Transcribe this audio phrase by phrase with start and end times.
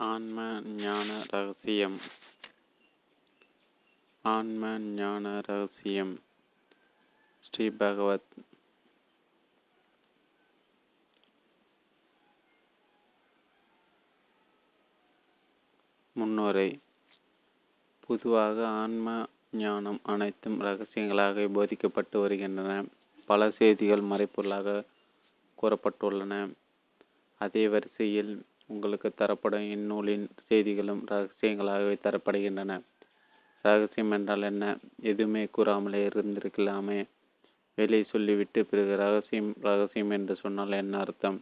[0.00, 2.00] ஆன்ம ஞான ரகசியம்
[4.22, 6.20] ஆன்ம ஞான ரகசியம்
[7.40, 8.28] ஸ்ரீ பகவத்
[16.12, 16.78] முன்னுரை.
[18.06, 22.84] பொதுவாக ஆன்ம ஞானம் அனைத்தும் ரகசியங்களாக போதிக்கப்பட்டு வருகின்றன.
[23.26, 24.84] பல செய்திகள் மறைப்பொருளாக
[25.62, 26.54] கூறப்பட்டுள்ளன.
[27.38, 32.80] அதே வரிசையில் உங்களுக்கு தரப்படும் இந்நூலின் செய்திகளும் ரகசியங்களாகவே தரப்படுகின்றன.
[33.62, 34.64] ரகசியம் என்றால் என்ன?
[35.02, 36.98] எதுவுமே கூறாமலே இருந்திருக்கலாமே.
[37.74, 41.38] வெளியே சொல்லிவிட்டு பிறகு ரகசியம் ரகசியம் என்று சொன்னால் என்ன அர்த்தம்?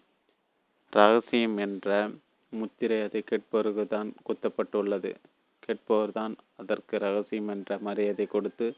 [0.93, 2.11] ரகசியம் என்ற
[2.53, 5.15] முத்திரை அதை கேட்பவருக்கு தான் குத்தப்பட்டுள்ளது.
[5.59, 8.75] கேட்பவர் தான் அதற்கு ரகசியம் என்ற மரியாதை கொடுத்து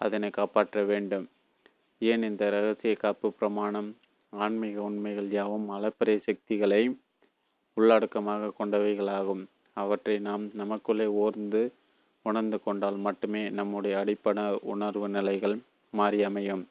[0.00, 1.28] அதனை காப்பாற்ற வேண்டும்.
[1.98, 3.96] ஏன் இந்த ரகசிய காப்பு பிரமாணம்?
[4.30, 6.82] ஆன்மீக உண்மைகள் யாவும் அளப்பறை சக்திகளை
[7.76, 9.42] உள்ளடக்கமாக கொண்டவைகளாகும்.
[9.76, 11.62] அவற்றை நாம் நமக்குள்ளே ஓர்ந்து
[12.26, 15.56] உணர்ந்து கொண்டால் மட்டுமே நம்முடைய அடிப்படை உணர்வு நிலைகள்
[15.94, 16.64] மாறி அமையும்.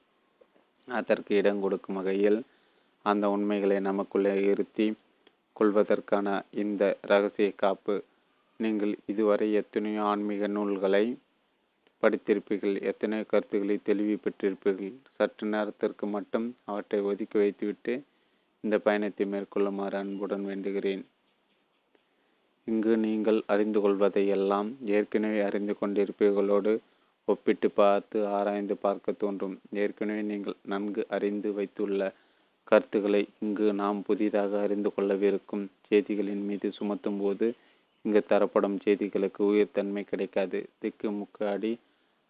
[0.87, 2.39] அதற்கு இடம் கொடுக்கும் வகையில்
[3.05, 4.87] அந்த உண்மைகளை நமக்குள்ளே இருத்தி
[5.53, 6.27] கொள்வதற்கான
[6.63, 7.95] இந்த ரகசிய காப்பு
[8.59, 11.03] நீங்கள் இதுவரை எத்தனையோ ஆன்மீக நூல்களை
[12.03, 17.93] படித்திருப்பீர்கள் எத்தனையோ கருத்துக்களை தெளிவு பெற்றிருப்பீர்கள் சற்று நேரத்திற்கு மட்டும் அவற்றை ஒதுக்கி வைத்துவிட்டு
[18.63, 21.03] இந்த பயணத்தை மேற்கொள்ளுமாறு அன்புடன் வேண்டுகிறேன்.
[22.67, 26.73] இங்கு நீங்கள் அறிந்து கொள்வதை எல்லாம் ஏற்கனவே அறிந்து கொண்டிருப்பீர்களோடு
[27.27, 29.55] ஒப்பிட்டு பார்த்து ஆராய்ந்து பார்க்க தோன்றும்.
[29.73, 32.01] ஏற்கனவே நீங்கள் நன்கு அறிந்து வைத்துள்ள
[32.63, 37.47] கருத்துக்களை இங்கு நாம் புதிதாக அறிந்து கொள்ளவிருக்கும் செய்திகளின் மீது சுமத்தும் போது
[38.05, 40.59] இங்கு தரப்படும் செய்திகளுக்கு உயிர்த்தன்மை கிடைக்காது.
[40.79, 41.73] திக்கு முக்கு அடி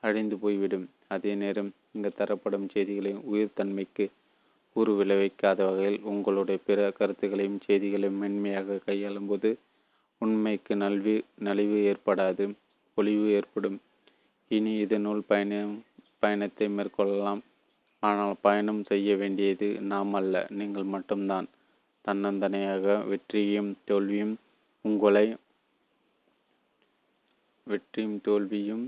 [0.04, 0.88] அழிந்து போய்விடும்.
[1.08, 4.06] அதே நேரம் இங்கு தரப்படும் செய்திகளின் உயிர்த்தன்மைக்கு
[4.76, 9.50] உரு விளைவிக்காத வகையில் உங்களுடைய பிற கருத்துக்களையும் செய்திகளையும் மென்மையாக கையாளும் போது
[10.22, 12.46] உண்மைக்கு நல்வி நலிவு ஏற்படாது
[12.98, 13.78] ஒளிவு ஏற்படும்.
[14.52, 15.74] இனி இதனுள் பயணம்
[16.20, 17.42] பயணத்தை மேற்கொள்ளலாம்.
[18.04, 21.48] ஆனால் பயணம் செய்ய வேண்டியது நாம் அல்ல நீங்கள் மட்டும்தான்.
[22.06, 24.36] தன்னந்தனையாக வெற்றியும் தோல்வியும்
[24.86, 25.26] உங்களை
[27.68, 28.86] வெற்றியும் தோல்வியும்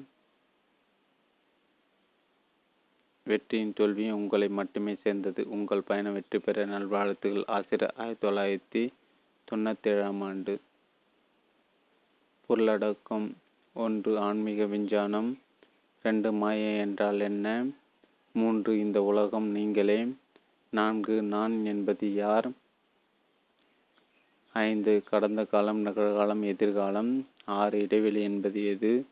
[3.23, 5.49] வெற்றியின் தோல்வியும் உங்களை மட்டுமே சேர்ந்தது.
[5.49, 7.43] உங்கள் பயணம் வெற்றி பெற நல்வாழ்த்துகள்.
[7.47, 8.93] ஆசிரியர் ஆயிரத்தி தொள்ளாயிரத்தி
[9.51, 10.59] தொண்ணூத்தி ஏழாம் ஆண்டு.
[12.49, 13.33] பொருளடக்கம்
[13.73, 15.39] ஒன்று ஆன்மீக விஞ்ஞானம்
[16.03, 17.65] ரெண்டு மாயை என்றால் என்ன?
[18.33, 20.07] மூன்று இந்த உலகம் நீங்களே.
[20.69, 22.51] நான்கு நான் என்பது யார்?
[24.53, 27.27] ஐந்து கடந்த காலம் நிகழ்காலம் எதிர்காலம்.
[27.45, 29.05] ஆறு இடைவெளி என்பது எது?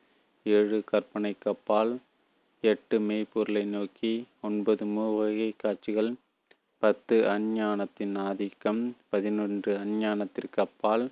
[0.44, 1.98] ஏழு கற்பனைக்கப்பால் கப்பால்.
[2.64, 6.14] எட்டு மெய்ப்பொருளை நோக்கி ஒன்பது மூவகை காட்சிகள்
[6.80, 11.12] பத்து அஞ்ஞானத்தின் ஆதிக்கம் பதினொன்று அஞ்ஞானத்திற்கு அப்பால்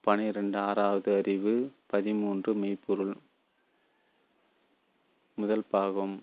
[0.00, 1.54] பனிரெண்டு ஆறாவது அறிவு
[1.86, 3.16] பதிமூன்று மெய்ப்பொருள்.
[5.34, 6.22] முதல் பாகம்.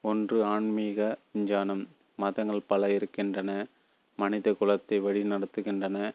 [0.00, 3.66] ஒன்று ஆன்மீக விஞ்ஞானம் மதங்கள் பல இருக்கின்றன
[4.16, 6.12] மனித குலத்தை வழிநடத்துகின்றன.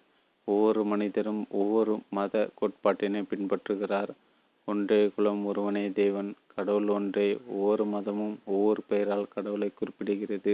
[0.47, 4.13] ஒவ்வொரு மனிதரும் ஒவ்வொரு மத கோட்பாட்டினை பின்பற்றுகிறார்.
[4.67, 6.35] ஒன்றே குலம் ஒருவனே தேவன்.
[6.55, 10.53] கடவுள் ஒன்றே ஒவ்வொரு மதமும் ஒவ்வொரு பெயரால் கடவுளை குறிப்பிடுகிறது.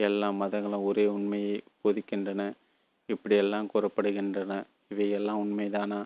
[0.00, 2.42] எல்லா மதங்களும் ஒரே உண்மையை போதிக்கின்றன.
[3.08, 4.52] இப்படியெல்லாம் கூறப்படுகின்றன.
[4.88, 6.00] இவையெல்லாம் உண்மைதானா?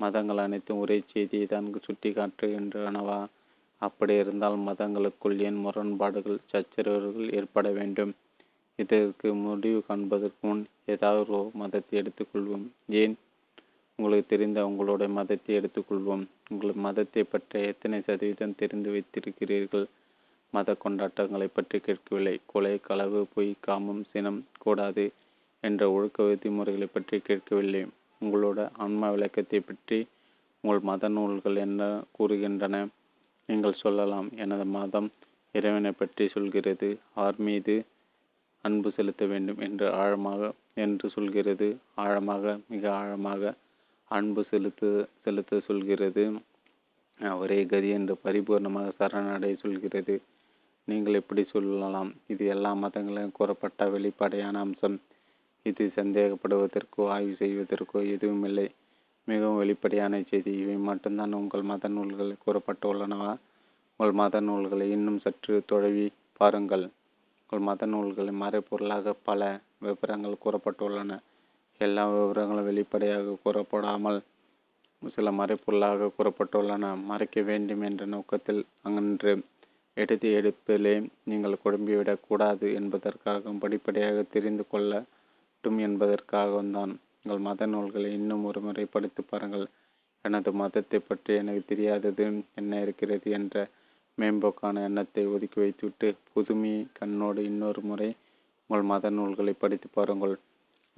[0.00, 3.18] மதங்கள் அனைத்தும் ஒரே செய்தியை தான் சுட்டி காட்டுகின்றனவா
[3.82, 8.12] அப்படி இருந்தால் மதங்களுக்குள் ஏன் முரண்பாடுகள் சச்சரவுகள் ஏற்பட வேண்டும்?
[8.78, 12.66] இதற்கு முடிவு காண்பதற்கு முன் ஏதாவது ஒரு மதத்தை எடுத்துக்கொள்வோம்.
[12.86, 13.14] ஏன்?
[13.98, 16.24] உங்களுக்கு தெரிந்த உங்களுடைய மதத்தை எடுத்துக்கொள்வோம்.
[16.50, 19.86] உங்கள் மதத்தை பற்றி எத்தனை சதவீதம் தெரிந்து வைத்திருக்கிறீர்கள்?
[20.52, 22.34] மத கொண்டாட்டங்களை பற்றி கேட்கவில்லை.
[22.52, 25.04] கொலை களவு பொய் காமம் சினம் கூடாது
[25.64, 27.82] என்ற ஒழுக்க விதிமுறைகளை பற்றி கேட்கவில்லை.
[28.20, 29.98] உங்களோட ஆன்மா விளக்கத்தை பற்றி
[30.64, 31.82] உங்கள் மத நூல்கள் என்ன
[32.16, 32.76] கூறுகின்றன?
[33.48, 34.28] நீங்கள் சொல்லலாம்.
[34.42, 35.08] எனது மதம்
[35.54, 36.88] இறைவனை பற்றி சொல்கிறது.
[37.24, 37.74] ஆர் மீது
[38.64, 40.50] அன்பு செலுத்த வேண்டும் என்று ஆழமாக
[40.84, 41.68] என்று சொல்கிறது.
[42.04, 43.54] ஆழமாக மிக ஆழமாக
[44.08, 44.88] அன்பு செலுத்து
[45.24, 46.24] செலுத்த சொல்கிறது.
[47.20, 50.14] அவரே கதி என்று பரிபூர்ணமாக சரணடைய சொல்கிறது.
[50.88, 52.10] நீங்கள் எப்படி சொல்லலாம்?
[52.26, 54.96] இது எல்லா மதங்களையும் கூறப்பட்ட வெளிப்படையான அம்சம்.
[55.62, 58.66] இது சந்தேகப்படுவதற்கோ ஆய்வு செய்வதற்கோ எதுவும் இல்லை.
[59.24, 60.52] மிகவும் வெளிப்படையான செய்தி.
[60.58, 63.32] இவை மட்டும்தான் உங்கள் மத நூல்களில் கூறப்பட்டுள்ளனவா
[64.00, 66.06] உங்கள் மத நூல்களை இன்னும் சற்று தொழவி
[66.40, 66.84] பாருங்கள்.
[67.42, 71.12] உங்கள் மத நூல்களில் மறைப்பொருளாக பல விவரங்கள் கூறப்பட்டுள்ளன.
[71.78, 74.18] எல்லா விவரங்களும் வெளிப்படையாக கூறப்படாமல்
[75.14, 76.84] சில மறைப்பொருளாக கூறப்பட்டுள்ளன.
[77.10, 79.32] மறைக்க வேண்டும் என்ற நோக்கத்தில் அன்று
[79.96, 80.94] எடுத்து எடுப்பிலே
[81.24, 86.92] நீங்கள் குழம்பிவிடக் கூடாது என்பதற்காகவும் படிப்படியாக தெரிந்து கொள்ளட்டும் என்பதற்காகவும் தான்.
[87.22, 89.66] உங்கள் மத நூல்களை இன்னும் ஒரு முறை படித்து பாருங்கள்.
[90.24, 93.56] எனது மதத்தை பற்றி எனக்கு தெரியாதது என்ன இருக்கிறது என்ற
[94.18, 98.08] மேம்போக்கான எண்ணத்தை ஒதுக்கி வைத்துவிட்டு புதுமை கண்ணோடு இன்னொரு முறை
[98.70, 100.36] உங்கள் மத நூல்களை படித்து பாருங்கள்.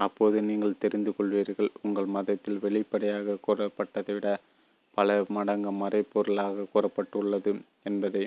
[0.06, 1.70] அப்போது நீங்கள் தெரிந்து கொள்வீர்கள்.
[1.82, 4.29] உங்கள் மதத்தில் வெளிப்படையாக கூறப்பட்டதை விட
[4.97, 7.52] பல மடங்கு மறைப்பொருளாக கூறப்பட்டுள்ளது
[7.82, 8.25] என்பதை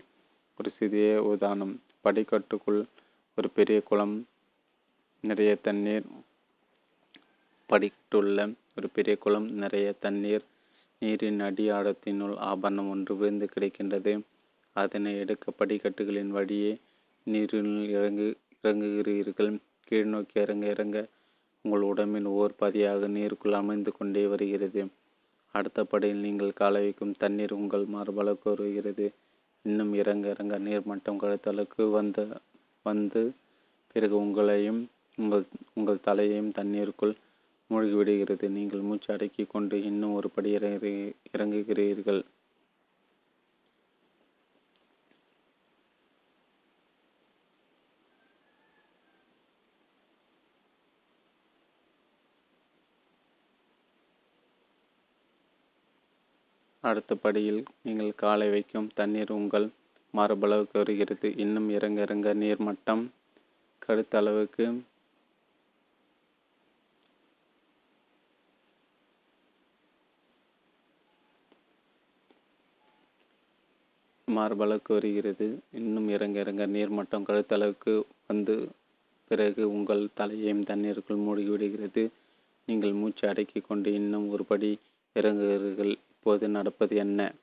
[0.60, 1.74] ஒரு சிறிய உதாரணம்.
[2.06, 2.82] படிக்கட்டுக்குள்
[3.38, 4.16] ஒரு பெரிய குளம்
[5.24, 6.08] நிறைய தண்ணீர்
[7.70, 8.40] படிக்கட்டுள்ள
[8.78, 10.46] ஒரு பெரிய குளம் நிறைய தண்ணீர்
[11.02, 14.14] நீரின் அடி ஆழத்தினுள் ஆபரணம் ஒன்று விழுந்து கிடைக்கின்றது.
[14.76, 16.72] அதனை எடுக்க படிக்கட்டுகளின் வழியே
[17.28, 18.28] நீரில் இறங்கு
[18.64, 19.52] இறங்குகிறீர்கள்.
[19.88, 20.98] கீழ் நோக்கி இறங்க இறங்க
[21.66, 24.82] உங்கள் உடம்பின் ஓர் பதியாக நீருக்குள் அமைந்து கொண்டே வருகிறது.
[25.56, 29.06] அடுத்த படியில் நீங்கள் கால வைக்கும் தண்ணீர் உங்கள் மார்பளவுக்கு வருகிறது.
[29.66, 32.24] இன்னும் இறங்க இறங்க நீர்மட்டம் கழுத்தளவுக்கு வந்து
[32.86, 33.22] வந்து
[33.96, 34.82] பிறகு உங்களையும்
[35.18, 37.14] உங்கள் உங்கள் தலையையும் தண்ணீருக்குள்
[37.70, 38.46] மூழ்கிவிடுகிறது.
[38.58, 40.52] நீங்கள் மூச்சு அடக்கி கொண்டு இன்னும் ஒரு படி
[41.34, 42.22] இறங்குகிறீர்கள்.
[56.84, 59.68] அடுத்த படியில் நீங்கள் காலை வைக்கும் தண்ணீர் உங்கள்
[60.14, 61.28] மார்பளவுக்கு வருகிறது.
[61.44, 63.04] இன்னும் இறங்க இறங்க நீர்மட்டம்
[63.86, 64.66] கழுத்தளவுக்கு
[74.28, 75.48] மார்பளவுக்கு வருகிறது.
[75.80, 77.94] இன்னும் இறங்க இறங்க நீர்மட்டம் கழுத்தளவுக்கு
[78.30, 78.56] வந்து
[79.32, 82.04] பிறகு உங்கள் தலையையும் தண்ணீருக்குள் மூழ்கிவிடுகிறது
[82.68, 84.72] நீங்கள் மூச்சு அடக்கி கொண்டு இன்னும் ஒரு படி
[85.16, 85.94] இறங்குகிறீர்கள்.
[86.26, 87.34] இப்போது நடப்பது என்ன?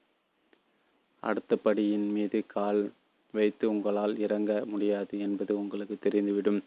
[1.23, 2.93] அடுத்த படியின் மீது கால்
[3.35, 6.61] வைத்து உங்களால் இறங்க முடியாது என்பது உங்களுக்கு தெரிந்துவிடும்.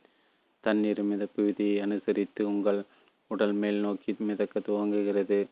[0.61, 2.83] தண்ணீர் மிதப்பு விதியை அனுசரித்து உங்கள்
[3.27, 5.47] உடல் மேல் நோக்கி மிதக்க துவங்குகிறது.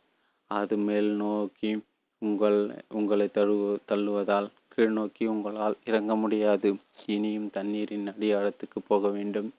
[0.47, 1.71] அது மேல் நோக்கி
[2.17, 2.59] உங்கள்
[2.89, 6.75] உங்களை தழுவு தள்ளுவதால் கீழ்நோக்கி உங்களால் இறங்க முடியாது.
[7.05, 9.53] இனியும் தண்ணீரின் அடியாழத்துக்கு போக வேண்டும்.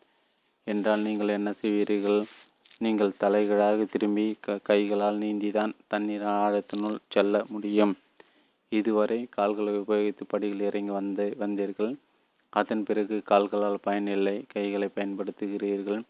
[0.64, 2.24] என்றால் நீங்கள் என்ன செய்வீர்கள்?
[2.84, 7.92] நீங்கள் தலைகளாக திரும்பி க கைகளால் நீந்திதான் தண்ணீர் ஆழத்தினுள் செல்ல முடியும்.
[8.72, 11.92] இதுவரை கால்களை உபயோகித்து படிகள் இறங்கி வந்து வந்தீர்கள்.
[12.52, 16.00] அதன் பிறகு கால்களால் பயனில்லை கைகளை பயன்படுத்துகிறீர்கள்.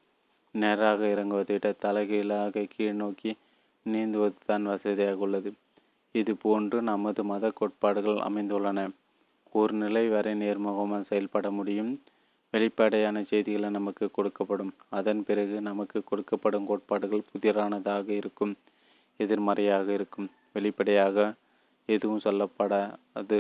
[0.55, 3.31] நேராக இறங்குவதை விட தலைகீழாக கீழ் நோக்கி
[3.87, 5.51] நீந்துவது தான் வசதியாக உள்ளது.
[6.15, 8.81] இது போன்று நமது மத கோட்பாடுகள் அமைந்துள்ளன.
[9.53, 11.93] ஒரு நிலை வரை நேர்முகமாக செயல்பட முடியும்.
[12.53, 14.73] வெளிப்படையான செய்திகளை நமக்கு கொடுக்கப்படும்.
[14.91, 18.53] அதன் பிறகு நமக்கு கொடுக்கப்படும் கோட்பாடுகள் புதிரானதாக இருக்கும்
[19.21, 20.29] எதிர்மறையாக இருக்கும்.
[20.53, 21.35] வெளிப்படையாக
[21.89, 23.39] எதுவும் சொல்லப்படாது.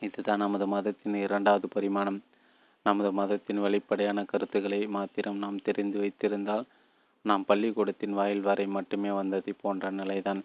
[0.00, 2.20] இதுதான் நமது மதத்தின் இரண்டாவது பரிமாணம்.
[2.86, 6.66] நமது மதத்தின் வெளிப்படையான கருத்துக்களை மாத்திரம் நாம் தெரிந்து வைத்திருந்தால்
[7.24, 10.40] நாம் பள்ளிக்கூடத்தின் வாயில் வரை மட்டுமே வந்தது போன்ற நிலைதான்.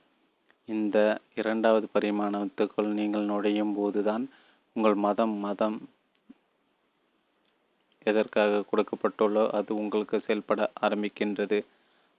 [0.69, 0.97] இந்த
[1.35, 4.25] இரண்டாவது பரிமாணத்துக்குள் நீங்கள் நுழையும் போதுதான்
[4.75, 5.77] உங்கள் மதம் மதம்
[8.03, 11.59] எதற்காக கொடுக்கப்பட்டுள்ளோ அது உங்களுக்கு செயல்பட ஆரம்பிக்கின்றது.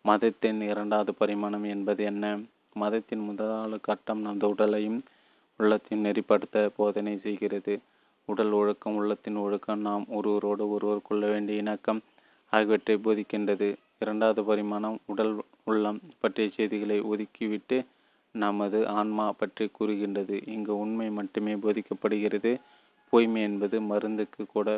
[0.05, 2.39] மதத்தின் இரண்டாவது பரிமாணம் என்பது என்ன?
[2.73, 5.01] மதத்தின் முதலாவது கட்டம் நமது உடலையும்
[5.61, 7.75] உள்ளத்தையும் நெறிப்படுத்த போதனை செய்கிறது.
[8.29, 12.01] உடல் ஒழுக்கம் உள்ளத்தின் ஒழுக்கம் நாம் ஒருவரோடு ஒருவர் கொள்ள வேண்டிய இணக்கம்
[12.53, 13.69] ஆகியவற்றை போதிக்கின்றது.
[13.99, 17.87] இரண்டாவது பரிமாணம் உடல் உள்ளம் பற்றிய செய்திகளை ஒதுக்கிவிட்டு
[18.35, 20.37] நமது ஆன்மா பற்றி கூறுகின்றது.
[20.47, 22.53] இங்கு உண்மை மட்டுமே போதிக்கப்படுகிறது.
[23.13, 24.69] பொய்மை என்பது மருந்துக்கு கூட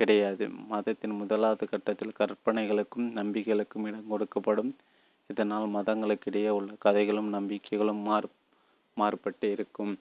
[0.00, 0.44] கிடையாது.
[0.70, 4.72] மதத்தின் முதலாவது கட்டத்தில் கற்பனைகளுக்கும் நம்பிக்கைகளுக்கும் இடம் கொடுக்கப்படும்.
[5.30, 8.28] இதனால் மதங்களுக்கிடையே உள்ள கதைகளும் நம்பிக்கைகளும் மாறு
[8.96, 9.92] மாறுபட்டு இருக்கும்.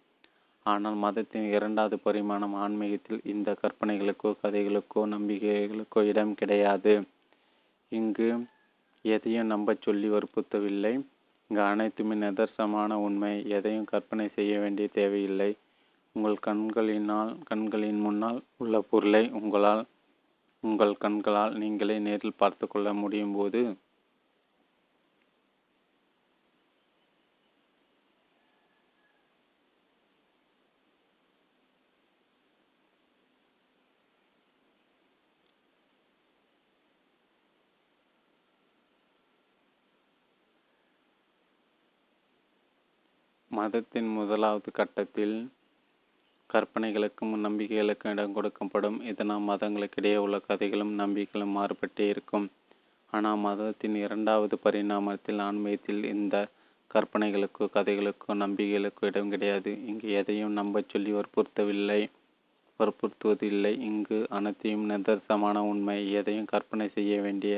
[0.66, 6.94] ஆனால் மதத்தின் இரண்டாவது பரிமாணம் ஆன்மீகத்தில் இந்த கற்பனைகளுக்கோ கதைகளுக்கோ நம்பிக்கைகளுக்கோ இடம் கிடையாது.
[7.92, 8.30] இங்கு
[9.06, 10.94] எதையும் நம்ப சொல்லி வற்புறுத்தவில்லை.
[11.50, 13.34] இங்கு அனைத்துமே நிதர்சனமான உண்மை.
[13.50, 15.52] எதையும் கற்பனை செய்ய வேண்டிய தேவையில்லை.
[16.18, 19.84] உங்கள் கண்களினால் கண்களின் முன்னால் உள்ள பொருளை உங்களால்
[20.64, 23.62] உங்கள் கண்களால் நீங்களே நேரில் பார்த்து கொள்ள முடியும் போது
[43.52, 45.38] மதத்தின் முதலாவது கட்டத்தில்
[46.50, 49.00] கற்பனைகளுக்கும் நம்பிக்கைகளுக்கும் இடம் கொடுக்கப்படும்.
[49.12, 52.48] இதனால் மதங்களுக்கிடையே உள்ள கதைகளும் நம்பிக்கைகளும் மாறுபட்டே இருக்கும்.
[53.14, 56.36] ஆனால் மதத்தின் இரண்டாவது பரிணாமத்தில் ஆன்மீகத்தில் இந்த
[56.92, 59.72] கற்பனைகளுக்கோ கதைகளுக்கோ நம்பிக்கைகளுக்கோ இடம் கிடையாது.
[59.90, 62.02] இங்கு எதையும் நம்ப சொல்லி வற்புறுத்தவில்லை
[62.80, 63.74] வற்புறுத்துவதில்லை.
[63.90, 67.56] இங்கு அனைத்தையும் நிதர்சனமான உண்மை எதையும் கற்பனை செய்ய வேண்டிய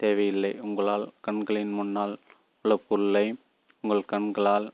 [0.00, 0.52] தேவையில்லை.
[0.66, 2.14] உங்களால் கண்களின் முன்னால்
[2.64, 3.26] உள்ள பொருளை
[3.84, 4.66] உங்கள் கண்களால்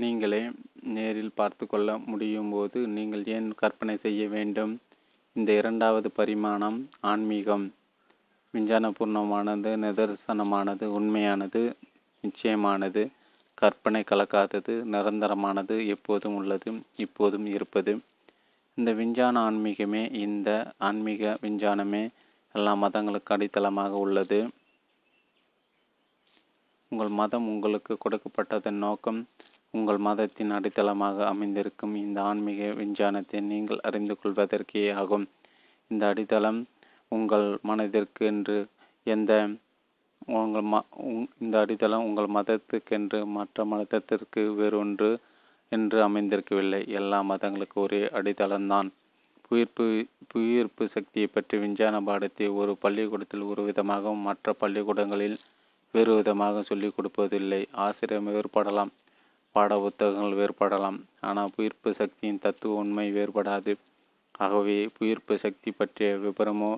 [0.00, 0.40] நீங்களே
[0.94, 4.72] நேரில் பார்த்து கொள்ள முடியும் போது நீங்கள் ஏன் கற்பனை செய்ய வேண்டும்?
[5.36, 6.78] இந்த இரண்டாவது பரிமாணம்
[7.10, 7.64] ஆன்மீகம்.
[8.54, 11.62] விஞ்ஞானபூர்ணமானது நிதர்சனமானது உண்மையானது
[12.24, 13.04] நிச்சயமானது
[13.54, 17.94] கற்பனை கலக்காதது நிரந்தரமானது எப்போதும் உள்ளது இப்போதும் இருப்பது.
[18.74, 22.04] இந்த விஞ்ஞான ஆன்மீகமே இந்த ஆன்மீக விஞ்ஞானமே
[22.54, 24.40] எல்லா மதங்களுக்கு அடித்தளமாக உள்ளது.
[26.92, 29.20] உங்கள் மதம் உங்களுக்கு கொடுக்கப்பட்டதன் நோக்கம்
[29.74, 35.26] உங்கள் மதத்தின் அடித்தளமாக அமைந்திருக்கும் இந்த ஆன்மீக விஞ்ஞானத்தை நீங்கள் அறிந்து கொள்வதற்கே ஆகும்.
[35.90, 36.60] இந்த அடித்தளம்
[37.08, 38.56] உங்கள் மனதிற்கு என்று
[39.06, 39.32] எந்த
[40.36, 40.76] உங்கள் ம
[41.44, 45.10] இந்த அடித்தளம் உங்கள் மதத்துக்கென்று மற்ற மதத்திற்கு வேறொன்று
[45.72, 46.80] என்று அமைந்திருக்கவில்லை.
[46.98, 48.88] எல்லா மதங்களுக்கும் ஒரே அடித்தளம்தான்.
[49.46, 49.86] புயிர்ப்பு
[50.32, 55.36] புயிர்ப்பு சக்தியை பற்றி விஞ்ஞான பாடத்தை ஒரு பள்ளிக்கூடத்தில் ஒரு விதமாகவும் மற்ற பள்ளிக்கூடங்களில்
[55.94, 57.60] வேறு விதமாக சொல்லிக் கொடுப்பதில்லை.
[57.84, 58.92] ஆசிரியர் வேறுபடலாம்
[59.56, 60.98] பாட புத்தகங்கள் வேறுபடலாம்.
[61.28, 63.72] ஆனால் புயிர்ப்பு சக்தியின் தத்துவ உண்மை வேறுபடாது.
[64.44, 66.72] ஆகவே புயிர்ப்பு சக்தி பற்றிய விபரமோ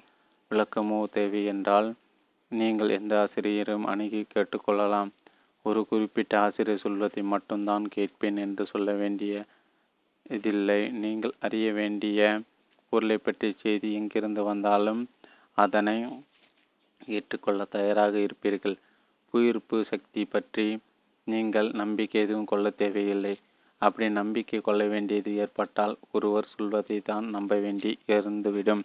[0.51, 1.89] விளக்கமோ தேவை என்றால்
[2.53, 5.11] நீங்கள் எந்த ஆசிரியரும் அணுகி கேட்டுக்கொள்ளலாம்
[5.65, 9.33] ஒரு குறிப்பிட்ட ஆசிரியர் சொல்வதை மட்டும்தான் கேட்பேன் என்று சொல்ல வேண்டிய
[10.37, 10.81] இதில்லை.
[11.03, 12.21] நீங்கள் அறிய வேண்டிய
[12.93, 15.03] பொருளை பற்றிய செய்தி எங்கிருந்து வந்தாலும்
[15.59, 15.97] அதனை
[17.17, 18.77] ஏற்றுக்கொள்ள தயாராக இருப்பீர்கள்.
[19.35, 20.67] புயிர்ப்பு சக்தி பற்றி
[21.33, 23.35] நீங்கள் நம்பிக்கை எதுவும் கொள்ள தேவையில்லை.
[23.83, 28.83] அப்படி நம்பிக்கை கொள்ள வேண்டியது ஏற்பட்டால் ஒருவர் சொல்வதை தான் நம்ப வேண்டி இருந்துவிடும்.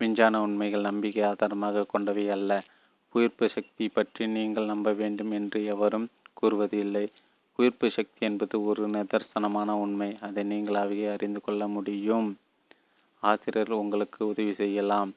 [0.00, 2.52] விஞ்ஞான உண்மைகள் நம்பிக்கை ஆதாரமாக கொண்டவை அல்ல.
[3.14, 7.06] உயிர்ப்பு சக்தி பற்றி நீங்கள் நம்ப வேண்டும் என்று எவரும் கூறுவது இல்லை
[7.58, 10.10] உயிர்ப்பு சக்தி என்பது ஒரு நிதர்சனமான உண்மை.
[10.26, 12.28] அதை நீங்களாகவே அறிந்து கொள்ள முடியும்.
[13.22, 15.10] ஆசிரியர் உங்களுக்கு உதவி செய்யலாம்.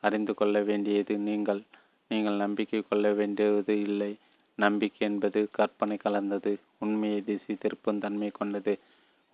[0.00, 1.62] அறிந்து கொள்ள வேண்டியது நீங்கள்.
[2.10, 4.12] நீங்கள் நம்பிக்கை கொள்ள வேண்டியது இல்லை.
[4.58, 6.52] நம்பிக்கை என்பது கற்பனை கலந்தது.
[6.78, 8.74] உண்மையை திசை திருப்பும் தன்மை கொண்டது.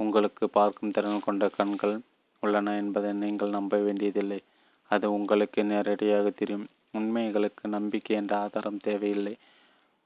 [0.00, 1.97] உங்களுக்கு பார்க்கும் திறன் கொண்ட கண்கள்
[2.43, 4.40] உள்ளன என்பதை நீங்கள் நம்ப வேண்டியதில்லை.
[4.90, 6.66] அது உங்களுக்கு நேரடியாக தெரியும்.
[6.93, 9.35] உண்மைகளுக்கு நம்பிக்கை என்ற ஆதாரம் தேவையில்லை.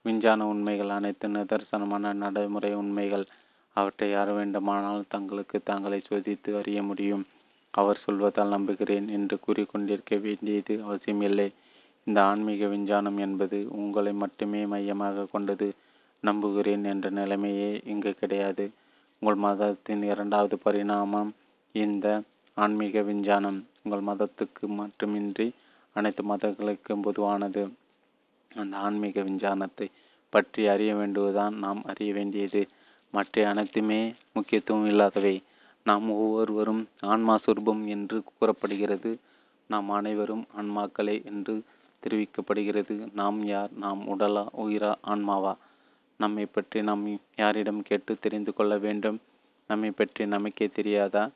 [0.05, 3.27] விஞ்ஞான உண்மைகள் அனைத்து நிதர்சனமான நடைமுறை உண்மைகள்.
[3.77, 7.25] அவற்றை யார் வேண்டுமானால் தங்களுக்கு தங்களை சோதித்து அறிய முடியும்.
[7.75, 11.49] அவர் சொல்வதால் நம்புகிறேன் என்று கூறிக்கொண்டிருக்க வேண்டியது அவசியமில்லை.
[12.09, 15.69] இந்த ஆன்மீக விஞ்ஞானம் என்பது உங்களை மட்டுமே மையமாக கொண்டது
[16.23, 18.65] நம்புகிறேன் என்ற நிலைமையே இங்கு கிடையாது.
[19.23, 21.31] உங்கள் மதத்தின் இரண்டாவது பரிணாமம்
[21.75, 22.07] இந்த
[22.57, 23.59] ஆன்மீக விஞ்ஞானம்.
[23.83, 25.47] உங்கள் மதத்துக்கு மட்டுமின்றி
[25.97, 27.63] அனைத்து மதங்களுக்கும் பொதுவானது.
[28.55, 29.89] அந்த ஆன்மீக விஞ்ஞானத்தை
[30.33, 32.63] பற்றி அறிய வேண்டுவதுதான் நாம் அறிய வேண்டியது.
[33.15, 34.01] மற்ற அனைத்துமே
[34.33, 35.37] முக்கியத்துவம் இல்லாதவை.
[35.87, 39.13] நாம் ஒவ்வொருவரும் ஆன்மா சுரூபம் என்று கூறப்படுகிறது.
[39.71, 41.55] நாம் அனைவரும் ஆன்மாக்களே என்று
[42.03, 43.13] தெரிவிக்கப்படுகிறது.
[43.13, 43.71] நாம் யார்?
[43.73, 45.57] நாம் உடலா உயிரா ஆன்மாவா?
[46.21, 47.05] நம்மை பற்றி நாம்
[47.37, 49.19] யாரிடம் கேட்டு தெரிந்து கொள்ள வேண்டும்.
[49.71, 51.31] நம்மை பற்றி நமக்கே தெரியாதா?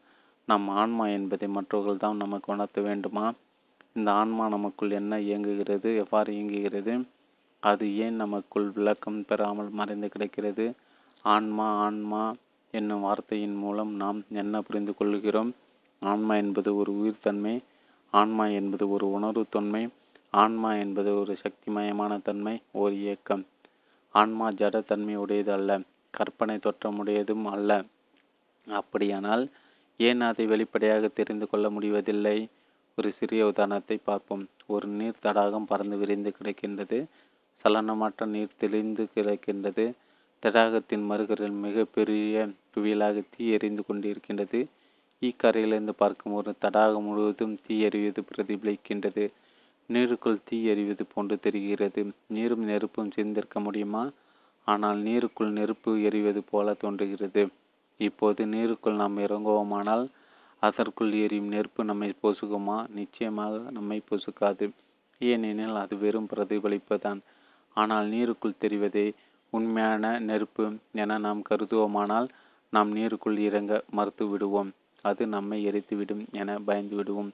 [0.47, 3.33] நம் ஆன்மா என்பதை மற்றவர்கள் தான் நமக்கு உணர்த்த வேண்டுமா?
[3.93, 5.97] இந்த ஆன்மா நமக்குள் என்ன இயங்குகிறது?
[5.97, 6.95] எவ்வாறு இயங்குகிறது?
[7.63, 10.73] அது ஏன் நமக்குள் விளக்கம் பெறாமல் மறைந்து கிடக்கிறது?
[11.25, 12.35] ஆன்மா ஆன்மா
[12.71, 15.53] என்னும் வார்த்தையின் மூலம் நாம் என்ன புரிந்து கொள்கிறோம்?
[16.03, 17.55] ஆன்மா என்பது ஒரு உயிர்த்தன்மை
[18.13, 19.45] ஆன்மா என்பது ஒரு உணர்வு
[20.33, 23.47] ஆன்மா என்பது ஒரு சக்திமயமான தன்மை ஓர் இயக்கம்.
[24.11, 27.85] ஆன்மா ஜட உடையது அல்ல கற்பனை தோற்றமுடையதும் அல்ல.
[28.67, 29.51] அப்படியானால்
[29.97, 32.49] ஏன் அதை வெளிப்படையாக தெரிந்து கொள்ள முடிவதில்லை?
[32.97, 34.49] ஒரு சிறிய உதாரணத்தை பார்ப்போம்.
[34.67, 37.05] ஒரு நீர் தடாகம் பறந்து விரிந்து கிடக்கின்றது.
[37.65, 39.93] சலனமற்ற நீர் தெளிந்து கிடக்கின்றது.
[40.43, 44.67] தடாகத்தின் மறுகரில் மிக பெரிய குவியலாக தீ எறிந்து கொண்டிருக்கின்றது.
[45.21, 49.31] ஈக்கரையிலிருந்து பார்க்கும் ஒரு தடாகம் முழுவதும் தீ எறிவது பிரதிபலிக்கின்றது.
[49.93, 52.03] நீருக்குள் தீ எறிவது போன்று தெரிகிறது.
[52.27, 54.03] நீரும் நெருப்பும் சேர்ந்திருக்க முடியுமா?
[54.67, 57.43] ஆனால் நீருக்குள் நெருப்பு எறிவது போல தோன்றுகிறது.
[58.01, 60.05] இப்போது நீருக்குள் நாம் இறங்குவோமானால்
[60.63, 62.79] அதற்குள் எரியும் நெருப்பு நம்மை பொசுக்குமா?
[62.91, 64.67] நிச்சயமாக நம்மை பொசுக்காது.
[65.21, 67.21] ஏனெனில் அது வெறும் பிரதிபலிப்பு தான்
[67.77, 69.07] ஆனால் நீருக்குள் தெரிவதே
[69.53, 70.65] உண்மையான நெருப்பு
[71.03, 72.29] என நாம் கருதுவோமானால்
[72.73, 74.71] நாம் நீருக்குள் இறங்க மறுத்து விடுவோம்
[75.05, 77.31] அது நம்மை எரித்துவிடும் என பயந்து விடுவோம்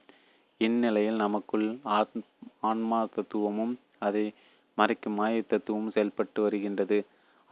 [0.61, 2.15] இந்நிலையில் நமக்குள் ஆத்
[2.61, 4.23] ஆன்மா தத்துவமும் அதை
[4.77, 6.97] மறைக்கும் மாய தத்துவமும் செயல்பட்டு வருகின்றது.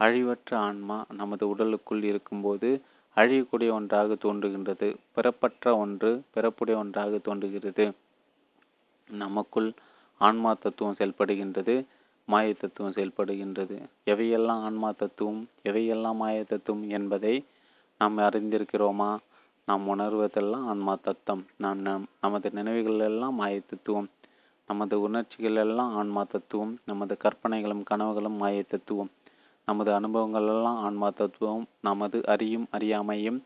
[0.00, 2.68] அழிவற்ற ஆன்மா நமது உடலுக்குள் இருக்கும்போது
[3.16, 4.88] அழியக்கூடிய ஒன்றாக தோன்றுகின்றது.
[5.12, 7.86] பிறப்பற்ற ஒன்று பிறப்புடைய ஒன்றாக தோன்றுகிறது.
[9.10, 9.70] நமக்குள்
[10.20, 11.74] ஆன்மா தத்துவம் செயல்படுகின்றது
[12.28, 13.76] மாய தத்துவம் செயல்படுகின்றது.
[14.06, 17.34] எவையெல்லாம் ஆன்மா தத்துவம் எவையெல்லாம் மாய தத்துவம் என்பதை
[18.00, 19.10] நாம் அறிந்திருக்கிறோமா?
[19.68, 24.08] நாம் உணர்வதெல்லாம் ஆன்மா தத்துவம் நாம் நம் நமது நினைவுகள் எல்லாம் மாய தத்துவம்
[24.68, 29.10] நமது உணர்ச்சிகள் எல்லாம் ஆன்மா தத்துவம் நமது கற்பனைகளும் கனவுகளும் மாய தத்துவம்
[29.68, 33.40] நமது அனுபவங்கள் எல்லாம் ஆன்மா தத்துவம் நமது அறியும் அறியாமையும்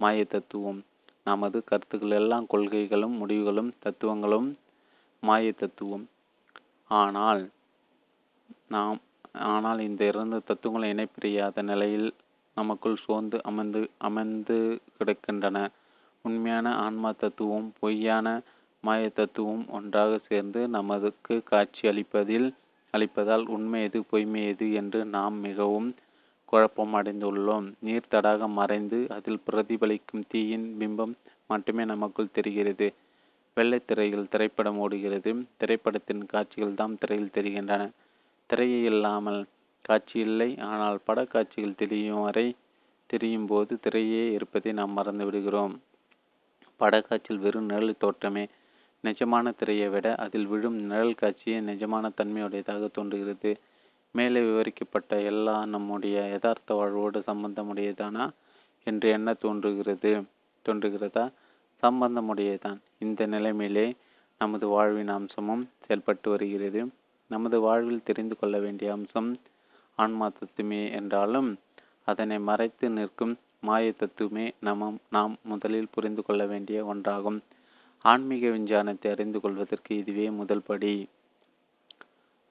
[0.00, 0.80] மாய தத்துவம்
[1.26, 4.48] நமது கருத்துக்கள் எல்லாம் கொள்கைகளும் முடிவுகளும் தத்துவங்களும்
[5.22, 6.04] மாய தத்துவம்
[6.90, 7.42] ஆனால்
[8.68, 9.00] நாம்
[9.48, 12.08] ஆனால் இந்த இரண்டு தத்துவங்களை இணைப்பிரியாத நிலையில்
[12.56, 14.56] நமக்குள் சோர்ந்து அமர்ந்து அமர்ந்து
[14.98, 15.58] கிடக்கின்றன.
[16.22, 18.28] உண்மையான ஆன்மா தத்துவம் பொய்யான
[18.84, 22.48] மாய தத்துவம் ஒன்றாக சேர்ந்து நமதுக்கு காட்சி அளிப்பதில்
[22.94, 25.88] அளிப்பதால் உண்மை எது பொய்மை எது என்று நாம் மிகவும்
[26.44, 27.72] குழப்பம் அடைந்துள்ளோம்.
[27.80, 31.14] நீர் தடாக மறைந்து அதில் பிரதிபலிக்கும் தீயின் பிம்பம்
[31.46, 32.88] மட்டுமே நமக்குள் தெரிகிறது.
[33.56, 35.30] வெள்ளைத்திரையில் திரைப்படம் ஓடுகிறது.
[35.56, 37.82] திரைப்படத்தின் காட்சிகள் தாம் திரையில் தெரிகின்றன.
[38.50, 39.40] திரையை இல்லாமல்
[39.84, 40.50] காட்சி இல்லை.
[40.58, 42.46] ஆனால் படக்காட்சிகள் தெரியும் வரை
[43.10, 45.74] தெரியும் போது திரையே இருப்பதை நாம் மறந்து விடுகிறோம்.
[46.80, 48.44] படக்காட்சியில் வெறும் நிழல் தோற்றமே.
[49.04, 53.50] நிஜமான திரையை விட அதில் விழும் நிழல் காட்சியே நிஜமான தன்மையுடையதாக தோன்றுகிறது.
[54.14, 58.26] மேலே விவரிக்கப்பட்ட எல்லா நம்முடைய யதார்த்த வாழ்வோடு சம்பந்தமுடையதானா
[58.86, 60.12] என்று என்ன தோன்றுகிறது?
[60.64, 61.24] தோன்றுகிறதா?
[61.82, 62.78] சம்பந்தமுடையதான்.
[62.98, 63.86] இந்த நிலைமையிலே
[64.40, 66.80] நமது வாழ்வின் அம்சமும் செயல்பட்டு வருகிறது.
[67.30, 69.30] நமது வாழ்வில் தெரிந்து கொள்ள வேண்டிய அம்சம்
[69.98, 71.50] ஆன்மா தத்துவமே என்றாலும்
[72.04, 77.38] அதனை மறைத்து நிற்கும் மாய தத்துவமே நமம் நாம் முதலில் புரிந்து கொள்ள வேண்டிய ஒன்றாகும்.
[78.04, 80.94] ஆன்மீக விஞ்ஞானத்தை அறிந்து கொள்வதற்கு இதுவே முதல் படி.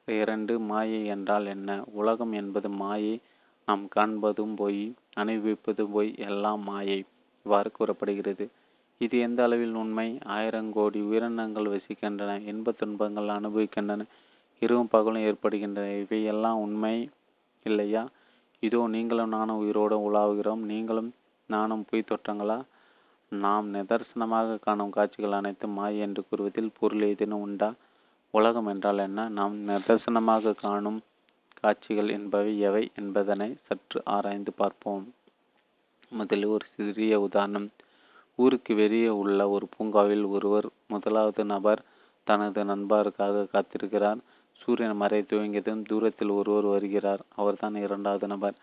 [0.07, 1.69] இரண்டு மாயை என்றால் என்ன?
[1.93, 3.13] உலகம் என்பது மாயை
[3.67, 4.83] நாம் காண்பதும் போய்
[5.15, 6.97] அனுபவிப்பதும் போய் எல்லாம் மாயை
[7.45, 8.45] இவ்வாறு கூறப்படுகிறது.
[9.01, 10.07] இது எந்த அளவில் உண்மை?
[10.35, 14.07] ஆயிரம் கோடி உயிரினங்கள் வசிக்கின்றன இன்ப துன்பங்கள் அனுபவிக்கின்றன
[14.61, 16.95] இரவும் பகலும் ஏற்படுகின்றன இவையெல்லாம் உண்மை.
[17.63, 18.03] இல்லையா?
[18.59, 20.63] இதோ நீங்களும் நானும் உயிரோடு உலாவுகிறோம்.
[20.63, 21.13] நீங்களும்
[21.49, 22.57] நானும் பொய் தோற்றங்களா?
[23.31, 27.73] நாம் நிதர்சனமாக காணும் காட்சிகள் அனைத்தும் மாய் என்று கூறுவதில் பொருள் ஏதேனும் உண்டா?
[28.33, 29.29] உலகம் என்றால் என்ன?
[29.29, 30.99] நாம் நிதர்சனமாக காணும்
[31.59, 35.13] காட்சிகள் என்பவை எவை என்பதனை சற்று ஆராய்ந்து பார்ப்போம்.
[36.11, 37.67] முதலில் ஒரு சிறிய உதாரணம்.
[38.35, 41.81] ஊருக்கு வெளியே உள்ள ஒரு பூங்காவில் ஒருவர் முதலாவது நபர்
[42.23, 44.17] தனது நண்பருக்காக காத்திருக்கிறார்.
[44.63, 47.19] சூரியன் மறை துவங்கியதும் தூரத்தில் ஒருவர் வருகிறார்.
[47.35, 48.53] அவர்தான் இரண்டாவது நபர்.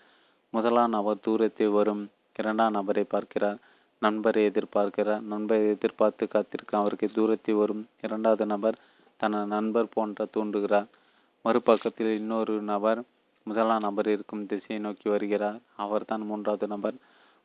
[0.51, 2.11] முதலாம் நபர் தூரத்தில் வரும்.
[2.39, 3.57] இரண்டாம் நபரை பார்க்கிறார்.
[3.99, 5.21] நண்பரை எதிர்பார்க்கிறார்.
[5.21, 7.87] நண்பரை எதிர்பார்த்து காத்திருக்க அவருக்கு தூரத்தில் வரும்.
[8.03, 8.79] இரண்டாவது நபர்
[9.17, 10.87] தனது நண்பர் போன்ற தூண்டுகிறார்
[11.45, 13.03] மறுபக்கத்தில் இன்னொரு நபர்
[13.43, 15.59] முதலாம் நபர் இருக்கும் திசையை நோக்கி வருகிறார்.
[15.77, 16.95] அவர்தான் மூன்றாவது நபர்.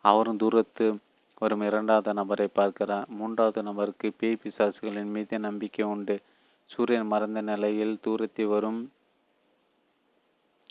[0.01, 0.95] அவரும் தூரத்து
[1.39, 3.05] வரும் இரண்டாவது நபரை பார்க்கிறார்.
[3.07, 6.19] மூன்றாவது நபருக்கு பேய் பிசாசுகளின் மீது நம்பிக்கை உண்டு.
[6.69, 8.79] சூரியன் மறைந்த நிலையில் தூரத்தில் வரும்.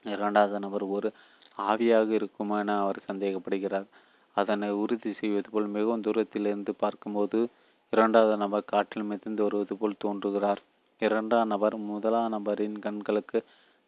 [0.05, 1.13] இரண்டாவது நபர் ஒரு
[1.59, 3.87] ஆவியாக இருக்குமா என அவர் சந்தேகப்படுகிறார்.
[4.37, 7.49] அதனை உறுதி செய்வது போல் மிகவும் தூரத்திலிருந்து பார்க்கும்போது
[7.93, 10.61] இரண்டாவது நபர் காற்றில் மிதந்து வருவது போல் தோன்றுகிறார்.
[10.99, 13.39] இரண்டாம் நபர் முதலாம் நபரின் கண்களுக்கு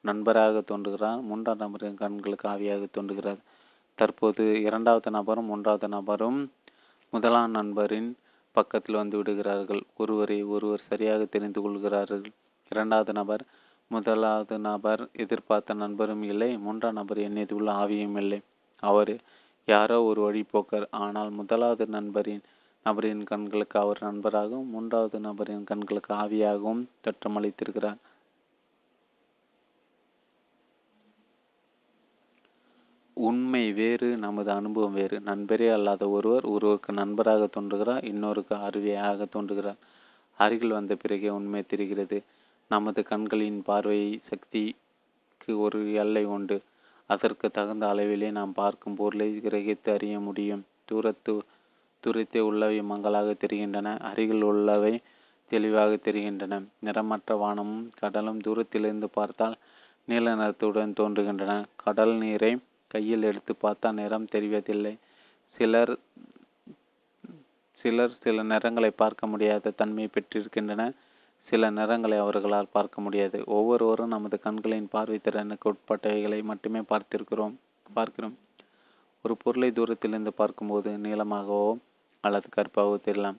[0.05, 1.21] நண்பராக தோன்றுகிறார்.
[1.21, 3.41] மூன்றாம் நபரின் கண்களுக்கு ஆவியாக தோன்றுகிறார்.
[3.99, 6.51] தற்போது இரண்டாவது நபரும் மூன்றாவது நபரும்
[7.13, 8.09] முதலாம் நண்பரின்
[8.59, 9.83] பக்கத்தில் வந்து விடுகிறார்கள்.
[9.97, 12.25] ஒருவரை ஒருவர் சரியாக தெரிந்து கொள்கிறார்கள்.
[12.73, 13.45] இரண்டாவது நபர்
[13.91, 16.51] முதலாவது நபர் எதிர்பார்த்த நண்பரும் இல்லை.
[16.59, 17.21] மூன்றாம் நபர்
[17.59, 18.41] உள்ள ஆவியும் இல்லை.
[18.83, 19.15] அவர்
[19.69, 22.45] யாரோ ஒரு வழிபோக்கர் ஆனால் முதலாவது நண்பரின்
[22.87, 27.99] நபரின் கண்களுக்கு அவர் நண்பராகவும் மூன்றாவது நபரின் கண்களுக்கு ஆவியாகவும் தோற்றமளித்திருக்கிறார்.
[33.29, 35.17] உண்மை வேறு நமது அனுபவம் வேறு.
[35.21, 39.79] நண்பரே அல்லாத ஒருவர் ஒருவருக்கு நண்பராக தோன்றுகிறார் இன்னொருக்கு அருவியாக தோன்றுகிறார்.
[40.41, 42.19] அருகில் வந்த பிறகே உண்மை தெரிகிறது.
[42.71, 46.57] நமது கண்களின் பார்வை சக்திக்கு ஒரு எல்லை உண்டு.
[47.11, 50.63] அதற்கு தகுந்த அளவிலே நாம் பார்க்கும் பொருளை கிரகித்து அறிய முடியும்.
[50.85, 51.35] தூரத்து
[52.05, 54.95] தூரத்தை உள்ளவை மங்களாக தெரிகின்றன அருகில் உள்ளவை
[55.51, 56.55] தெளிவாக தெரிகின்றன.
[56.85, 59.57] நிறமற்ற வானமும் கடலும் தூரத்திலிருந்து பார்த்தால்
[60.09, 61.53] நீல நிறத்துடன் தோன்றுகின்றன.
[61.85, 62.53] கடல் நீரை
[62.97, 64.95] கையில் எடுத்து பார்த்தா நிறம் தெரிவதில்லை.
[65.57, 65.95] சிலர்
[67.81, 70.85] சிலர் சில நிறங்களை பார்க்க முடியாத தன்மையை பெற்றிருக்கின்றன.
[71.49, 73.39] சில நிறங்களை அவர்களால் பார்க்க முடியாது.
[73.57, 77.55] ஒவ்வொருவரும் நமது கண்களின் பார்வை திறனுக்கு உட்பட்டவைகளை மட்டுமே பார்த்திருக்கிறோம்
[77.99, 78.35] பார்க்கிறோம்.
[79.25, 81.71] ஒரு பொருளை தூரத்திலிருந்து பார்க்கும்போது நீளமாகவோ
[82.25, 83.39] அல்லது கருப்பாகவோ தெரியலாம்.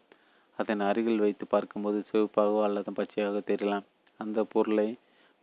[0.60, 3.86] அதன் அருகில் வைத்து பார்க்கும்போது சிவப்பாகவோ அல்லது பச்சையாக தெரியலாம்.
[4.20, 4.88] அந்த பொருளை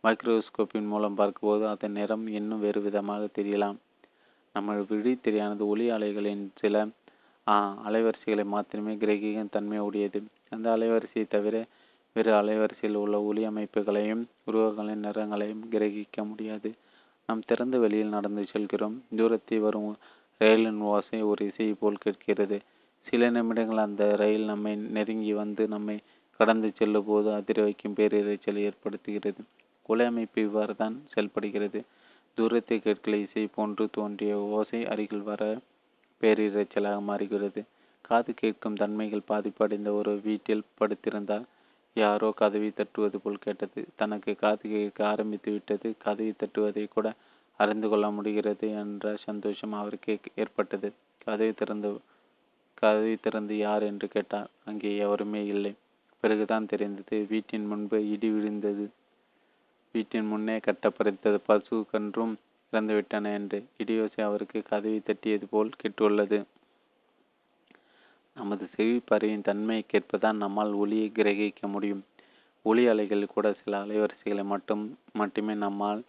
[0.03, 3.77] மைக்ரோஸ்கோப்பின் மூலம் பார்க்கும்போது அதன் நிறம் இன்னும் வேறு விதமாக தெரியலாம்.
[4.55, 6.75] நம்ம விழித்திரையானது ஒளி அலைகளின் சில
[7.87, 11.55] அலைவரிசைகளை மாத்திரமே கிரகிக்கும் தன்மை உடையது அந்த அலைவரிசையை தவிர
[12.15, 16.69] வேறு அலைவரிசையில் உள்ள ஒளி அமைப்புகளையும் உருவகங்களின் நிறங்களையும் கிரகிக்க முடியாது.
[17.29, 18.95] நாம் திறந்த வெளியில் நடந்து செல்கிறோம்.
[19.15, 19.89] தூரத்தில் வரும்
[20.41, 22.57] ரயிலின் ஓசை ஒரு இசை போல் கேட்கிறது.
[23.07, 25.97] சில நிமிடங்கள் அந்த ரயில் நம்மை நெருங்கி வந்து நம்மை
[26.39, 29.41] கடந்து செல்லும் போது அதிர வைக்கும் பேரிரைச்சலை ஏற்படுத்துகிறது.
[29.89, 31.81] ஒலி அமைப்பு இவ்வாறு தான் செயல்படுகிறது.
[32.37, 35.41] தூரத்தை கேட்கல இசை போன்று தோன்றிய ஓசை அருகில் வர
[36.21, 37.61] பேரிரைச்சலாக மாறுகிறது.
[38.01, 41.45] காது கேட்கும் தன்மைகள் பாதிப்படைந்த ஒரு வீட்டில் படுத்திருந்தால்
[41.95, 43.81] யாரோ கதவை தட்டுவது போல் கேட்டது.
[43.95, 45.89] தனக்கு காது கேட்க ஆரம்பித்து விட்டது.
[45.97, 47.07] கதவை தட்டுவதை கூட
[47.59, 50.89] அறிந்து கொள்ள முடிகிறது என்ற சந்தோஷம் அவருக்கு ஏற்பட்டது.
[51.25, 51.91] கதவை திறந்து
[52.75, 54.49] கதவை திறந்து யார் என்று கேட்டார்.
[54.65, 55.73] அங்கே எவருமே இல்லை.
[56.23, 57.25] பிறகுதான் தெரிந்தது.
[57.29, 58.85] வீட்டின் முன்பு இடி விழுந்தது.
[59.95, 62.33] வீட்டின் முன்னே கட்டப்பறித்தது பசு கன்றும்
[62.73, 66.39] இறந்துவிட்டன என்று இடியோசை அவருக்கு கதவை தட்டியது போல் கெட்டுள்ளது.
[68.37, 72.01] நமது செவிப்பறையின் தன்மையை கேட்பதான் நம்மால் ஒளியை கிரகிக்க முடியும்.
[72.65, 76.01] ஒளி அலைகள் கூட சில அலைவரிசைகளை மட்டும் மட்டுமே நம்மால்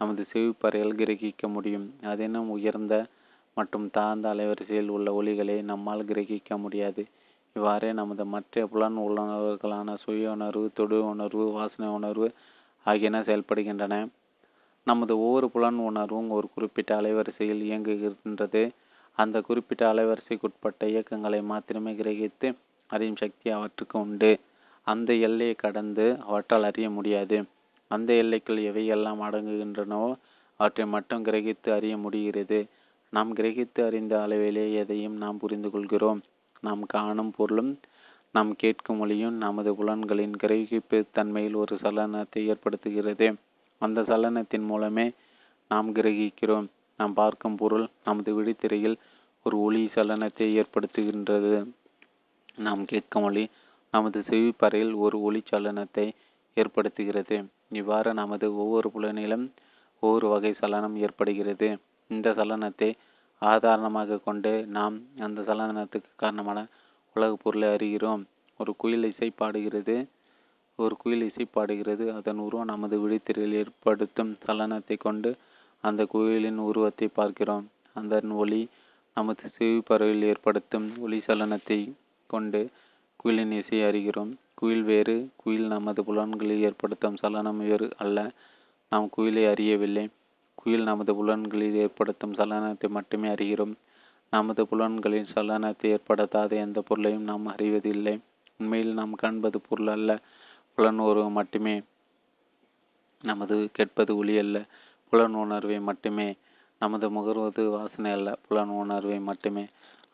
[0.00, 1.86] நமது செவிப்பறையால் கிரகிக்க முடியும்.
[2.02, 2.94] அதேனும் உயர்ந்த
[3.56, 7.02] மற்றும் தாழ்ந்த அலைவரிசையில் உள்ள ஒளிகளை நம்மால் கிரகிக்க முடியாது.
[7.56, 12.28] இவ்வாறே நமது மற்ற புலன் உள்ளுணர்வுகளான சுய உணர்வு தொடு உணர்வு வாசனை உணர்வு
[12.84, 14.08] ஆகியன செயல்படுகின்றன.
[14.84, 18.70] நமது ஒவ்வொரு புலன் உணர்வும் ஒரு குறிப்பிட்ட அலைவரிசையில் இயங்குகின்றது.
[19.12, 22.54] அந்த குறிப்பிட்ட அலைவரிசைக்குட்பட்ட இயக்கங்களை மாத்திரமே கிரகித்து
[22.86, 24.40] அறியும் சக்தி அவற்றுக்கு உண்டு.
[24.82, 27.44] அந்த எல்லையை கடந்து அவற்றால் அறிய முடியாது.
[27.88, 30.14] அந்த எல்லைக்குள் எவையெல்லாம் அடங்குகின்றனவோ
[30.56, 32.66] அவற்றை மட்டும் கிரகித்து அறிய முடிகிறது.
[33.08, 36.20] நாம் கிரகித்து அறிந்த அளவிலே எதையும் நாம் புரிந்து கொள்கிறோம்
[36.60, 37.78] நாம் காணும் பொருளும்
[38.34, 43.26] நாம் கேட்கும் மொழியும் நமது புலன்களின் கிரகிப்பு தன்மையில் ஒரு சலனத்தை ஏற்படுத்துகிறது.
[43.80, 45.06] அந்த சலனத்தின் மூலமே
[45.70, 46.66] நாம் கிரகிக்கிறோம்.
[46.98, 48.96] நாம் பார்க்கும் பொருள் நமது விழித்திரையில்
[49.46, 51.52] ஒரு ஒளி சலனத்தை ஏற்படுத்துகின்றது.
[52.58, 53.44] நாம் கேட்கும் மொழி
[53.94, 56.06] நமது செவிப்பறையில் ஒரு ஒளி சலனத்தை
[56.56, 57.36] ஏற்படுத்துகிறது.
[57.80, 59.46] இவ்வாறு நமது ஒவ்வொரு புலனிலும்
[60.02, 61.68] ஒவ்வொரு வகை சலனம் ஏற்படுகிறது.
[62.10, 62.90] இந்த சலனத்தை
[63.42, 66.60] ஆதாரணமாக கொண்டு நாம் அந்த சலனத்துக்கு காரணமான
[67.14, 68.22] உலகப் பொருளை அறிகிறோம்.
[68.58, 70.06] ஒரு குயில் இசை பாடுகிறது.
[70.78, 72.04] ஒரு குயில் இசை பாடுகிறது.
[72.14, 75.30] அதன் உருவம் நமது விழித்திரையில் ஏற்படுத்தும் சலனத்தை கொண்டு
[75.80, 77.66] அந்த குயிலின் உருவத்தை பார்க்கிறோம்.
[77.94, 78.68] அதன் ஒளி
[79.16, 81.78] நமது செவிப்பறவையில் ஏற்படுத்தும் ஒளி சலனத்தை
[82.26, 82.60] கொண்டு
[83.16, 84.32] குயிலின் இசையை அறிகிறோம்.
[84.54, 88.18] குயில் வேறு குயில் நமது புலன்களில் ஏற்படுத்தும் சலனம் வேறு அல்ல.
[88.92, 90.08] நாம் குயிலை அறியவில்லை.
[90.54, 93.74] குயில் நமது புலன்களில் ஏற்படுத்தும் சலனத்தை மட்டுமே அறிகிறோம்.
[94.32, 98.14] நமது புலன்களின் சலனத்தை ஏற்படுத்தாத எந்த பொருளையும் நாம் அறிவதில்லை.
[98.60, 100.10] உண்மையில் நாம் காண்பது பொருள் அல்ல
[100.74, 101.74] புலன் உருவம் மட்டுமே.
[103.24, 104.58] நமது கேட்பது ஒளி அல்ல
[105.12, 106.28] புலன் உணர்வை மட்டுமே.
[106.80, 109.64] நமது முகர்வது வாசனை அல்ல புலன் உணர்வை மட்டுமே.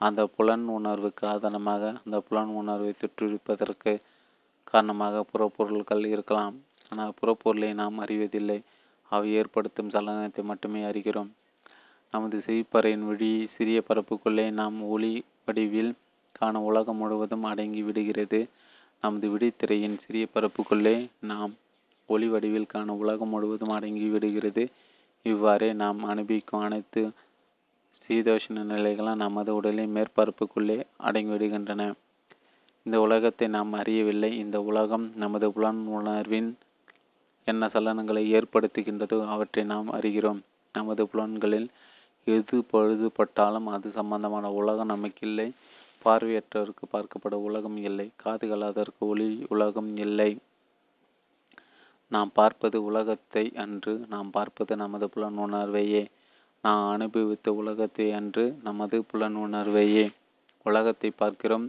[0.01, 3.93] அந்த புலன் உணர்வுக்கு ஆதாரமாக அந்த புலன் உணர்வை சுற்றிருப்பதற்கு
[4.65, 6.57] காரணமாக புறப்பொருள்கள் இருக்கலாம்.
[6.89, 8.59] ஆனால் புறப்பொருளை நாம் அறிவதில்லை.
[9.13, 11.31] அவை ஏற்படுத்தும் சலனத்தை மட்டுமே அறிகிறோம்.
[12.15, 15.91] நமது செவிப்பறையின் வழி சிறிய பரப்புக்குள்ளே நாம் ஒளி வடிவில்
[16.33, 18.41] காணும் உலகம் முழுவதும் அடங்கி விடுகிறது.
[19.03, 21.53] நமது விழித்திரையின் சிறிய பரப்புக்குள்ளே நாம்
[22.09, 24.65] ஒளி வடிவில் காணும் உலகம் முழுவதும் அடங்கி விடுகிறது.
[25.23, 27.03] இவ்வாறே நாம் அனுபவிக்கும் அனைத்து
[28.09, 31.83] சீதோஷ்ண நிலைகளும் நமது உடலின் மேற்பரப்புக்குள்ளே அடங்கிவிடுகின்றன
[32.87, 34.31] இந்த உலகத்தை நாம் அறியவில்லை.
[34.39, 36.51] இந்த உலகம் நமது புலன் உணர்வின்
[37.45, 40.41] என்ன சலனங்களை ஏற்படுத்துகின்றதோ அவற்றை நாம் அறிகிறோம்.
[40.75, 41.69] நமது புலன்களில்
[42.35, 45.49] எது பழுதுபட்டாலும் அது சம்பந்தமான உலகம் நமக்கில்லை.
[46.05, 48.07] பார்வையற்றவருக்கு பார்க்கப்பட உலகம் இல்லை.
[48.17, 50.31] காதுகள் அதற்கு ஒளி உலகம் இல்லை.
[52.13, 56.03] நாம் பார்ப்பது உலகத்தை அன்று நாம் பார்ப்பது நமது புலன் உணர்வையே
[56.65, 60.05] நாம் அனுபவித்த உலகத்தை அன்று நமது புலன் உணர்வையே
[60.67, 61.67] உலகத்தை பார்க்கிறோம்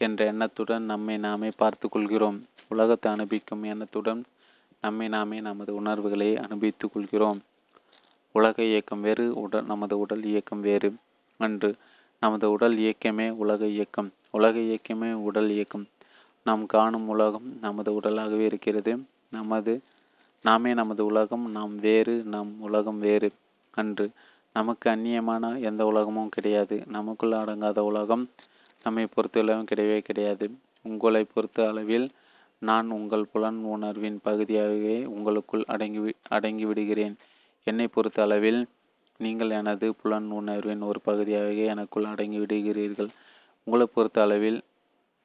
[0.00, 2.38] என்ற எண்ணத்துடன் நம்மை நாமே பார்த்து கொள்கிறோம்.
[2.68, 4.22] உலகத்தை அனுபவிக்கும் எண்ணத்துடன்
[4.80, 7.40] நம்மை நாமே நமது உணர்வுகளை அனுபவித்துக் கொள்கிறோம்.
[8.36, 10.88] உலக இயக்கம் வேறு உடல் நமது உடல் இயக்கம் வேறு
[11.40, 11.68] அன்று.
[12.20, 14.08] நமது உடல் இயக்கமே உலக இயக்கம்.
[14.30, 15.84] உலக இயக்கமே உடல் இயக்கம்.
[16.44, 18.92] நாம் காணும் உலகம் நமது உடலாகவே இருக்கிறது.
[19.30, 19.74] நமது
[20.44, 23.28] நாமே நமது உலகம் நாம் வேறு நம் உலகம் வேறு
[23.74, 24.06] அன்று.
[24.52, 26.82] நமக்கு அந்நியமான எந்த உலகமும் கிடையாது.
[26.86, 28.24] நமக்குள் அடங்காத உலகம்
[28.84, 30.48] நம்மை பொறுத்தளவும் கிடையவே கிடையாது.
[30.82, 32.08] உங்களை பொறுத்த அளவில்
[32.62, 37.16] நான் உங்கள் புலன் உணர்வின் பகுதியாகவே உங்களுக்குள் அடங்கி அடங்கி விடுகிறேன்.
[37.70, 38.60] என்னை பொறுத்த அளவில்
[39.16, 43.10] நீங்கள் எனது புலன் உணர்வின் ஒரு பகுதியாகவே எனக்குள் அடங்கி விடுகிறீர்கள்.
[43.66, 44.60] உங்களை பொறுத்த அளவில்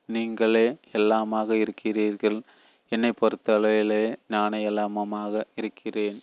[0.05, 0.67] நீங்களே
[0.99, 2.37] எல்லாமாக இருக்கிறீர்கள்.
[2.91, 6.19] என்னை பொறுத்த அளவிலே நானே எல்லாமமாக இருக்கிறேன்.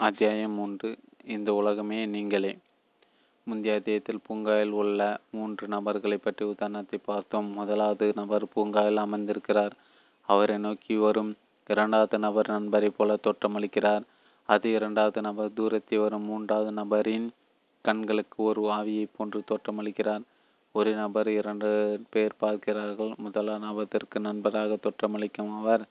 [0.00, 0.88] அத்தியாயம் மூன்று
[1.34, 2.52] இந்த உலகமே நீங்களே.
[3.46, 7.50] முந்தைய அத்தியாயத்தில் பூங்காவில் உள்ள மூன்று நபர்களை பற்றி உதாரணத்தை பார்த்தோம்.
[7.58, 9.76] முதலாவது நபர் பூங்காவில் அமர்ந்திருக்கிறார்.
[10.26, 11.32] அவரை நோக்கி வரும்.
[11.66, 14.04] இரண்டாவது நபர் நண்பரைப் போல தோற்றமளிக்கிறார்.
[14.48, 16.22] அது இரண்டாவது நபர் தூரத்தில் வரும்.
[16.22, 17.28] மூன்றாவது நபரின்
[17.82, 20.24] கண்களுக்கு ஒரு ஆவியைப் போன்று தோற்றமளிக்கிறார்.
[20.72, 21.68] ஒரு நபர் இரண்டு
[22.10, 23.12] பேர் பார்க்கிறார்கள்.
[23.16, 25.84] முதலாம் நபருக்கு நண்பராக தோற்றமளிக்கும் அவர்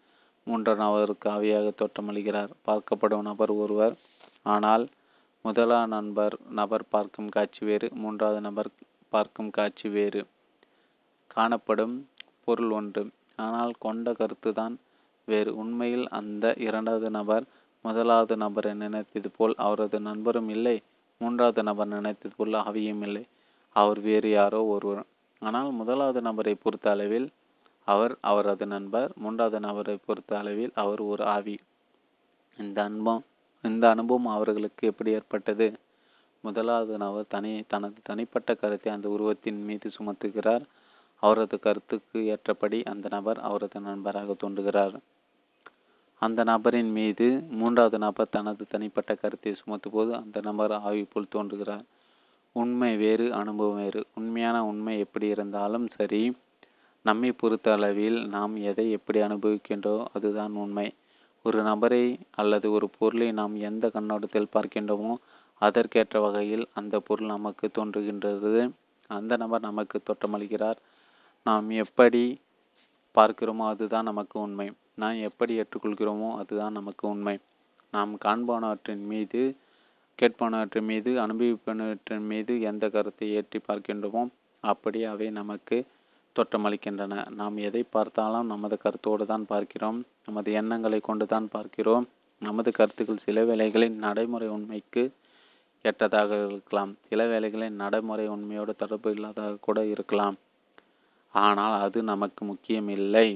[0.46, 2.52] மூன்றாம் நபருக்கு ஆவியாக தோற்றமளிக்கிறார்.
[2.68, 3.96] பார்க்கப்படும் நபர் ஒருவர்.
[4.44, 4.88] ஆனால்
[5.42, 8.70] முதலாம் நண்பர் நபர் பார்க்கும் காட்சி வேறு மூன்றாவது நபர்
[9.10, 10.26] பார்க்கும் காட்சி வேறு.
[11.28, 11.96] காணப்படும்
[12.44, 13.04] பொருள் ஒன்று.
[13.40, 14.76] ஆனால் கொண்ட கருத்துதான்
[15.28, 15.52] வேறு.
[15.56, 17.46] உண்மையில் அந்த இரண்டாவது நபர்
[17.86, 20.78] முதலாவது நபரை நினைத்தது போல் அவரது நண்பரும் இல்லை
[21.22, 23.24] மூன்றாவது நபர் நினைத்தது போல் ஆவியும் இல்லை.
[23.76, 25.06] அவர் வேறு யாரோ ஒருவர்.
[25.42, 27.28] ஆனால் முதலாவது நபரை பொறுத்த அளவில்
[27.88, 31.56] அவர் அவரது நண்பர் மூன்றாவது நபரை பொறுத்த அளவில் அவர் ஒரு ஆவி.
[32.58, 33.24] இந்த அனுபவம்
[33.64, 35.68] இந்த அனுபவம் அவர்களுக்கு எப்படி ஏற்பட்டது?
[36.44, 40.66] முதலாவது நபர் தனி தனது தனிப்பட்ட கருத்தை அந்த உருவத்தின் மீது சுமத்துகிறார்.
[41.26, 44.96] அவரது கருத்துக்கு ஏற்றபடி அந்த நபர் அவரது நண்பராக தோன்றுகிறார்.
[46.22, 47.28] அந்த நபரின் மீது
[47.60, 51.86] மூன்றாவது நபர் தனது தனிப்பட்ட கருத்தை சுமத்தும்போது அந்த நபர் ஆவி போல் தோன்றுகிறார்.
[52.56, 54.02] உண்மை வேறு அனுபவம் வேறு.
[54.16, 56.24] உண்மையான உண்மை எப்படி இருந்தாலும் சரி
[57.06, 60.88] நம்மை பொறுத்த அளவில் நாம் எதை எப்படி அனுபவிக்கின்றோ அதுதான் உண்மை.
[61.46, 62.04] ஒரு நபரை
[62.42, 65.14] அல்லது ஒரு பொருளை நாம் எந்த கண்ணோட்டத்தில் பார்க்கின்றோமோ
[65.62, 68.62] அதற்கேற்ற வகையில் அந்த பொருள் நமக்கு தோன்றுகின்றது.
[69.10, 70.80] அந்த நபர் நமக்கு தோற்றமளிக்கிறார்.
[71.46, 72.24] நாம் எப்படி
[73.16, 74.68] பார்க்கிறோமோ அதுதான் நமக்கு உண்மை.
[75.02, 77.36] நாம் எப்படி ஏற்றுக்கொள்கிறோமோ அதுதான் நமக்கு உண்மை.
[77.94, 79.42] நாம் காண்பனவற்றின் மீது
[80.20, 84.24] கேட்பனவற்றின் மீது அனுபவிப்பனவற்றின் மீது எந்த கருத்தை ஏற்றி பார்க்கின்றோமோ
[84.64, 85.78] அப்படி அவை நமக்கு
[86.36, 87.14] தோற்றமளிக்கின்றன.
[87.40, 90.00] நாம் எதை பார்த்தாலும் நமது கருத்தோடு தான் பார்க்கிறோம்.
[90.26, 92.08] நமது எண்ணங்களை கொண்டு தான் பார்க்கிறோம்.
[92.42, 95.04] நமது கருத்துக்கள் சில வேளைகளில் நடைமுறை உண்மைக்கு
[95.86, 96.92] ஏற்றதாக இருக்கலாம்.
[97.10, 100.38] சில வேளைகளில் நடைமுறை உண்மையோடு தொடர்பு இல்லாததாக கூட இருக்கலாம்.
[101.44, 103.28] ஆனால் அது நமக்கு முக்கியம் இல்லை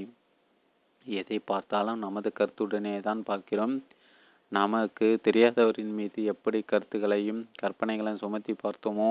[1.06, 3.74] எதை பார்த்தாலும் நமது கருத்துடனே தான் பார்க்கிறோம்.
[4.52, 9.10] நமக்கு தெரியாதவரின் மீது எப்படி கருத்துக்களையும் கற்பனைகளையும் சுமத்தி பார்த்தோமோ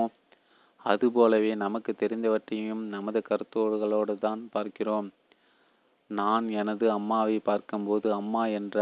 [0.86, 5.08] அதுபோலவே நமக்கு தெரிந்தவற்றையும் நமது கருத்தோடுகளோடு தான் பார்க்கிறோம்.
[6.10, 8.78] நான் எனது அம்மாவை பார்க்கும்போது அம்மா என்ற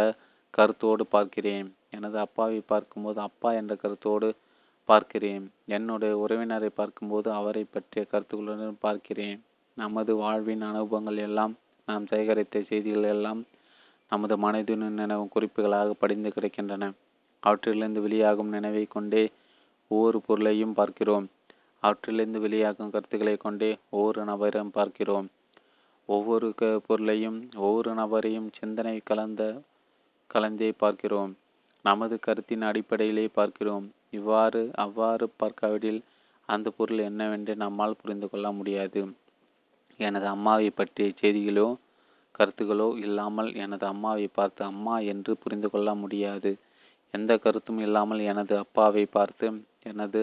[0.54, 1.68] கருத்தோடு பார்க்கிறேன்.
[1.96, 4.28] எனது அப்பாவை பார்க்கும்போது அப்பா என்ற கருத்தோடு
[4.88, 5.44] பார்க்கிறேன்.
[5.76, 9.38] என்னுடைய உறவினரை பார்க்கும்போது அவரை பற்றிய கருத்துக்களுடன் பார்க்கிறேன்.
[9.78, 11.52] நமது வாழ்வின் அனுபவங்கள் எல்லாம்
[11.88, 13.40] நாம் சேகரித்த செய்திகள் எல்லாம்
[14.12, 16.84] நமது மனதின் நினைவு குறிப்புகளாக படிந்து கிடக்கின்றன.
[17.42, 19.22] அவற்றிலிருந்து வெளியாகும் நினைவை கொண்டே
[19.90, 21.26] ஒவ்வொரு பொருளையும் பார்க்கிறோம்.
[21.82, 25.28] அவற்றிலிருந்து வெளியாகும் கருத்துக்களை கொண்டே ஒவ்வொரு நபரையும் பார்க்கிறோம்.
[26.08, 29.42] ஒவ்வொரு க பொருளையும் ஒவ்வொரு நபரையும் சிந்தனை கலந்த
[30.30, 31.32] கலந்தே பார்க்கிறோம்.
[31.84, 33.86] நமது கருத்தின் அடிப்படையிலே பார்க்கிறோம்.
[34.10, 36.00] இவ்வாறு அவ்வாறு பார்க்காவிடில்
[36.48, 39.00] அந்த பொருள் என்னவென்று நம்மால் புரிந்து கொள்ள முடியாது.
[39.98, 41.68] எனது அம்மாவை பற்றிய செய்திகளோ
[42.34, 46.50] கருத்துக்களோ இல்லாமல் எனது அம்மாவை பார்த்து அம்மா என்று புரிந்து கொள்ள முடியாது.
[47.14, 49.46] எந்த கருத்தும் இல்லாமல் எனது அப்பாவை பார்த்து
[49.82, 50.20] எனது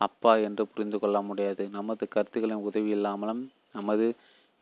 [0.00, 1.62] அப்பா என்று புரிந்து கொள்ள முடியாது.
[1.68, 4.06] நமது கருத்துக்களின் உதவி இல்லாமலும் நமது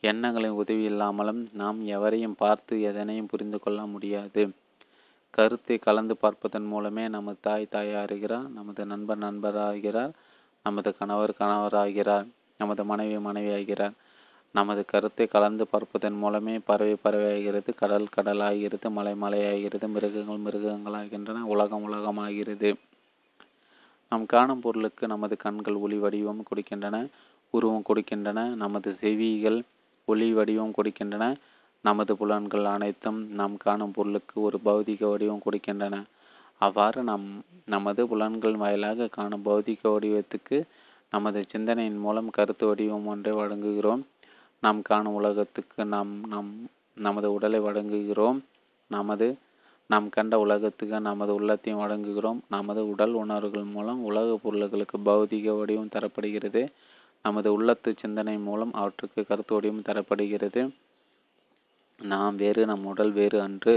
[0.03, 4.43] எண்ணங்களின் உதவி இல்லாமலும் நாம் எவரையும் பார்த்து எதனையும் புரிந்து கொள்ள முடியாது.
[5.35, 10.13] கருத்தை கலந்து பார்ப்பதன் மூலமே நமது தாய் தாயாகிறார் நமது நண்பர் நண்பராகிறார்
[10.67, 12.27] நமது கணவர் கணவராகிறார்
[12.61, 13.95] நமது மனைவி மனைவி ஆகிறார்
[14.55, 22.71] நமது கருத்தை கலந்து பார்ப்பதன் மூலமே பறவை பறவையாகிறது கடல் கடலாகிறது மலை மலையாகிறது மிருகங்கள் மிருகங்களாகின்றன உலகம் உலகமாகிறது.
[24.13, 26.99] நாம் காணும் பொருளுக்கு நமது கண்கள் ஒளி வடிவம் கொடுக்கின்றன
[27.55, 29.59] உருவம் கொடுக்கின்றன நமது செவிகள்
[30.09, 31.27] ஒளி வடிவம் கொடுக்கின்றன
[31.85, 35.95] நமது புலன்கள் அனைத்தும் நாம் காணும் பொருளுக்கு ஒரு பௌதிக வடிவம் கொடுக்கின்றன.
[36.61, 37.29] அவ்வாறு நம்
[37.65, 40.59] நமது புலன்கள் வாயிலாக காணும் பௌதிக வடிவத்துக்கு
[41.13, 44.03] நமது சிந்தனையின் மூலம் கருத்து வடிவம் ஒன்றை வழங்குகிறோம்.
[44.63, 46.53] நாம் காணும் உலகத்துக்கு நாம் நம்
[46.97, 48.39] நமது உடலை வழங்குகிறோம்.
[48.91, 49.27] நமது
[49.91, 52.41] நாம் கண்ட உலகத்துக்கு நமது உள்ளத்தையும் வழங்குகிறோம்.
[52.49, 56.63] நமது உடல் உணர்வுகள் மூலம் உலக பொருள்களுக்கு பௌதிக வடிவம் தரப்படுகிறது.
[57.23, 60.63] நமது உள்ளத்து சிந்தனை மூலம் அவற்றுக்கு கருத்து வடிவம் தரப்படுகிறது.
[62.03, 63.77] நாம் வேறு நம் உடல் வேறு அன்று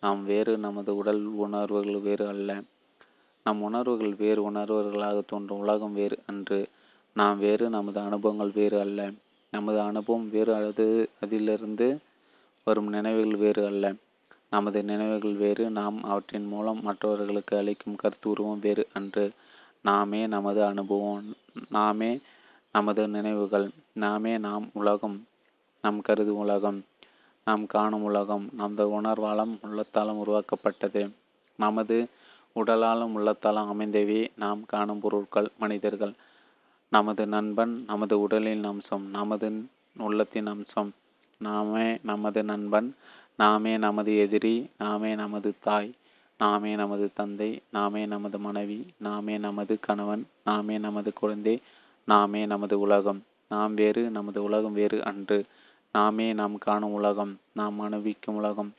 [0.00, 2.50] நாம் வேறு நமது உடல் உணர்வுகள் வேறு அல்ல.
[3.46, 6.58] நம் உணர்வுகள் வேறு உணர்வுகளாக தோன்றும் உலகம் வேறு அன்று
[7.16, 9.00] நாம் வேறு நமது அனுபவங்கள் வேறு அல்ல.
[9.52, 10.84] நமது அனுபவம் வேறு அது
[11.20, 11.86] அதிலிருந்து
[12.66, 13.84] வரும் நினைவுகள் வேறு அல்ல.
[14.50, 19.24] நமது நினைவுகள் வேறு நாம் அவற்றின் மூலம் மற்றவர்களுக்கு அளிக்கும் கருத்து உருவம் வேறு அன்று.
[19.84, 21.26] நாமே நமது அனுபவம்
[21.68, 22.10] நாமே
[22.74, 23.66] நமது நினைவுகள்
[24.04, 25.18] நாமே நாம் உலகம்
[25.84, 26.78] நம் கருதும் உலகம்
[27.46, 31.02] நாம் காணும் உலகம் நமது உணர்வாலும் உள்ளத்தாலும் உருவாக்கப்பட்டது.
[31.58, 31.96] நமது
[32.56, 36.14] உடலாலும் உள்ளத்தாலும் அமைந்தவே நாம் காணும் பொருட்கள் மனிதர்கள்.
[36.92, 39.48] நமது நண்பன் நமது உடலின் அம்சம் நமது
[39.98, 40.90] உள்ளத்தின் அம்சம்.
[41.38, 42.88] நாமே நமது நண்பன்
[43.36, 45.90] நாமே நமது எதிரி நாமே நமது தாய்
[46.38, 51.54] நாமே நமது தந்தை நாமே நமது மனைவி நாமே நமது கணவன் நாமே நமது குழந்தை
[52.04, 53.20] நாமே நமது உலகம்.
[53.48, 55.38] நாம் வேறு நமது உலகம் வேறு அன்று.
[55.92, 58.70] நாமே நாம் காணும் உலகம் நாம் அனுபவிக்கும் உலகம்.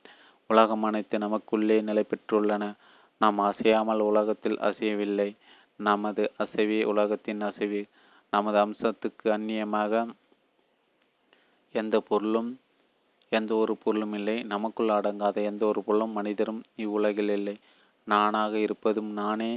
[0.47, 2.63] உலகம் அனைத்து நமக்குள்ளே நிலை பெற்றுள்ளன.
[3.17, 5.29] நாம் அசையாமல் உலகத்தில் அசையவில்லை.
[5.79, 7.81] நமது அசைவே உலகத்தின் அசைவு.
[8.33, 9.93] நமது அம்சத்துக்கு அந்நியமாக
[11.75, 12.49] எந்த பொருளும்
[13.31, 14.43] எந்த ஒரு பொருளும் இல்லை.
[14.43, 17.55] நமக்குள் அடங்காத எந்த ஒரு பொருளும் மனிதரும் இவ்வுலகில் இல்லை.
[18.07, 19.51] நானாக இருப்பதும் நானே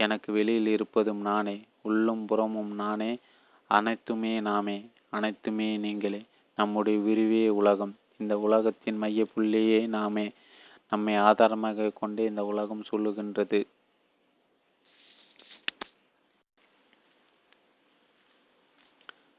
[0.00, 3.12] எனக்கு வெளியில் இருப்பதும் நானே உள்ளும் புறமும் நானே
[3.70, 4.76] அனைத்துமே நாமே
[5.10, 6.20] அனைத்துமே நீங்களே.
[6.58, 7.94] நம்முடைய விரிவே உலகம்.
[8.18, 10.26] இந்த உலகத்தின் மைய புள்ளியே நாமே.
[10.92, 13.60] நம்மை ஆதாரமாக கொண்டே இந்த உலகம் சொல்லுகின்றது.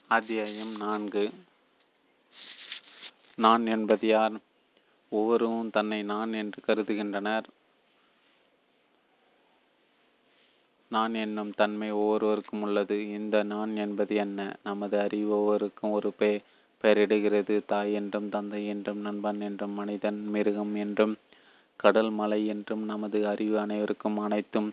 [0.09, 1.31] அத்தியாயம் நான்கு.
[3.35, 4.35] நான் என்பது யார்?
[5.11, 7.47] ஒவ்வொருவரும் தன்னை நான் என்று கருதுகின்றனர்.
[10.91, 13.09] நான் என்னும் தன்மை ஒவ்வொருவருக்கும் உள்ளது.
[13.09, 14.55] இந்த நான் என்பது என்ன?
[14.63, 16.39] நமது அறிவு ஒவ்வொருக்கும் ஒரு பெ
[16.83, 17.65] பெயரிடுகிறது.
[17.65, 21.15] தாய் என்றும் தந்தை என்றும் நண்பன் என்றும் மனிதன் மிருகம் என்றும்
[21.75, 24.69] கடல் மலை என்றும் நமது அறிவு அனைவருக்கும் அனைத்தும்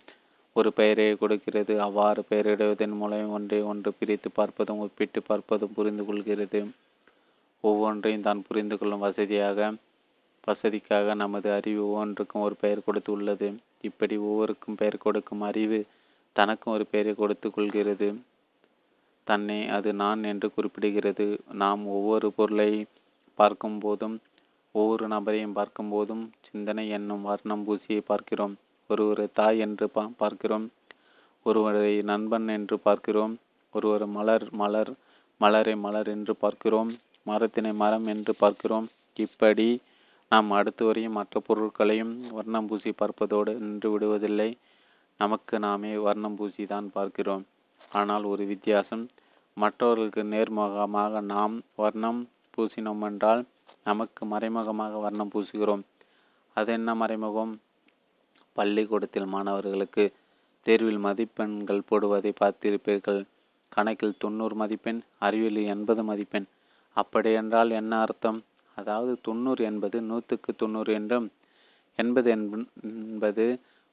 [0.56, 6.60] ஒரு பெயரை கொடுக்கிறது அவ்வாறு பெயரிடுவதன் மூலம் ஒன்றை ஒன்று பிரித்து பார்ப்பதும் ஒப்பிட்டு பார்ப்பதும் புரிந்து கொள்கிறது.
[7.64, 9.70] ஒவ்வொன்றையும் தான் புரிந்து கொள்ளும் வசதியாக
[10.48, 13.48] வசதிக்காக நமது அறிவு ஒவ்வொன்றுக்கும் ஒரு பெயர் கொடுத்து உள்ளது.
[13.88, 15.78] இப்படி ஒவ்வொருக்கும் பெயர் கொடுக்கும் அறிவு
[16.36, 18.08] தனக்கும் ஒரு பெயரை கொடுத்து கொள்கிறது.
[19.26, 21.26] தன்னை அது நான் என்று குறிப்பிடுகிறது.
[21.62, 22.70] நாம் ஒவ்வொரு பொருளை
[23.38, 24.16] பார்க்கும் போதும்
[24.74, 28.54] ஒவ்வொரு நபரையும் பார்க்கும் போதும் சிந்தனை என்னும் வர்ணம் பூசியை பார்க்கிறோம்.
[28.90, 30.66] ஒருவரை தாய் என்று பா பார்க்கிறோம்.
[31.46, 33.34] ஒருவரை நண்பன் என்று பார்க்கிறோம்.
[33.74, 34.92] ஒருவர் மலர் மலர்
[35.40, 36.90] மலரை மலர் என்று பார்க்கிறோம்.
[37.26, 38.86] மரத்தினை மரம் என்று பார்க்கிறோம்.
[39.16, 39.68] இப்படி
[40.32, 44.50] நாம் அடுத்து வரையும் மற்ற பொருட்களையும் வர்ணம் பூசி பார்ப்பதோடு நின்று விடுவதில்லை.
[45.20, 47.44] நமக்கு நாமே வர்ணம் பூசி தான் பார்க்கிறோம்.
[47.92, 49.04] ஆனால் ஒரு வித்தியாசம்.
[49.56, 52.20] மற்றவர்களுக்கு நேர்முகமாக நாம் வர்ணம்
[52.54, 53.42] பூசினோம் என்றால்
[53.84, 55.84] நமக்கு மறைமுகமாக வர்ணம் பூசுகிறோம்.
[56.56, 57.52] அது என்ன மறைமுகம்?
[58.56, 60.04] பள்ளிக்கூடத்தில் மாணவர்களுக்கு
[60.66, 63.20] தேர்வில் மதிப்பெண்கள் போடுவதை பார்த்திருப்பீர்கள்.
[63.68, 66.46] கணக்கில் தொண்ணூறு மதிப்பெண் அறிவியல் எண்பது மதிப்பெண்.
[66.96, 68.38] அப்படியென்றால் என்ன அர்த்தம்?
[68.78, 71.26] அதாவது தொண்ணூறு என்பது நூற்றுக்கு தொண்ணூறு என்றும்
[71.98, 73.44] எண்பது என்பது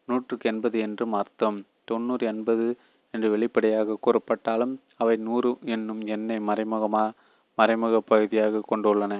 [0.08, 1.58] நூற்றுக்கு எண்பது என்றும் அர்த்தம்.
[1.86, 2.65] தொண்ணூறு எண்பது
[3.13, 7.04] என்று வெளிப்படையாக கூறப்பட்டாலும் அவை நூறு என்னும் எண்ணை மறைமுகமா
[7.58, 9.13] மறைமுக பகுதியாக கொண்டுள்ளன.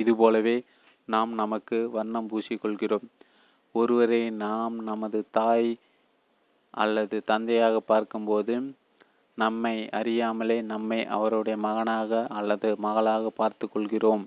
[0.00, 0.56] இதுபோலவே
[1.08, 3.06] நாம் நமக்கு வண்ணம் பூசிக்கொள்கிறோம்.
[3.74, 5.70] ஒருவரை நாம் நமது தாய்
[6.74, 8.54] அல்லது தந்தையாக பார்க்கும்போது
[9.38, 14.24] நம்மை அறியாமலே நம்மை அவருடைய மகனாக அல்லது மகளாக பார்த்து கொள்கிறோம்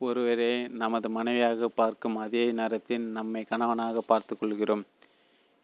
[0.00, 4.84] ஒருவரை நமது மனைவியாக பார்க்கும் அதே நேரத்தில் நம்மை கணவனாக பார்த்து கொள்கிறோம்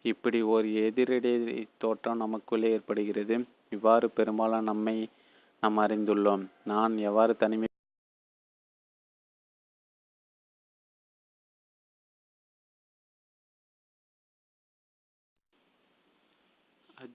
[0.05, 1.33] இப்படி ஒரு எதிரடை
[1.77, 3.35] தோற்றம் நமக்குள்ளே ஏற்படுகிறது.
[3.69, 4.95] இவ்வாறு பெரும்பாலும் நம்மை
[5.63, 6.43] நாம் அறிந்துள்ளோம்.
[6.63, 7.67] நான் எவ்வாறு தனிமை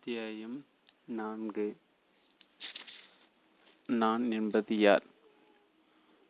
[0.07, 0.65] அத்தியாயம்
[1.05, 1.77] நான்கு.
[3.87, 5.03] நான் என்பது யார்?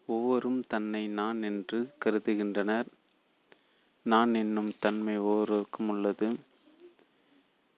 [0.07, 2.87] ஒவ்வொரும் தன்னை நான் என்று கருதுகின்றனர்.
[4.03, 6.37] நான் என்னும் தன்மை ஒவ்வொருவருக்கும் உள்ளது.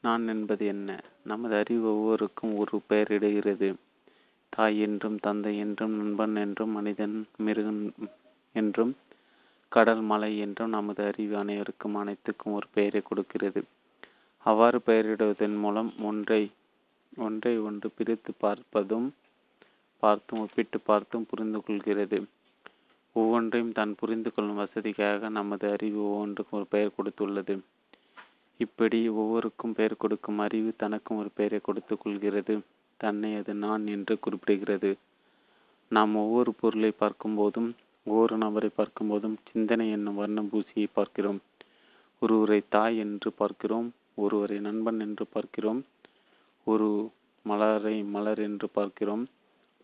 [0.01, 1.01] நான் என்பது என்ன?
[1.25, 3.75] நமது அறிவு ஒவ்வொருக்கும் ஒரு பெயரிடுகிறது.
[4.49, 7.95] தாய் என்றும் தந்தை என்றும் நண்பன் என்றும் மனிதன் மிருகன்
[8.53, 8.97] என்றும்
[9.69, 13.63] கடல் மலை என்றும் நமது அறிவு அனைவருக்கும் அனைத்துக்கும் ஒரு பெயரை கொடுக்கிறது.
[14.47, 16.43] அவ்வாறு பெயரிடுவதன் மூலம் ஒன்றை
[17.19, 19.09] ஒன்றை ஒன்று பிரித்து பார்ப்பதும்
[20.03, 22.19] பார்த்தும் ஒப்பிட்டு பார்த்தும் புரிந்து கொள்கிறது.
[23.17, 27.55] ஒவ்வொன்றையும் தான் புரிந்து கொள்ளும் வசதிக்காக நமது அறிவு ஒவ்வொன்றுக்கும் ஒரு பெயர் கொடுத்துள்ளது.
[28.61, 32.55] இப்படி ஒவ்வொருக்கும் பெயர் கொடுக்கும் அறிவு தனக்கும் ஒரு பெயரை கொடுத்து கொள்கிறது.
[33.01, 34.91] தன்னை அது நான் என்று குறிப்பிடுகிறது.
[35.91, 37.69] நாம் ஒவ்வொரு பொருளை பார்க்கும்போதும்
[38.07, 41.41] ஒவ்வொரு நபரை பார்க்கும்போதும் சிந்தனை என்னும் வர்ணம் பூசியை பார்க்கிறோம்.
[42.23, 43.89] ஒருவரை தாய் என்று பார்க்கிறோம்
[44.25, 45.81] ஒருவரை நண்பன் என்று பார்க்கிறோம்
[46.67, 46.89] ஒரு
[47.47, 49.25] மலரை மலர் என்று பார்க்கிறோம்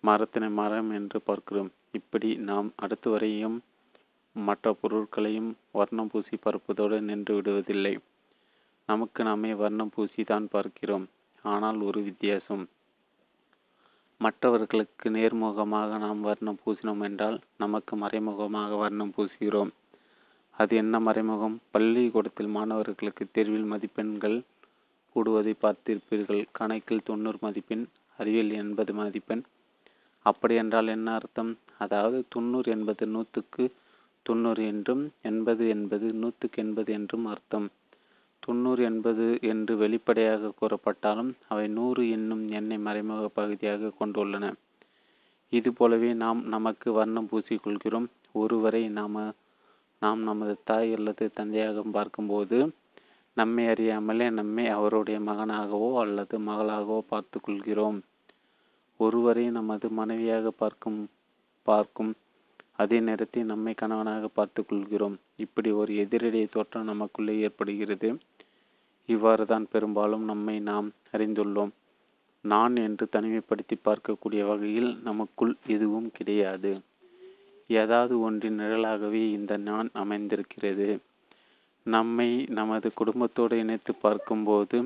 [0.04, 1.70] மரத்தினை மரம் என்று பார்க்கிறோம்.
[1.90, 3.56] இப்படி நாம் அடுத்து வரையும்
[4.36, 7.94] மற்ற பொருட்களையும் வர்ணம் பூசி பார்ப்பதோடு நின்று விடுவதில்லை.
[8.88, 11.06] நமக்கு நாமே வர்ணம் பூசி தான் பார்க்கிறோம்.
[11.44, 12.64] ஆனால் ஒரு வித்தியாசம்.
[14.20, 19.72] மற்றவர்களுக்கு நேர்முகமாக நாம் வர்ணம் பூசினோம் என்றால் நமக்கு மறைமுகமாக வர்ணம் பூசுகிறோம்.
[20.58, 21.60] அது என்ன மறைமுகம்?
[21.70, 24.36] பள்ளிக்கூடத்தில் மாணவர்களுக்கு தேர்வில் மதிப்பெண்கள்
[25.16, 26.42] கூடுவதை பார்த்திருப்பீர்கள்.
[26.52, 27.84] கணக்கில் தொண்ணூறு மதிப்பெண்
[28.18, 29.42] அறிவியல் எண்பது மதிப்பெண்.
[30.26, 31.50] அப்படி என்றால் என்ன அர்த்தம்?
[31.78, 33.64] அதாவது தொண்ணூறு என்பது நூற்றுக்கு
[34.26, 37.66] தொண்ணூறு என்றும் எண்பது என்பது நூற்றுக்கு எண்பது என்றும் அர்த்தம்.
[38.42, 44.46] தொண்ணூறு எண்பது என்று வெளிப்படையாக கூறப்பட்டாலும் அவை நூறு என்னும் எண்ணை மறைமுக பகுதியாக கொண்டுள்ளன.
[45.52, 48.06] இது போலவே நாம் நமக்கு வர்ணம் பூசிக்கொள்கிறோம்.
[48.32, 49.16] ஒருவரை நாம
[50.02, 52.58] நாம் நமது தாய் அல்லது தந்தையாக பார்க்கும்போது
[53.36, 57.98] நம்மை அறியாமலே நம்மை அவருடைய மகனாகவோ அல்லது மகளாகவோ பார்த்து கொள்கிறோம்
[59.00, 61.00] ஒருவரை நமது மனைவியாக பார்க்கும்
[61.68, 62.12] பார்க்கும்
[62.76, 68.08] அதே நேரத்தில் நம்மை கணவனாக பார்த்து கொள்கிறோம் இப்படி ஒரு எதிரடைய தோற்றம் நமக்குள்ளே ஏற்படுகிறது.
[69.08, 71.72] இவ்வாறு தான் பெரும்பாலும் நம்மை நாம் அறிந்துள்ளோம்.
[72.44, 76.72] நான் என்று தனிமைப்படுத்தி பார்க்கக்கூடிய வகையில் நமக்குள் எதுவும் கிடையாது.
[77.70, 80.88] ஏதாவது ஒன்றின் நிழலாகவே இந்த நான் அமைந்திருக்கிறது.
[81.86, 84.78] நம்மை நமது குடும்பத்தோடு இணைத்து பார்க்கும்போது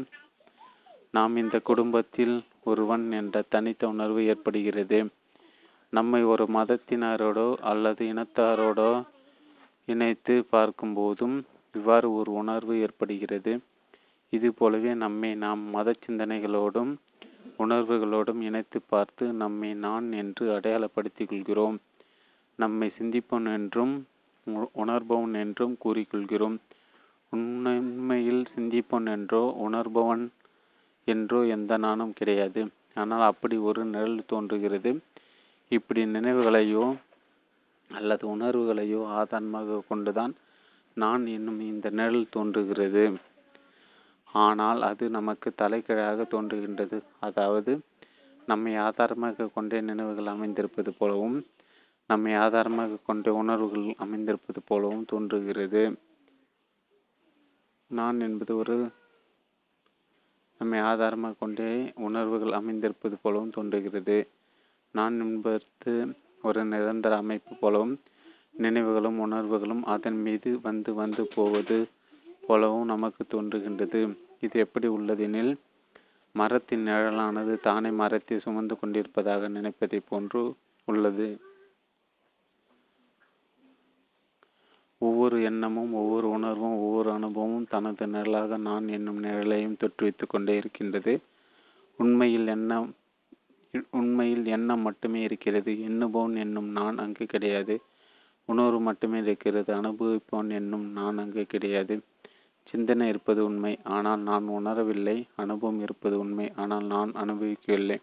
[1.11, 4.99] நாம் இந்த குடும்பத்தில் ஒருவன் என்ற தனித்த உணர்வு ஏற்படுகிறது.
[5.93, 8.91] நம்மை ஒரு மதத்தினரோடோ அல்லது இனத்தாரோடோ
[9.85, 11.37] இணைத்து பார்க்கும்போதும்
[11.75, 13.53] இவ்வாறு ஒரு உணர்வு ஏற்படுகிறது.
[14.31, 16.93] இது போலவே நம்மை நாம் மத சிந்தனைகளோடும்
[17.59, 21.79] உணர்வுகளோடும் இணைத்து பார்த்து நம்மை நான் என்று அடையாளப்படுத்திக் கொள்கிறோம்.
[22.59, 23.95] நம்மை சிந்திப்பவன் என்றும்
[24.83, 26.57] உணர்பவன் என்றும் கூறிக்கொள்கிறோம்.
[27.33, 30.25] உண்மையில் சிந்திப்பவன் என்றோ உணர்பவன்
[31.09, 32.63] என்றோ எந்த நானும் கிடையாது.
[32.97, 34.91] ஆனால் அப்படி ஒரு நிழல் தோன்றுகிறது.
[35.71, 36.85] இப்படி நினைவுகளையோ
[37.91, 40.33] அல்லது உணர்வுகளையோ ஆதாரமாக கொண்டுதான்
[40.97, 43.05] நான் என்னும் இந்த நிழல் தோன்றுகிறது.
[44.35, 46.99] ஆனால் அது நமக்கு தலைக்கீழாக தோன்றுகின்றது.
[47.21, 47.73] அதாவது
[48.49, 51.39] நம்மை ஆதாரமாக கொண்டே நினைவுகள் அமைந்திருப்பது போலவும்
[52.11, 55.83] நம்மை ஆதாரமாக கொண்ட உணர்வுகள் அமைந்திருப்பது போலவும் தோன்றுகிறது.
[57.91, 58.77] நான் என்பது ஒரு
[60.61, 61.69] நம்மை ஆதாரமாக கொண்டே
[62.09, 64.17] உணர்வுகள் அமைந்திருப்பது போலவும் தோன்றுகிறது.
[64.95, 65.95] நான் என்பது
[66.43, 67.95] ஒரு நிரந்தர அமைப்பு போலவும்
[68.53, 71.79] நினைவுகளும் உணர்வுகளும் அதன் மீது வந்து வந்து போவது
[72.47, 74.01] போலவும் நமக்கு தோன்றுகின்றது.
[74.41, 75.53] இது எப்படி உள்ளதெனில்
[76.35, 80.43] மரத்தின் நிழலானது தானே மரத்தை சுமந்து கொண்டிருப்பதாக நினைப்பதை போன்று
[80.89, 81.29] உள்ளது.
[84.99, 91.21] ஒவ்வொரு எண்ணமும் ஒவ்வொரு உணர்வும் ஒவ்வொரு அனுபவமும் தனது நிழலாக நான் என்னும் நிழலையும் வைத்துக் கொண்டே இருக்கின்றது.
[91.99, 92.95] உண்மையில் எண்ணம்
[93.91, 95.73] உண்மையில் எண்ணம் மட்டுமே இருக்கிறது.
[95.89, 97.81] எண்ணுபவன் என்னும் நான் அங்கு கிடையாது.
[98.45, 99.75] உணர்வு மட்டுமே இருக்கிறது.
[99.75, 102.01] அனுபவிப்பவன் என்னும் நான் அங்கு கிடையாது.
[102.67, 103.79] சிந்தனை இருப்பது உண்மை.
[103.83, 105.29] ஆனால் நான் உணரவில்லை.
[105.37, 106.53] அனுபவம் இருப்பது உண்மை.
[106.57, 107.99] ஆனால் நான் அனுபவிக்கவில்லை.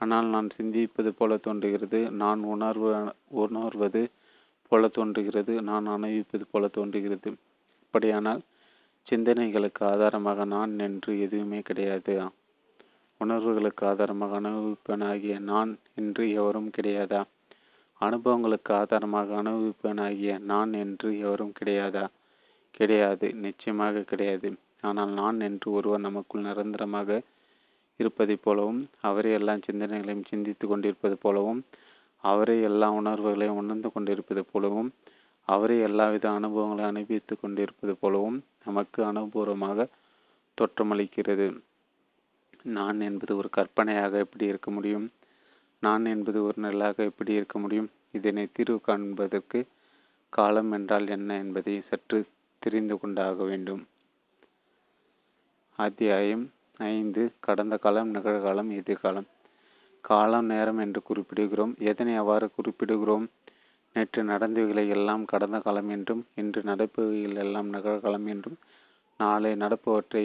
[0.00, 2.10] ஆனால் நான் சிந்திப்பது போல தோன்றுகிறது.
[2.10, 4.02] நான் உணர்வு உணர்வது
[4.68, 7.30] போல தோன்றுகிறது நான் அனுபவிப்பது போல தோன்றுகிறது.
[7.80, 8.42] அப்படியானால்
[9.06, 12.14] சிந்தனைகளுக்கு ஆதாரமாக நான் என்று எதுவுமே கிடையாது?
[13.20, 17.20] உணர்வுகளுக்கு ஆதாரமாக அனுபவிப்பனாகிய நான் என்று எவரும் கிடையாதா?
[18.00, 22.04] அனுபவங்களுக்கு ஆதாரமாக அனுபவிப்பனாகிய நான் என்று எவரும் கிடையாதா?
[22.70, 24.48] கிடையாது நிச்சயமாக கிடையாது.
[24.80, 27.20] ஆனால் நான் என்று ஒருவர் நமக்குள் நிரந்தரமாக
[28.00, 31.60] இருப்பதைப் போலவும் அவரே எல்லா சிந்தனைகளையும் சிந்தித்து கொண்டிருப்பது போலவும்
[32.24, 34.90] அவரே எல்லா உணர்வுகளையும் உணர்ந்து கொண்டிருப்பது போலவும்
[35.48, 39.86] அவரே எல்லாவித அனுபவங்களை அனுபவித்துக் கொண்டிருப்பது போலவும் நமக்கு அனுபவமாக
[40.58, 41.46] தோற்றமளிக்கிறது.
[42.62, 45.06] நான் என்பது ஒரு கற்பனையாக எப்படி இருக்க முடியும்?
[45.80, 47.90] நான் என்பது ஒரு நிழலாக எப்படி இருக்க முடியும்?
[48.12, 49.60] இதனை தீர்வு காண்பதற்கு
[50.28, 52.18] காலம் என்றால் என்ன என்பதை சற்று
[52.58, 53.82] தெரிந்து கொண்டாக வேண்டும்.
[55.78, 56.44] அத்தியாயம்
[56.78, 57.32] ஐந்து.
[57.40, 59.28] கடந்த காலம் நிகழ்காலம் எதிர்காலம்.
[60.04, 61.72] காலம் நேரம் என்று குறிப்பிடுகிறோம்.
[61.82, 63.26] எதனை அவ்வாறு குறிப்பிடுகிறோம்?
[63.96, 68.58] நேற்று நடந்தவைகளை எல்லாம் கடந்த காலம் என்றும் இன்று நடப்பவைகள் எல்லாம் நிகழ்காலம் என்றும்
[69.20, 70.24] நாளை நடப்பவற்றை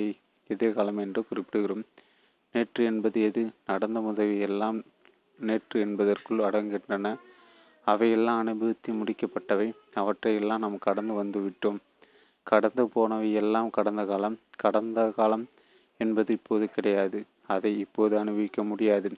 [0.50, 1.84] எதிர்காலம் என்று குறிப்பிடுகிறோம்.
[2.56, 3.42] நேற்று என்பது எது?
[3.66, 4.78] நடந்த உதவி எல்லாம்
[5.40, 7.08] நேற்று என்பதற்குள் அடங்குகின்றன.
[7.88, 9.68] அவையெல்லாம் அனுபவித்து முடிக்கப்பட்டவை.
[9.94, 11.80] அவற்றை எல்லாம் நாம் கடந்து வந்து விட்டோம்.
[12.48, 14.38] கடந்து போனவை எல்லாம் கடந்த காலம்.
[14.58, 15.46] கடந்த காலம்
[16.00, 17.20] என்பது இப்போது கிடையாது.
[17.48, 19.10] அதை இப்போது அனுபவிக்க முடியாது.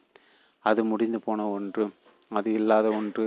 [0.66, 1.86] அது முடிந்து போன ஒன்று
[2.32, 3.26] அது இல்லாத ஒன்று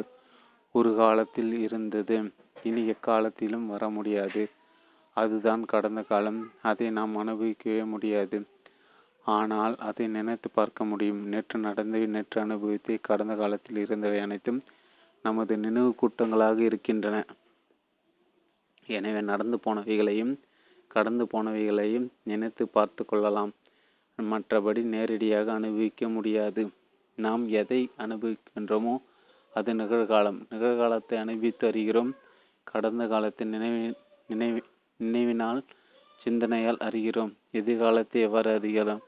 [0.74, 2.16] ஒரு காலத்தில் இருந்தது.
[2.62, 4.43] இனி எக்காலத்திலும் வர முடியாது.
[5.16, 6.39] அதுதான் கடந்த காலம்.
[6.62, 8.39] அதை நாம் அனுபவிக்கவே முடியாது.
[9.26, 11.20] ஆனால் அதை நினைத்து பார்க்க முடியும்.
[11.26, 14.61] நேற்று நடந்தவை நேற்று அனுபவித்து கடந்த காலத்தில் இருந்தவை அனைத்தும்
[15.24, 17.18] நமது நினைவு கூட்டங்களாக இருக்கின்றன.
[18.89, 20.32] எனவே நடந்து போனவைகளையும்
[20.91, 23.53] கடந்து போனவைகளையும் நினைத்து பார்த்து கொள்ளலாம்.
[24.18, 26.64] மற்றபடி நேரடியாக அனுபவிக்க முடியாது.
[27.19, 28.95] நாம் எதை அனுபவிக்கின்றோமோ
[29.55, 30.39] அது நிகழ்காலம்.
[30.51, 32.12] நிகழ்காலத்தை அனுபவித்து அறிகிறோம்.
[32.67, 33.81] கடந்த காலத்தை நினைவு
[34.27, 34.61] நினைவு
[35.01, 35.61] நினைவினால்
[36.23, 37.33] சிந்தனையால் அறிகிறோம்.
[37.51, 39.03] எதிர்காலத்தை எவ்வாறு அறிகிறோம்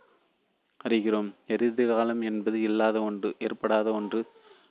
[0.84, 1.28] அறிகிறோம்?
[1.46, 4.20] எதிர்காலம் என்பது இல்லாத ஒன்று ஏற்படாத ஒன்று.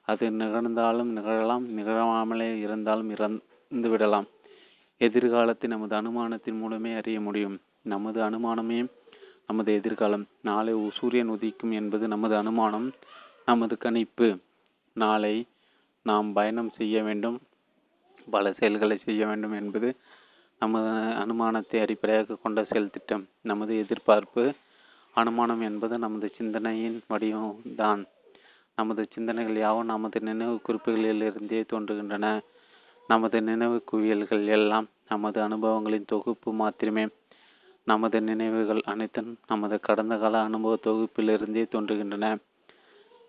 [0.06, 4.28] அது நிகழ்ந்தாலும் நிகழலாம் நிகழாமலே இருந்தாலும் இறந்து விடலாம்.
[5.02, 7.58] எதிர்காலத்தை நமது அனுமானத்தின் மூலமே அறிய முடியும்.
[7.84, 8.80] நமது அனுமானமே
[9.48, 10.26] நமது எதிர்காலம்.
[10.42, 12.88] நாளை சூரியன் உதிக்கும் என்பது நமது அனுமானம்.
[13.48, 14.28] நமது கணிப்பு.
[14.96, 15.46] நாளை
[16.04, 17.38] நாம் பயணம் செய்ய வேண்டும்.
[18.32, 19.96] பல செயல்களை செய்ய வேண்டும் என்பது
[20.60, 20.89] நமது
[21.24, 23.28] அனுமானத்தை அடிப்படையாக கொண்ட செயல் திட்டம்.
[23.41, 24.54] நமது எதிர்பார்ப்பு
[25.16, 28.02] அனுமானம் என்பது நமது சிந்தனையின் வடிவம்தான்.
[28.76, 32.41] நமது சிந்தனைகள் யாவும் நமது நினைவு குறிப்புகளிலிருந்தே தோன்றுகின்றன.
[33.08, 37.08] நமது நினைவு குவியல்கள் எல்லாம் நமது அனுபவங்களின் தொகுப்பு மாத்திரமே.
[37.84, 42.38] நமது நினைவுகள் அனைத்தும் நமது கடந்த கால அனுபவ தொகுப்பிலிருந்தே தோன்றுகின்றன.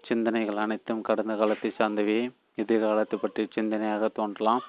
[0.06, 2.18] சிந்தனைகள் அனைத்தும் கடந்த காலத்தை சார்ந்தவே.
[2.62, 4.62] எதிர்காலத்தை பற்றிய சிந்தனையாக தோன்றலாம்.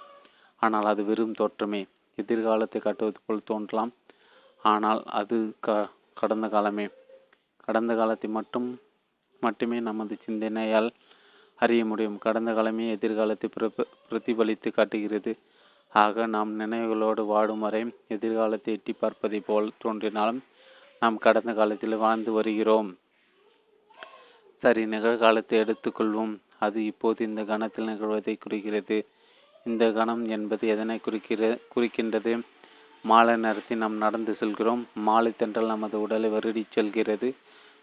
[0.62, 1.82] ஆனால் அது வெறும் தோற்றமே.
[2.18, 3.92] எதிர்காலத்தை காட்டுவது போல் தோன்றலாம்.
[4.64, 5.76] ஆனால் அது க
[6.22, 6.86] கடந்த காலமே.
[7.68, 8.68] கடந்த காலத்தை மட்டும்
[9.42, 10.90] மட்டுமே நமது சிந்தனையால்
[11.60, 12.18] அறிய முடியும்.
[12.26, 13.48] கடந்த காலமே எதிர்காலத்தை
[14.10, 15.34] பிரதிபலித்து காட்டுகிறது.
[15.96, 17.82] ஆக நாம் நினைவுகளோடு வாடும் வரை
[18.16, 20.42] எதிர்காலத்தை எட்டி பார்ப்பதை போல் தோன்றினாலும்
[21.02, 22.90] நாம் கடந்த காலத்தில் வாழ்ந்து வருகிறோம்.
[24.62, 26.38] சரி நிகழ்காலத்தை எடுத்துக்கொள்வோம்.
[26.60, 29.08] அது இப்போது இந்த கணத்தில் நிகழ்வதை குறிக்கிறது.
[29.64, 32.42] இந்த கணம் என்பது எதனை குறிக்கிற குறிக்கின்றது?
[33.04, 34.88] மாலை நேரத்தில் நாம் நடந்து செல்கிறோம்.
[34.94, 37.36] மாலை தென்றல் நமது உடலை வருடி செல்கிறது.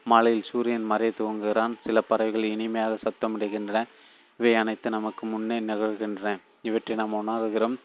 [0.05, 1.75] மாலையில் சூரியன் மறை துவங்குகிறான்.
[1.85, 3.85] சில பறவைகள் இனிமையாக சத்தமிடுகின்றன.
[4.39, 6.39] இவை அனைத்து நமக்கு முன்னே நிகழ்கின்றன.
[6.63, 7.77] இவற்றை நாம் உணர்கிறோம்.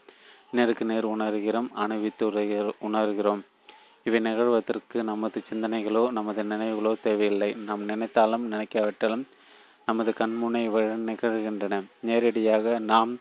[0.50, 1.68] நேருக்கு நேர் உணர்கிறோம்.
[1.72, 2.30] அணிவித்து
[2.82, 3.40] உணர்கிறோம்.
[4.06, 7.50] இவை நிகழ்வதற்கு நமது சிந்தனைகளோ நமது நினைவுகளோ தேவையில்லை.
[7.68, 9.24] நாம் நினைத்தாலும் நினைக்காவிட்டாலும்
[9.88, 10.62] நமது கண்முனை
[11.08, 11.74] நிகழ்கின்றன.
[12.08, 13.12] நேரடியாக நாம்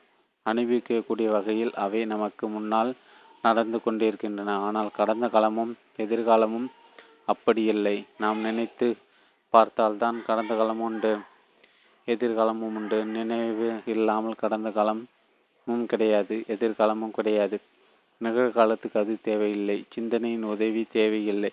[0.46, 2.92] அனுபவிக்கக்கூடிய வகையில் அவை நமக்கு முன்னால்
[3.44, 4.56] நடந்து கொண்டிருக்கின்றன.
[4.68, 5.74] ஆனால் கடந்த காலமும்
[6.04, 6.68] எதிர்காலமும்
[7.34, 7.96] அப்படி இல்லை.
[8.24, 8.88] நாம் நினைத்து
[9.54, 11.14] பார்த்தால்தான் கடந்த காலமும் உண்டு
[12.08, 13.00] எதிர்காலமும் உண்டு.
[13.16, 17.58] நினைவு இல்லாமல் கடந்த காலமும் கிடையாது எதிர்காலமும் கிடையாது.
[18.22, 19.78] நிகழ்காலத்துக்கு அது தேவையில்லை.
[19.90, 21.52] சிந்தனையின் உதவி தேவையில்லை.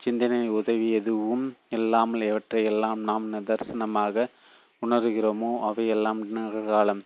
[0.00, 4.26] சிந்தனையின் உதவி எதுவும் இல்லாமல் எவற்றையெல்லாம் நாம் நிதர்சனமாக
[4.82, 7.02] உணர்கிறோமோ அவையெல்லாம் நிகழ்காலம்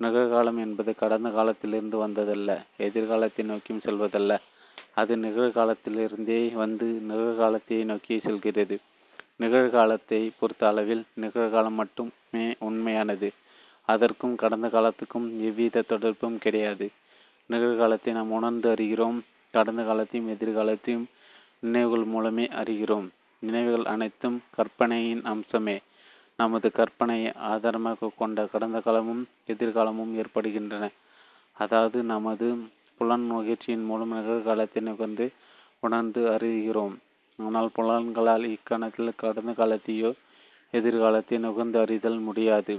[0.00, 4.32] நிகழ்காலம் என்பது கடந்த காலத்திலிருந்து வந்ததல்ல எதிர்காலத்தை நோக்கியும் செல்வதல்ல.
[4.94, 8.76] அது நிகழ்காலத்திலிருந்தே வந்து நிகழ்காலத்தை நோக்கி செல்கிறது.
[9.40, 13.28] நிகழ்காலத்தை பொறுத்த அளவில் நிகழ்காலம் மட்டுமே உண்மையானது.
[13.88, 16.86] அதற்கும் கடந்த காலத்துக்கும் எவ்வித தொடர்பும் கிடையாது.
[17.50, 19.18] நிகழ்காலத்தை நாம் உணர்ந்து அறிகிறோம்.
[19.54, 21.06] கடந்த காலத்தையும் எதிர்காலத்தையும்
[21.58, 23.06] நினைவுகள் மூலமே அறிகிறோம்.
[23.42, 25.76] நினைவுகள் அனைத்தும் கற்பனையின் அம்சமே.
[26.36, 30.84] நமது கற்பனையை ஆதாரமாக கொண்ட கடந்த காலமும் எதிர்காலமும் ஏற்படுகின்றன.
[31.56, 32.48] அதாவது நமது
[33.00, 35.26] புலன் முயற்சியின் மூலம் நிகழ்காலத்தை நிகழ்ந்து
[35.80, 36.94] உணர்ந்து அறிகிறோம்.
[37.38, 40.10] ஆனால் புலன்களால் இக்கணத்தில் கடந்த காலத்தையோ
[40.74, 42.74] எதிர்காலத்தை நுகர்ந்து அறிதல் முடியாது.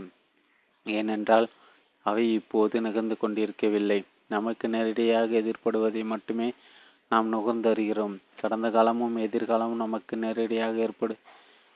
[0.85, 1.47] ஏனென்றால்
[2.05, 3.99] அவை இப்போது நிகழ்ந்து கொண்டிருக்கவில்லை.
[4.29, 6.47] நமக்கு நேரடியாக எதிர்ப்படுவதை மட்டுமே
[7.11, 8.15] நாம் நுகர்ந்தறிகிறோம்.
[8.41, 11.15] கடந்த காலமும் எதிர்காலமும் நமக்கு நேரடியாக ஏற்படு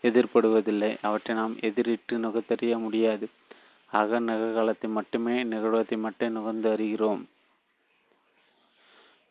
[0.03, 3.27] எதிர்ப்படுவதில்லை அவற்றை நாம் எதிரிட்டு நுகர்த்தறிய முடியாது.
[3.91, 7.23] ஆக நிகழ்காலத்தை மட்டுமே நிகழ்வதை மட்டும் நுகர்ந்து அறிகிறோம்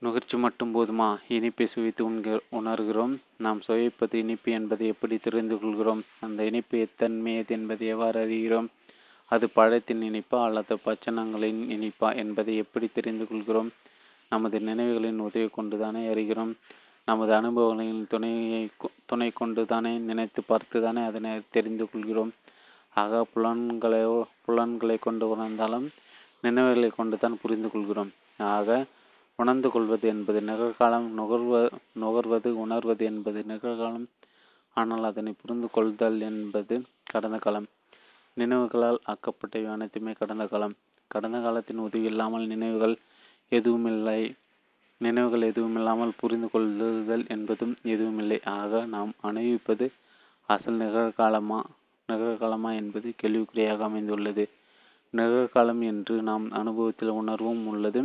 [0.02, 1.08] நுகர்ச்சி மட்டும் போதுமா?
[1.28, 3.12] இனிப்பை சுவைத்து உண்க உணர்கிறோம்.
[3.36, 6.02] நாம் சுவைப்பது இனிப்பு என்பதை எப்படி தெரிந்து கொள்கிறோம்?
[6.20, 8.68] அந்த இனிப்பு எத்தன்மையது என்பதை எவ்வாறு அறிகிறோம்?
[9.35, 13.70] அது பழத்தின் இனிப்பா அல்லது பச்சனங்களின் இனிப்பா என்பதை எப்படி தெரிந்து கொள்கிறோம்?
[14.33, 16.53] நமது நினைவுகளின் உதவி கொண்டுதானே அறிகிறோம்.
[17.09, 18.62] நமது அனுபவங்களின் துணையை
[19.07, 22.33] துணை கொண்டு தானே நினைத்து பார்த்து தானே அதனை தெரிந்து கொள்கிறோம்.
[23.03, 24.16] ஆக புலன்களையோ
[24.47, 25.87] புலன்களை கொண்டு உணர்ந்தாலும்
[26.45, 28.11] நினைவுகளை கொண்டு தான் புரிந்து கொள்கிறோம்.
[28.55, 28.87] ஆக
[29.39, 31.53] உணர்ந்து கொள்வது என்பது நிகழ்காலம் நுகர்வ
[32.03, 34.07] நுகர்வது உணர்வது என்பது நிகழ்காலம்.
[34.76, 36.74] ஆனால் அதனை புரிந்து கொள்தல் என்பது
[37.12, 37.68] கடந்த காலம்.
[38.37, 40.74] நினைவுகளால் ஆக்கப்பட்ட அனைத்துமே கடந்த காலம்.
[41.09, 42.95] கடந்த காலத்தின் உதவி இல்லாமல் நினைவுகள்
[43.53, 44.20] எதுவுமில்லை.
[45.01, 48.39] நினைவுகள் எதுவுமில்லாமல் புரிந்து கொள்ளுதல் என்பதும் எதுவுமில்லை.
[48.59, 49.87] ஆக நாம் அனுபவிப்பது
[50.49, 51.61] அசல் நிகழ்காலமா
[52.09, 54.45] நிகழ்காலமா என்பது கேள்விக்குறியாக அமைந்துள்ளது.
[55.14, 58.01] நிகழ்காலம் என்று நாம் அனுபவத்தில் உணர்வும் உள்ளது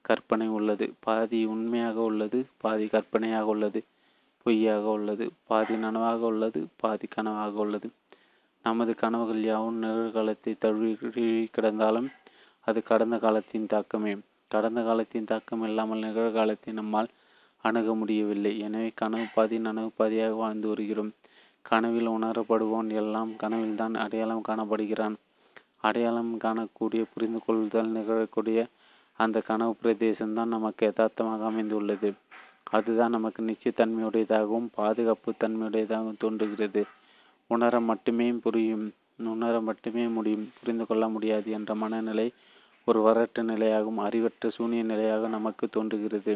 [0.00, 0.86] கற்பனை உள்ளது.
[1.00, 3.80] பாதி உண்மையாக உள்ளது பாதி கற்பனையாக உள்ளது
[4.46, 5.24] பொய்யாக உள்ளது.
[5.46, 7.88] பாதி நனவாக உள்ளது பாதி கனவாக உள்ளது.
[8.66, 10.92] நமது கனவுகள் யாவும் நிகழ்காலத்தை தழுவி
[11.56, 12.08] கிடந்தாலும்
[12.66, 14.12] அது கடந்த காலத்தின் தாக்கமே.
[14.50, 17.10] கடந்த காலத்தின் தாக்கம் இல்லாமல் நிகழ்காலத்தை நம்மால்
[17.64, 18.52] அணுக முடியவில்லை.
[18.66, 21.12] எனவே கனவு பாதி நனவு பாதியாக வாழ்ந்து வருகிறோம்.
[21.64, 25.16] கனவில் உணரப்படுவோன் எல்லாம் கனவில்தான் அடையாளம் காணப்படுகிறான்.
[25.88, 28.58] அடையாளம் காணக்கூடிய புரிந்து கொள்ளுதல் நிகழக்கூடிய
[29.18, 32.08] அந்த கனவு பிரதேசம்தான் நமக்கு யதார்த்தமாக அமைந்துள்ளது.
[32.70, 36.82] அதுதான் நமக்கு நிச்சயத்தன்மையுடையதாகவும் பாதுகாப்பு தன்மையுடையதாகவும் தோன்றுகிறது.
[37.50, 38.86] உணர மட்டுமே புரியும்
[39.32, 42.26] உணர மட்டுமே முடியும் புரிந்து கொள்ள முடியாது என்ற மனநிலை
[42.88, 46.34] ஒரு வரட்டு நிலையாகவும் அறிவற்ற சூனிய நிலையாக நமக்கு தோன்றுகிறது.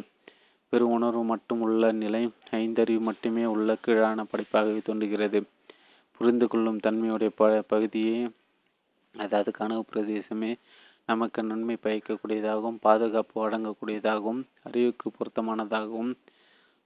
[0.72, 2.22] வெறும் உணர்வு மட்டும் உள்ள நிலை
[2.58, 5.38] ஐந்தறிவு மட்டுமே உள்ள கீழான படைப்பாகவே தோன்றுகிறது.
[6.20, 8.18] புரிந்து கொள்ளும் தன்மையுடைய ப பகுதியே
[9.14, 10.50] அதாவது கனவு பிரதேசமே
[11.08, 16.12] நமக்கு நன்மை பயக்கக்கூடியதாகவும் பாதுகாப்பு வழங்கக்கூடியதாகவும் அறிவுக்கு பொருத்தமானதாகவும்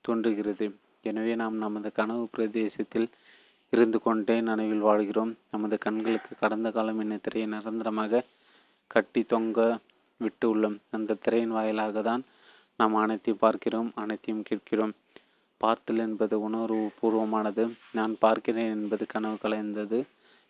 [0.05, 0.67] தோன்றுகிறது.
[1.05, 3.09] எனவே நாம் நமது கனவு பிரதேசத்தில்
[3.75, 5.33] இருந்து கொண்டே நனவில் வாழ்கிறோம்.
[5.51, 8.23] நமது கண்களுக்கு கடந்த காலம் என்ன திரையை நிரந்தரமாக
[8.91, 9.59] கட்டி தொங்க
[10.21, 10.77] விட்டு உள்ளோம்.
[10.91, 12.23] அந்த திரையின் வாயிலாக தான்
[12.79, 14.95] நாம் அனைத்தையும் பார்க்கிறோம் அனைத்தையும் கேட்கிறோம்.
[15.61, 17.65] பார்த்தல் என்பது உணர்வு பூர்வமானது.
[17.93, 19.99] நான் பார்க்கிறேன் என்பது கனவு கலைந்தது.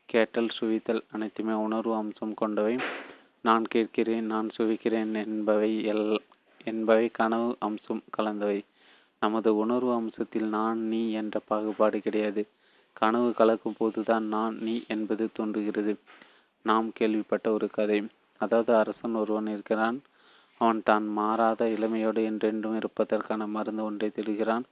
[0.09, 2.75] கேட்டல் சுவித்தல் அனைத்துமே உணர்வு அம்சம் கொண்டவை.
[3.41, 6.07] நான் கேட்கிறேன் நான் சுவிக்கிறேன் என்பவை எல்
[6.65, 8.59] என்பவை கனவு அம்சம் கலந்தவை.
[9.23, 12.43] நமது உணர்வு அம்சத்தில் நான் நீ என்ற பாகுபாடு கிடையாது.
[13.05, 15.93] கனவு கலக்கும் போதுதான் நான் நீ என்பது தோன்றுகிறது.
[16.65, 17.99] நாம் கேள்விப்பட்ட ஒரு கதை.
[18.41, 19.99] அதாவது அரசன் ஒருவன் இருக்கிறான்.
[20.61, 24.65] அவன் தான் மாறாத இளமையோடு என்றென்றும் இருப்பதற்கான மருந்து ஒன்றை தேடுகிறான்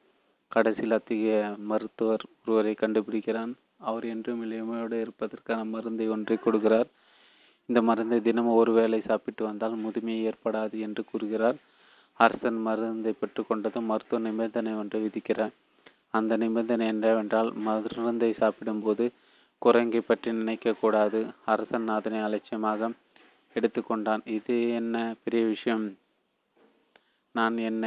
[0.52, 1.34] கடைசியில் அத்தகைய
[1.70, 3.52] மருத்துவர் ஒருவரை கண்டுபிடிக்கிறான்.
[3.80, 6.88] அவர் என்றும் இளமையோடு இருப்பதற்கான மருந்தை ஒன்றை கொடுக்கிறார்.
[7.68, 11.58] இந்த மருந்தை தினமும் ஒரு வேளை சாப்பிட்டு வந்தால் முதுமை ஏற்படாது என்று கூறுகிறார்.
[12.20, 15.54] அரசன் மருந்தை பெற்றுக்கொண்டதும் மருத்துவ நிபந்தனை ஒன்றை விதிக்கிறார்
[16.14, 19.04] அந்த நிபந்தனை என்னவென்றால் மருந்தை சாப்பிடும்போது
[19.62, 21.20] குரங்கை பற்றி நினைக்கக்கூடாது
[21.52, 22.90] அரசன் அதனை அலட்சியமாக
[23.56, 25.84] எடுத்துக்கொண்டான் இது என்ன பெரிய விஷயம்?
[27.34, 27.86] நான் என்ன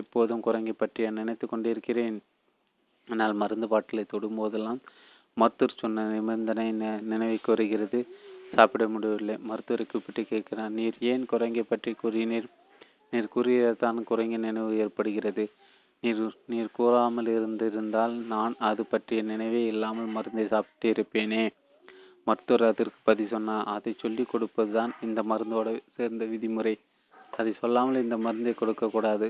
[0.00, 2.18] எப்போதும் குரங்கை பற்றி நினைத்து கொண்டிருக்கிறேன்?
[3.08, 4.80] ஆனால் மருந்து பாட்டிலை தொடும்போதெல்லாம்
[5.36, 6.66] மருத்துவர் சொன்ன நிபந்தனை
[7.12, 8.00] நினைவுக்கு வருகிறது.
[8.52, 9.34] சாப்பிட முடியவில்லை.
[9.48, 12.48] மருத்துவரை கூப்பிட்டு கேட்கிறான் நீர் ஏன் குரங்கை பற்றி கூறினீர்?
[13.12, 15.44] நீர் கூறியதான் குரங்கின் நினைவு ஏற்படுகிறது.
[16.02, 21.42] நீர் நீர் கூறாமல் இருந்திருந்தால் நான் அது பற்றிய நினைவே இல்லாமல் மருந்தை சாப்பிட்டு இருப்பேனே
[22.26, 26.74] மருத்துவர் அதற்கு பதில் சொன்னார் அதை சொல்லிக் கொடுப்பதுதான் இந்த மருந்தோட சேர்ந்த விதிமுறை.
[27.30, 29.28] அதை சொல்லாமல் இந்த மருந்தை கொடுக்கக்கூடாது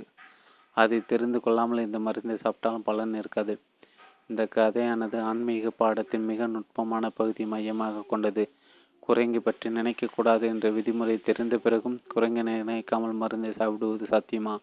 [0.76, 3.54] அதை தெரிந்து கொள்ளாமல் இந்த மருந்தை சாப்பிட்டாலும் பலன் இருக்காது.
[4.26, 8.44] இந்த கதையானது ஆன்மீக பாடத்தின் மிக நுட்பமான பகுதி மையமாக கொண்டது.
[9.02, 14.54] குரங்கை பற்றி நினைக்கக்கூடாது என்ற விதிமுறை தெரிந்த பிறகும் குரங்கை நினைக்காமல் மருந்தை சாப்பிடுவது சாத்தியமா?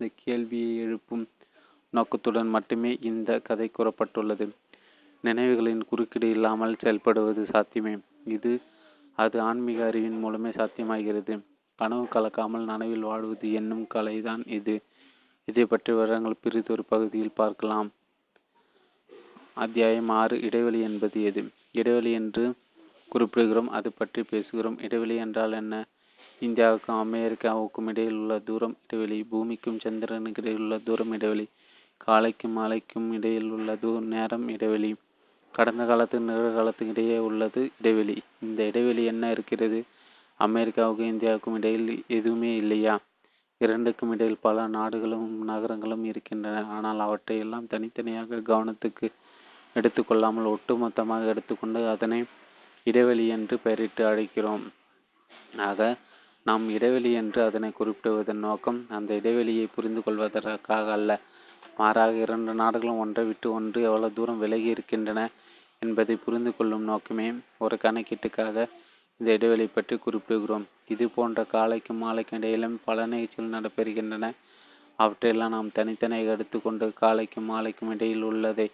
[0.00, 1.24] இந்த கேள்வியை எழுப்பும்
[1.96, 4.46] நோக்கத்துடன் மட்டுமே இந்த கதை கூறப்பட்டுள்ளது.
[5.24, 7.94] நினைவுகளின் குறுக்கீடு இல்லாமல் செயல்படுவது சாத்தியமே.
[8.36, 8.52] இது
[9.18, 11.34] அது ஆன்மீக அறிவின் மூலமே சாத்தியமாகிறது.
[11.78, 14.74] கனவு கலக்காமல் நனவில் வாழ்வது என்னும் கலைதான் இது.
[15.48, 17.88] இதை பற்றி விவரங்கள் பிரிதொரு பகுதியில் பார்க்கலாம்.
[19.54, 21.42] அத்தியாயம் ஆறு இடைவெளி என்பது எது?
[21.72, 22.44] இடைவெளி என்று
[23.12, 24.78] குறிப்பிடுகிறோம் அது பற்றி பேசுகிறோம்.
[24.82, 25.74] இடைவெளி என்றால் என்ன?
[26.40, 31.46] இந்தியாவுக்கும் அமெரிக்காவுக்கும் இடையில் உள்ள தூரம் இடைவெளி பூமிக்கும் சந்திரனுக்கு இடையில் உள்ள தூரம் இடைவெளி.
[32.06, 34.90] காலைக்கும் மாலைக்கும் இடையில் உள்ளது நேரம் இடைவெளி.
[35.54, 38.16] கடந்த காலத்து நிகழ்காலத்துக்கு இடையே உள்ளது இடைவெளி.
[38.40, 39.78] இந்த இடைவெளி என்ன இருக்கிறது?
[40.40, 42.94] அமெரிக்காவுக்கும் இந்தியாவுக்கும் இடையில் எதுவுமே இல்லையா?
[43.60, 46.64] இரண்டுக்கும் இடையில் பல நாடுகளும் நகரங்களும் இருக்கின்றன.
[46.66, 49.08] ஆனால் அவற்றை எல்லாம் தனித்தனியாக கவனத்துக்கு
[49.76, 52.24] எடுத்துக்கொள்ளாமல் ஒட்டுமொத்தமாக எடுத்துக்கொண்டு அதனை
[52.86, 54.64] இடைவெளி என்று பெயரிட்டு அழைக்கிறோம்.
[55.68, 55.96] ஆக
[56.46, 61.12] நாம் இடைவெளி என்று அதனை குறிப்பிடுவதன் நோக்கம் அந்த இடைவெளியை புரிந்து கொள்வதற்காக அல்ல.
[61.78, 65.20] மாறாக இரண்டு நாடுகளும் ஒன்றை விட்டு ஒன்று எவ்வளவு தூரம் விலகி இருக்கின்றன
[65.82, 67.28] என்பதை புரிந்து கொள்ளும் நோக்கமே
[67.64, 68.66] ஒரு கணக்கீட்டுக்காக
[69.20, 70.64] இந்த இடைவெளி பற்றி குறிப்பிடுகிறோம்.
[70.88, 74.24] இது போன்ற காலைக்கும் மாலைக்கும் இடையிலும் பல நிகழ்ச்சிகள் நடைபெறுகின்றன.
[74.98, 78.68] அவற்றையெல்லாம் நாம் தனித்தனியாக எடுத்துக்கொண்டு காலைக்கும் மாலைக்கும் இடையில் உள்ளதை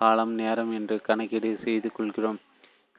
[0.00, 2.38] காலம் நேரம் என்று கணக்கீடு செய்து கொள்கிறோம்.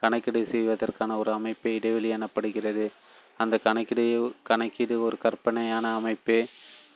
[0.02, 2.86] கணக்கீடு செய்வதற்கான ஒரு அமைப்பே இடைவெளி எனப்படுகிறது.
[3.40, 4.04] அந்த கணக்கீடு
[4.42, 6.40] கணக்கீடு ஒரு கற்பனையான அமைப்பே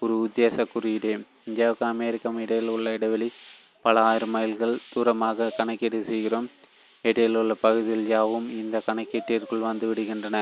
[0.02, 1.12] ஒரு உத்தேச குறியீடு.
[1.48, 3.28] இந்தியாவுக்கும் அமெரிக்காவும் இடையில் உள்ள இடைவெளி
[3.84, 6.48] பல ஆயிரம் மைல்கள் தூரமாக கணக்கீடு செய்கிறோம்.
[7.04, 10.38] இடையில் உள்ள பகுதிகள் யாவும் இந்த கணக்கீட்டிற்குள் வந்து விடுகின்றன.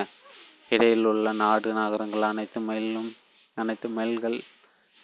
[0.68, 3.10] இடையில் உள்ள நாடு நகரங்கள் அனைத்து மைலும்
[3.56, 4.36] அனைத்து மைல்கள்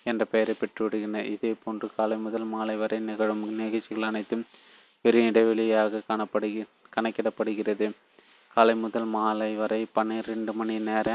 [0.06, 4.44] என்ற பெயரை பெற்றுவிடுகின்றன இதே போன்று காலை முதல் மாலை வரை நிகழும் நிகழ்ச்சிகள் அனைத்தும்
[5.04, 6.62] பெரிய இடைவெளியாக காணப்படுகி
[6.96, 7.86] கணக்கிடப்படுகிறது.
[8.56, 11.08] காலை முதல் மாலை வரை பன்னிரெண்டு மணி நேர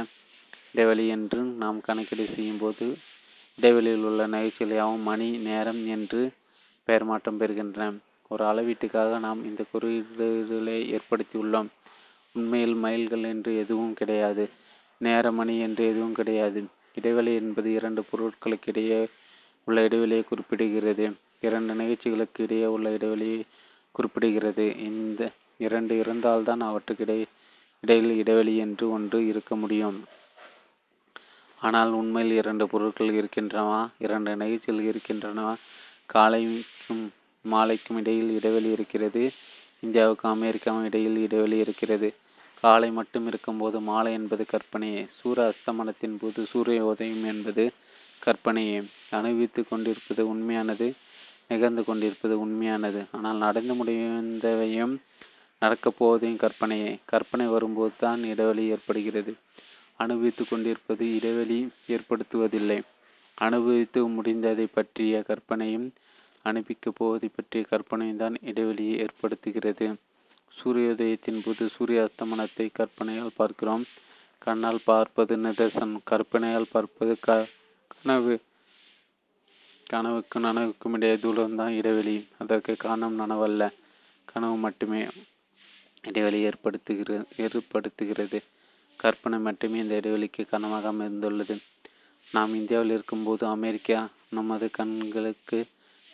[0.74, 2.86] இடைவெளி என்று நாம் கணக்கீடு செய்யும்போது
[3.60, 6.22] இடைவெளியில் உள்ள நகைச்சுவையாகவும் மணி நேரம் என்று
[6.84, 7.98] பெயர் மாற்றம் பெறுகின்றன.
[8.28, 11.70] ஒரு அளவீட்டுக்காக நாம் இந்த குறியீடுகளை ஏற்படுத்தியுள்ளோம்.
[12.34, 14.50] உண்மையில் மைல்கள் என்று எதுவும் கிடையாது.
[14.98, 16.64] நேர மணி என்று எதுவும் கிடையாது.
[16.96, 19.08] இடைவெளி என்பது இரண்டு பொருட்களுக்கு இடையே
[19.68, 21.06] உள்ள இடைவெளியை குறிப்பிடுகிறது.
[21.42, 23.40] இரண்டு நிகழ்ச்சிகளுக்கு இடையே உள்ள இடைவெளியை
[23.96, 24.80] குறிப்பிடுகிறது.
[24.80, 27.20] இந்த இரண்டு இருந்தால்தான் அவற்றுக்கிடை
[27.84, 29.98] இடையில் இடைவெளி என்று ஒன்று இருக்க முடியும்.
[31.64, 33.88] ஆனால் உண்மையில் இரண்டு பொருட்கள் இருக்கின்றனவா?
[34.00, 35.54] இரண்டு நிகழ்ச்சிகள் இருக்கின்றனவா?
[36.14, 37.04] காலைக்கும்
[37.46, 39.24] மாலைக்கும் இடையில் இடைவெளி இருக்கிறது.
[39.84, 42.10] இந்தியாவுக்கும் அமெரிக்காவும் இடையில் இடைவெளி இருக்கிறது.
[42.64, 45.08] காலை மட்டும் இருக்கும்போது மாலை என்பது கற்பனையே.
[45.20, 47.66] சூரிய அஸ்தமனத்தின் போது சூரிய உதயம் என்பது
[48.22, 48.78] கற்பனையே.
[49.10, 50.88] அனுபவித்து கொண்டிருப்பது உண்மையானது
[51.48, 53.02] நிகழ்ந்து கொண்டிருப்பது உண்மையானது.
[53.12, 54.94] ஆனால் நடந்து முடிந்தவையும்
[55.62, 56.92] நடக்கப் போவதையும் கற்பனையே.
[57.06, 59.34] கற்பனை வரும்போது தான் இடைவெளி ஏற்படுகிறது.
[60.00, 62.82] அனுபவித்துக் கொண்டிருப்பது இடைவெளி ஏற்படுத்துவதில்லை.
[63.36, 65.92] அனுபவித்து முடிந்ததை பற்றிய கற்பனையும்
[66.44, 69.96] அனுப்பிக்கப் போவதை பற்றிய கற்பனையும் தான் இடைவெளியை ஏற்படுத்துகிறது.
[70.64, 73.86] சூரியோதயத்தின் போது சூரிய அஸ்தமனத்தை கற்பனையால் பார்க்கிறோம்.
[74.38, 77.48] கண்ணால் பார்ப்பது நிதர்சனம் கற்பனையால் பார்ப்பது க
[77.88, 78.42] கனவு.
[79.94, 82.28] கனவுக்கும் நனவுக்கும் இடையே தூரம்தான் இடைவெளி.
[82.38, 83.70] அதற்கு காரணம் நனவல்ல.
[84.26, 85.06] கனவு மட்டுமே
[86.02, 88.40] இடைவெளி ஏற்படுத்துகிறது ஏற்படுத்துகிறது.
[89.00, 91.56] கற்பனை மட்டுமே இந்த இடைவெளிக்கு காரணமாக அமைந்துள்ளது
[92.32, 94.00] நாம் இந்தியாவில் இருக்கும்போது அமெரிக்கா
[94.38, 95.60] நமது கண்களுக்கு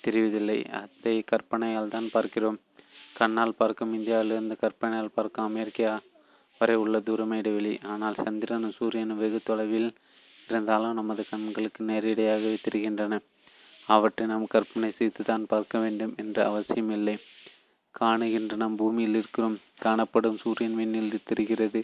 [0.03, 0.57] தெரிவதில்லை.
[0.79, 2.57] அதை கற்பனையால் தான் பார்க்கிறோம்.
[3.19, 5.91] கண்ணால் பார்க்கும் இந்தியாவிலிருந்து கற்பனையால் பார்க்கும் அமெரிக்கா
[6.61, 7.73] வரை உள்ள தூரமே இடைவெளி.
[7.91, 9.89] ஆனால் சந்திரனும் சூரியனும் வெகு தொலைவில்
[10.49, 13.19] இருந்தாலும் நமது கண்களுக்கு நேரடியாகவே தெரிகின்றன
[13.89, 17.15] அவற்றை நாம் கற்பனை செய்து தான் பார்க்க வேண்டும் என்ற அவசியம் இல்லை.
[17.95, 19.55] காணுகின்ற நாம் பூமியில் இருக்கிறோம்.
[19.85, 21.81] காணப்படும் சூரியன் விண்ணில் தெரிகிறது.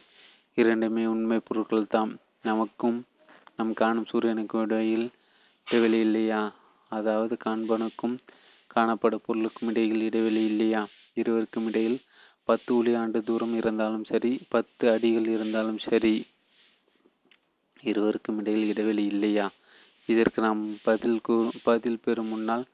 [0.58, 2.98] இரண்டுமே உண்மை பொருட்கள்தான் நமக்கும்
[3.56, 5.08] நம் காணும் சூரியனுக்கும் இடையில்
[5.68, 6.42] இடைவெளி இல்லையா?
[6.92, 8.16] அதாவது காண்பனுக்கும்
[8.68, 10.82] காணப்படும் பொருளுக்கும் இடையில் இடைவெளி இல்லையா?
[11.14, 11.98] இருவருக்கும் இடையில்
[12.50, 16.14] பத்து ஒளி ஆண்டு தூரம் இருந்தாலும் சரி பத்து அடிகள் இருந்தாலும் சரி
[17.84, 19.48] இருவருக்கும் இடையில் இடைவெளி இல்லையா?
[20.10, 22.66] இதற்கு நாம் பதில் கூ பதில் பெறும் முன்னால்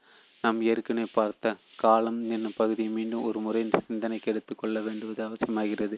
[0.44, 5.96] நாம் ஏற்கனவே பார்த்த காலம் என்னும் பகுதியை மீண்டும் ஒரு முறை சிந்தனைக்கு எடுத்துக்கொள்ள வேண்டுவது அவசியமாகிறது.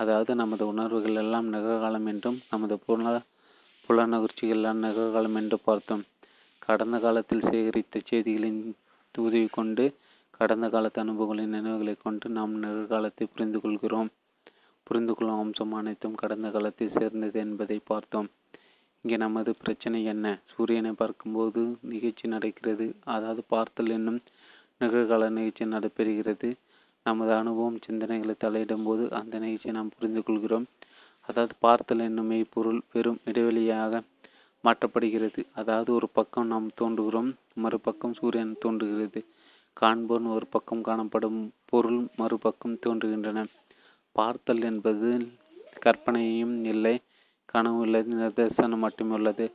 [0.00, 3.14] அதாவது நமது உணர்வுகள் எல்லாம் நிகழ்காலம் என்றும் நமது புல
[3.88, 6.02] புலநகர்ச்சிகள் எல்லாம் நிகழ்காலம் என்று பார்த்தோம்.
[6.62, 8.60] கடந்த காலத்தில் சேகரித்த செய்திகளின்
[9.14, 9.84] உதவி கொண்டு
[10.40, 14.10] கடந்த காலத்து அனுபவங்களின் நினைவுகளை கொண்டு நாம் நிகழ்காலத்தை புரிந்து கொள்கிறோம்
[14.86, 18.28] புரிந்து கொள்ளும் அம்சம் அனைத்தும் கடந்த காலத்தில் சேர்ந்தது என்பதை பார்த்தோம்.
[19.04, 20.26] இங்கே நமது பிரச்சனை என்ன?
[20.52, 21.60] சூரியனை பார்க்கும்போது
[21.92, 22.86] நிகழ்ச்சி நடக்கிறது.
[23.14, 24.20] அதாவது பார்த்தல் என்னும்
[24.80, 26.50] நிகழ்கால நிகழ்ச்சி நடைபெறுகிறது.
[27.06, 30.66] நமது அனுபவம் சிந்தனைகளை தலையிடும் போது அந்த நிகழ்ச்சியை நாம் புரிந்து கொள்கிறோம்.
[31.28, 34.02] அதாவது பார்த்தல் என்னும் மெய்ப்பொருள் பெரும் இடைவெளியாக
[34.64, 35.40] மாற்றப்படுகிறது.
[35.54, 39.20] அதாவது ஒரு பக்கம் நாம் தோன்றுகிறோம் மறுபக்கம் சூரியன் தோன்றுகிறது.
[39.76, 43.44] காண்போன் ஒரு பக்கம் காணப்படும் பொருள் மறுபக்கம் தோன்றுகின்றன.
[44.16, 45.10] பார்த்தல் என்பது
[45.80, 46.94] கற்பனையும் இல்லை
[47.44, 49.46] கனவு இல்லை நிதர்சனம் மட்டுமே உள்ளது.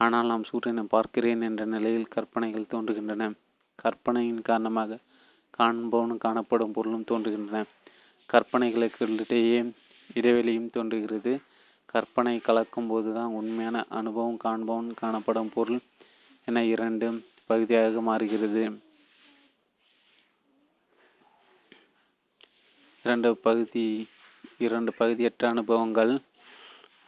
[0.00, 3.30] ஆனால் நாம் சூரியனை பார்க்கிறேன் என்ற நிலையில் கற்பனைகள் தோன்றுகின்றன.
[3.78, 4.98] கற்பனையின் காரணமாக
[5.58, 7.64] காண்பவனும் காணப்படும் பொருளும் தோன்றுகின்றன.
[8.30, 9.72] கற்பனைகளுக்கிடையே
[10.14, 11.40] இடைவெளியும் தோன்றுகிறது?
[11.86, 15.80] கற்பனை கலக்கும் போதுதான் உண்மையான அனுபவம் காண்பவன் காணப்படும் பொருள்
[16.44, 18.80] என இரண்டு பகுதியாக மாறுகிறது.
[23.04, 24.08] இரண்டு பகுதி
[24.58, 26.20] இரண்டு பகுதியற்ற அனுபவங்கள்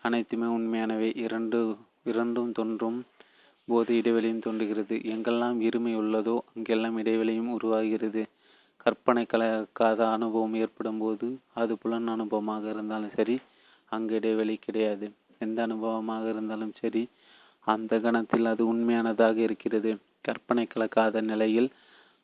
[0.02, 1.16] அனைத்துமே உண்மையானவை.
[1.16, 3.04] இரண்டு இரண்டும் தோன்றும்
[3.64, 4.96] போது இடைவெளியும் தோன்றுகிறது.
[4.96, 8.26] எங்கெல்லாம் இருமை உள்ளதோ அங்கெல்லாம் இடைவெளியும் உருவாகிறது.
[8.86, 13.36] கற்பனை கலக்காத அனுபவம் ஏற்படும் போது அது புலன் அனுபவமாக இருந்தாலும் சரி
[13.92, 15.06] அங்கு இடைவெளி கிடையாது.
[15.38, 17.02] எந்த அனுபவமாக இருந்தாலும் சரி
[17.66, 19.90] அந்த கணத்தில் அது உண்மையானதாக இருக்கிறது.
[20.20, 21.68] கற்பனை கலக்காத நிலையில்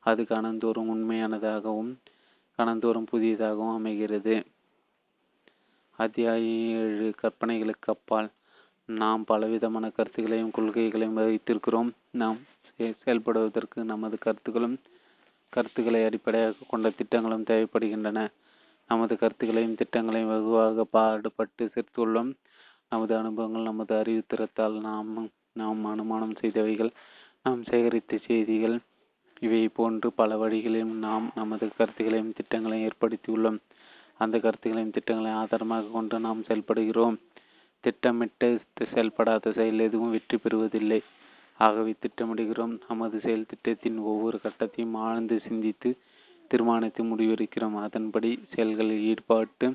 [0.06, 1.92] அது கணந்தோறும் உண்மையானதாகவும்
[2.58, 4.34] கணந்தோறும் புதியதாகவும் அமைகிறது.
[5.98, 6.42] அத்தியாய
[6.80, 8.28] ஏழு கற்பனைகளுக்கு அப்பால்
[8.88, 11.90] நாம் பலவிதமான கருத்துக்களையும் கொள்கைகளையும் வைத்திருக்கிறோம்.
[12.12, 12.38] நாம்
[13.04, 14.76] செயல்படுவதற்கு நமது கருத்துக்களும்
[15.48, 18.20] கருத்துக்களை அடிப்படையாக கொண்ட திட்டங்களும் தேவைப்படுகின்றன.
[18.90, 22.30] நமது கருத்துக்களையும் திட்டங்களையும் வெகுவாக பாடுபட்டு சேர்த்துள்ளோம்.
[22.88, 26.90] நமது அனுபவங்கள் நமது அறிவுத்திறத்தால் நாம் நாம் அனுமானம் செய்தவைகள்
[27.42, 28.76] நாம் சேகரித்த செய்திகள்
[29.40, 33.58] இவை போன்று பல வழிகளிலும் நாம் நமது கருத்துக்களையும் திட்டங்களையும் ஏற்படுத்தியுள்ளோம்.
[34.18, 37.16] அந்த கருத்துக்களையும் திட்டங்களையும் ஆதாரமாக கொண்டு நாம் செயல்படுகிறோம்.
[37.84, 38.48] திட்டமிட்டு
[38.94, 41.00] செயல்படாத செயல் எதுவும் வெற்றி பெறுவதில்லை.
[41.58, 42.80] ஆகவே திட்டமிடுகிறோம்.
[42.88, 45.98] நமது செயல் திட்டத்தின் ஒவ்வொரு கட்டத்தையும் ஆழ்ந்து சிந்தித்து
[46.48, 47.76] தீர்மானித்து முடிவெடுக்கிறோம்.
[47.80, 49.74] அதன்படி செயல்களில் ஈடுபாட்டு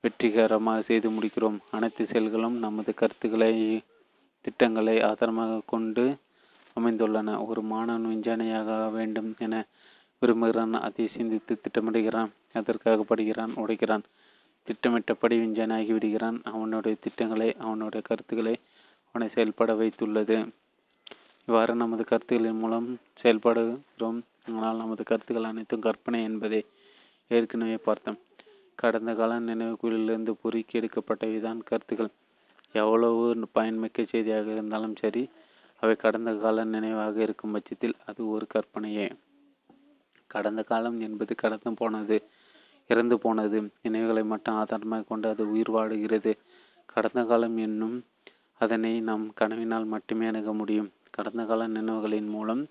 [0.00, 1.58] வெற்றிகரமாக செய்து முடிக்கிறோம்.
[1.70, 3.82] அனைத்து செயல்களும் நமது கருத்துக்களை
[4.40, 6.16] திட்டங்களை ஆதாரமாக கொண்டு
[6.80, 7.46] அமைந்துள்ளன.
[7.46, 9.66] ஒரு மாணவன் விஞ்ஞானியாக வேண்டும் என
[10.18, 10.72] விரும்புகிறான்.
[10.72, 12.30] அதை சிந்தித்து திட்டமிடுகிறான்.
[12.52, 14.02] அதற்காக படுகிறான் உடைக்கிறான்.
[14.62, 16.40] திட்டமிட்டபடி விஞ்ஞானி விடுகிறான்.
[16.44, 18.58] அவனுடைய திட்டங்களை அவனுடைய கருத்துக்களை
[19.12, 20.48] அவனை செயல்பட வைத்துள்ளது.
[21.48, 22.88] இவ்வாறு நமது கருத்துக்களின் மூலம்
[23.22, 24.18] செயல்படுகிறோம்.
[24.48, 26.60] ஆனால் நமது கருத்துக்கள் அனைத்தும் கற்பனை என்பதை.
[27.30, 28.18] ஏற்கனவே பார்த்தோம்.
[28.78, 32.12] கடந்த கால நினைவுகளிலிருந்து பொறுக்கி எடுக்கப்பட்டவைதான் கருத்துக்கள்.
[32.74, 33.24] எவ்வளவு
[33.54, 35.22] பயன்மிக்க செய்தியாக இருந்தாலும் சரி
[35.82, 39.06] அவை கடந்த கால நினைவாக இருக்கும் பட்சத்தில் அது ஒரு கற்பனையே.
[40.26, 42.16] கடந்த காலம் என்பது கடந்து போனது
[42.90, 43.58] இறந்து போனது.
[43.82, 46.32] நினைவுகளை மட்டும் ஆதாரமாக கொண்டு அது உயிர் வாடுகிறது.
[46.86, 47.96] கடந்த காலம் என்னும்
[48.60, 50.90] அதனை நாம் கனவினால் மட்டுமே அணுக முடியும்.
[51.12, 52.62] கடந்த கால நினைவுகளின் மூலம்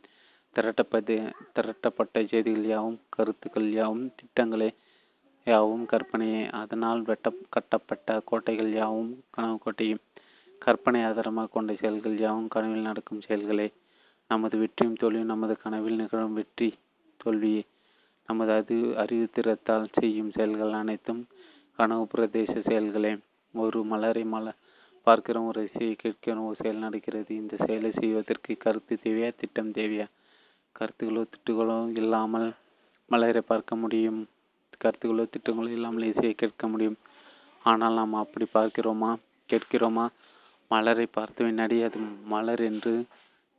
[0.56, 1.16] திரட்டப்பது
[1.54, 4.70] திரட்டப்பட்ட செய்திகள் யாவும் கருத்துக்கள் யாவும் திட்டங்களே
[5.48, 10.04] யாவும் கற்பனையே அதனால் வெட்ட கட்டப்பட்ட கோட்டைகள் யாவும் கனவு கோட்டையும்
[10.62, 13.68] கற்பனை ஆதாரமாக கொண்ட செயல்கள் யாவும் கனவில் நடக்கும் செயல்களே.
[14.32, 16.68] நமது வெற்றியும் தோல்வியும் நமது கனவில் நிகழும் வெற்றி
[17.18, 17.64] தோல்வியே.
[18.30, 21.22] நமது அது அறிவுத்திறத்தால் செய்யும் செயல்கள் அனைத்தும்
[21.80, 23.14] கனவு பிரதேச செயல்களே.
[23.54, 24.60] ஒரு மலரை மலர்
[25.08, 30.08] பார்க்கிறோம் ஒரு இசையை கேட்கிறோம் ஒரு செயல் நடக்கிறது இந்த செயலை செய்வதற்கு கருத்து தேவையா திட்டம் தேவையா?
[30.76, 32.50] கருத்துக்களோ திட்டுகளோ இல்லாமல்
[33.12, 34.20] மலரை பார்க்க முடியும்.
[34.84, 36.98] கருத்துக்களோ திட்டங்களோ இல்லாமல் இசையை கேட்க முடியும்.
[37.66, 39.12] ஆனால் நாம் அப்படி பார்க்கிறோமா?
[39.50, 40.06] கேட்கிறோமா?
[40.72, 42.94] மலரை பார்த்த வினாடி அது மலர் என்று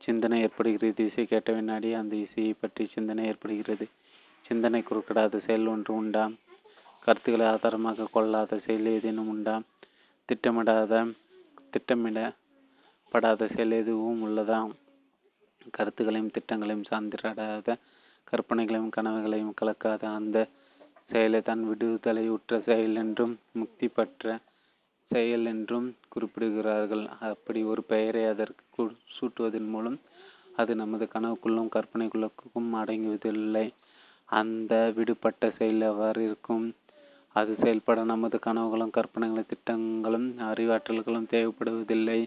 [0.01, 1.03] சிந்தனை ஏற்படுகிறது.
[1.09, 3.85] இசை கேட்ட வினாடி அந்த இசையை பற்றி சிந்தனை ஏற்படுகிறது.
[4.45, 6.23] சிந்தனை குறுக்கிடாத செயல் ஒன்று உண்டா?
[7.07, 9.55] கருத்துக்களை ஆதாரமாக கொள்ளாத செயல் ஏதேனும் உண்டா?
[10.29, 10.93] திட்டமிடாத
[11.73, 14.59] திட்டமிடப்படாத செயல் எதுவும் உள்ளதா?
[15.75, 17.75] கருத்துகளையும் திட்டங்களையும் சார்ந்திராத
[18.27, 20.37] கற்பனைகளையும் கனவுகளையும் கலக்காத அந்த
[21.11, 24.27] செயலை தான் விடுதலை உற்ற செயல் என்றும் முக்தி பெற்ற
[25.11, 27.03] செயல் என்றும் குறிப்பிடுகிறார்கள்.
[27.29, 29.97] அப்படி ஒரு பெயரை அதற்கு சூட்டுவதன் மூலம்
[30.57, 33.65] அது நமது கனவுக்குள்ளும் கற்பனைக்குள்ளுக்கும் அடங்குவதில்லை
[34.29, 36.65] அந்த விடுபட்ட செயல் அவ்வாறு இருக்கும்?
[37.35, 42.19] அது செயல்பட நமது கனவுகளும் கற்பனைகளும் திட்டங்களும் அறிவாற்றல்களும் தேவைப்படுவதில்லை.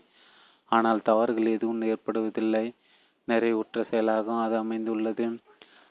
[0.72, 2.74] ஆனால் தவறுகள் எதுவும் ஏற்படுவதில்லை.
[3.28, 5.26] நிறைவுற்ற செயலாகவும் அது அமைந்துள்ளது.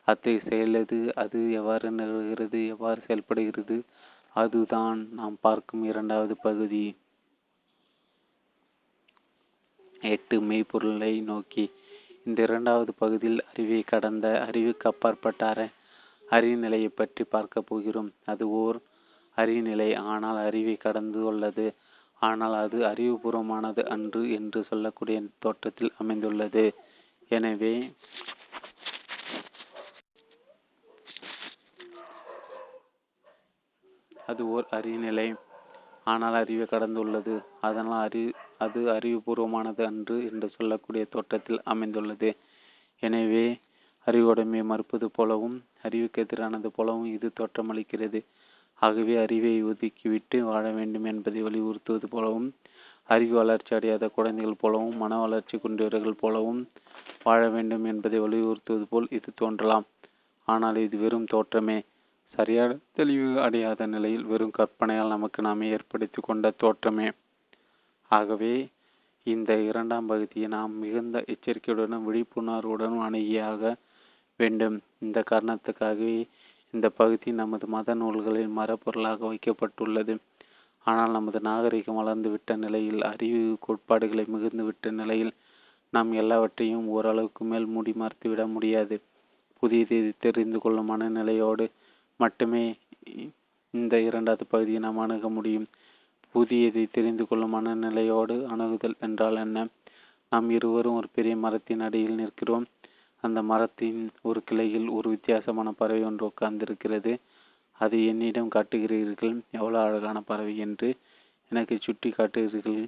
[0.08, 1.12] அத்தகைய செயல் எது?
[1.16, 2.68] அது எவ்வாறு நிகழ்கிறது?
[2.68, 3.78] எவ்வாறு செயல்படுகிறது?
[4.36, 6.86] அதுதான் நாம் பார்க்கும் இரண்டாவது பகுதி.
[10.02, 11.72] எட்டு மெய்ப்பொருளை நோக்கி.
[12.26, 15.70] இந்த இரண்டாவது பகுதியில் அறிவை கடந்த அறிவுக்கு அப்பாற்பட்ட
[16.32, 18.12] அறிநிலையை பற்றி பார்க்க போகிறோம்.
[18.26, 18.78] அது ஓர்
[19.42, 19.90] அறிநிலை.
[20.14, 21.66] ஆனால் அறிவை கடந்து உள்ளது
[22.22, 26.66] ஆனால் அது அறிவுபூர்வமானது அன்று என்று சொல்லக்கூடிய தோற்றத்தில் அமைந்துள்ளது.
[27.38, 27.74] எனவே
[34.30, 35.28] அது ஓர் அறிநிலை.
[36.12, 37.36] ஆனால் அறிவை கடந்துள்ளது
[37.68, 38.24] அதனால் அறி
[38.66, 42.30] அது அறிவுபூர்வமானது அன்று என்று சொல்லக்கூடிய தோற்றத்தில் அமைந்துள்ளது.
[43.04, 43.46] எனவே
[44.08, 45.56] அறிவுடைமையை மறுப்பது போலவும்
[45.88, 48.20] அறிவுக்கு எதிரானது போலவும் இது தோற்றமளிக்கிறது.
[48.82, 52.48] ஆகவே அறிவை ஒதுக்கிவிட்டு வாழ வேண்டும் என்பதை வலியுறுத்துவது போலவும்
[53.10, 56.62] அறிவு வளர்ச்சி அடையாத குழந்தைகள் போலவும் மன வளர்ச்சி கொண்டவர்கள் போலவும்
[57.24, 59.86] வாழ வேண்டும் என்பதை வலியுறுத்துவது போல் இது தோன்றலாம்.
[60.48, 61.78] ஆனால் இது வெறும் தோற்றமே.
[62.34, 67.08] சரியான தெளிவு அடையாத நிலையில் வெறும் கற்பனையால் நமக்கு நாமே ஏற்படுத்தி கொண்ட தோற்றமே.
[68.12, 68.56] ஆகவே
[69.28, 73.76] இந்த இரண்டாம் பகுதியை நாம் மிகுந்த எச்சரிக்கையுடனும் விழிப்புணர்வுடனும் அணுகியாக
[74.40, 74.78] வேண்டும்.
[75.00, 76.16] இந்த காரணத்துக்காகவே
[76.76, 80.14] இந்த பகுதி நமது மத நூல்களில் மரப்பொருளாக வைக்கப்பட்டுள்ளது.
[80.86, 85.34] ஆனால் நமது நாகரிகம் வளர்ந்துவிட்ட நிலையில் அறிவு கோட்பாடுகளை மிகுந்துவிட்ட நிலையில்
[85.94, 88.96] நாம் எல்லாவற்றையும் ஓரளவுக்கு மேல் மூடி மறைத்து விட முடியாது.
[89.64, 91.66] புதியதை தெரிந்து கொள்ளும் மனநிலையோடு
[92.20, 92.66] மட்டுமே
[93.74, 95.68] இந்த இரண்டாவது பகுதியை நாம் அணுக முடியும்.
[96.36, 99.68] புதியதை தெரிந்து கொள்ளும் மனநிலையோடு அணுகுதல் என்றால் என்ன?
[100.32, 102.66] நாம் இருவரும் ஒரு பெரிய மரத்தின் அடியில் நிற்கிறோம்.
[103.26, 107.14] அந்த மரத்தின் ஒரு கிளையில் ஒரு வித்தியாசமான பறவை ஒன்று உட்கார்ந்திருக்கிறது.
[107.80, 109.36] அதை என்னிடம் காட்டுகிறீர்கள்.
[109.58, 110.90] எவ்வளவு அழகான பறவை என்று
[111.52, 112.84] எனக்கு சுட்டி காட்டுகிறீர்கள்.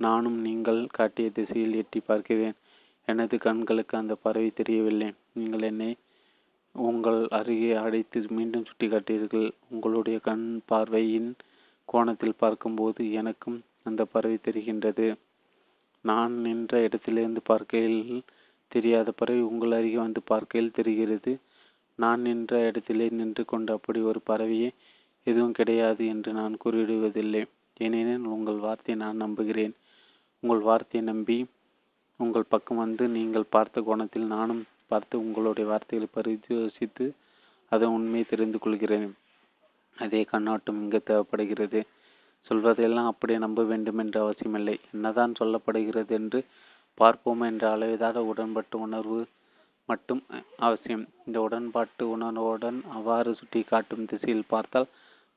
[0.00, 2.56] நானும் நீங்கள் காட்டிய திசையில் எட்டி பார்க்கிறேன்.
[3.08, 5.08] எனது கண்களுக்கு அந்த பறவை தெரியவில்லை.
[5.32, 5.90] நீங்கள் என்னை
[6.74, 11.30] உங்கள் அருகே அடைத்து மீண்டும் சுட்டி காட்டீர்கள் உங்களுடைய கண் பார்வையின்
[11.88, 13.58] கோணத்தில் பார்க்கும்போது எனக்கும்
[13.88, 15.06] அந்த பறவை தெரிகின்றது.
[16.04, 18.02] நான் நின்ற இடத்திலிருந்து பார்க்கையில்
[18.70, 21.32] தெரியாத பறவை உங்கள் அருகே வந்து பார்க்கையில் தெரிகிறது.
[21.98, 24.70] நான் நின்ற இடத்திலே நின்று கொண்டு அப்படி ஒரு பறவையே
[25.26, 27.42] எதுவும் கிடையாது என்று நான் கூறிவிடுவதில்லை.
[27.76, 29.74] ஏனெனில் உங்கள் வார்த்தையை நான் நம்புகிறேன்.
[30.42, 31.38] உங்கள் வார்த்தையை நம்பி
[32.20, 37.04] உங்கள் பக்கம் வந்து நீங்கள் பார்த்த கோணத்தில் நானும் பார்த்து உங்களுடைய வார்த்தைகளை பரிசோசித்து
[37.72, 39.08] அதன் உண்மையை தெரிந்து கொள்கிறேன்.
[39.96, 41.80] அதே கண்ணோட்டம் இங்கு தேவைப்படுகிறது.
[42.50, 44.76] சொல்வதையெல்லாம் அப்படியே நம்ப வேண்டும் என்று அவசியமில்லை.
[44.92, 46.40] என்னதான் சொல்லப்படுகிறது என்று
[46.98, 49.20] பார்ப்போம் என்ற அளவிலான உடன்பாட்டு உணர்வு
[49.88, 50.20] மட்டும்
[50.66, 51.04] அவசியம்.
[51.26, 54.88] இந்த உடன்பாட்டு உணர்வுடன் அவ்வாறு சுட்டி காட்டும் திசையில் பார்த்தால்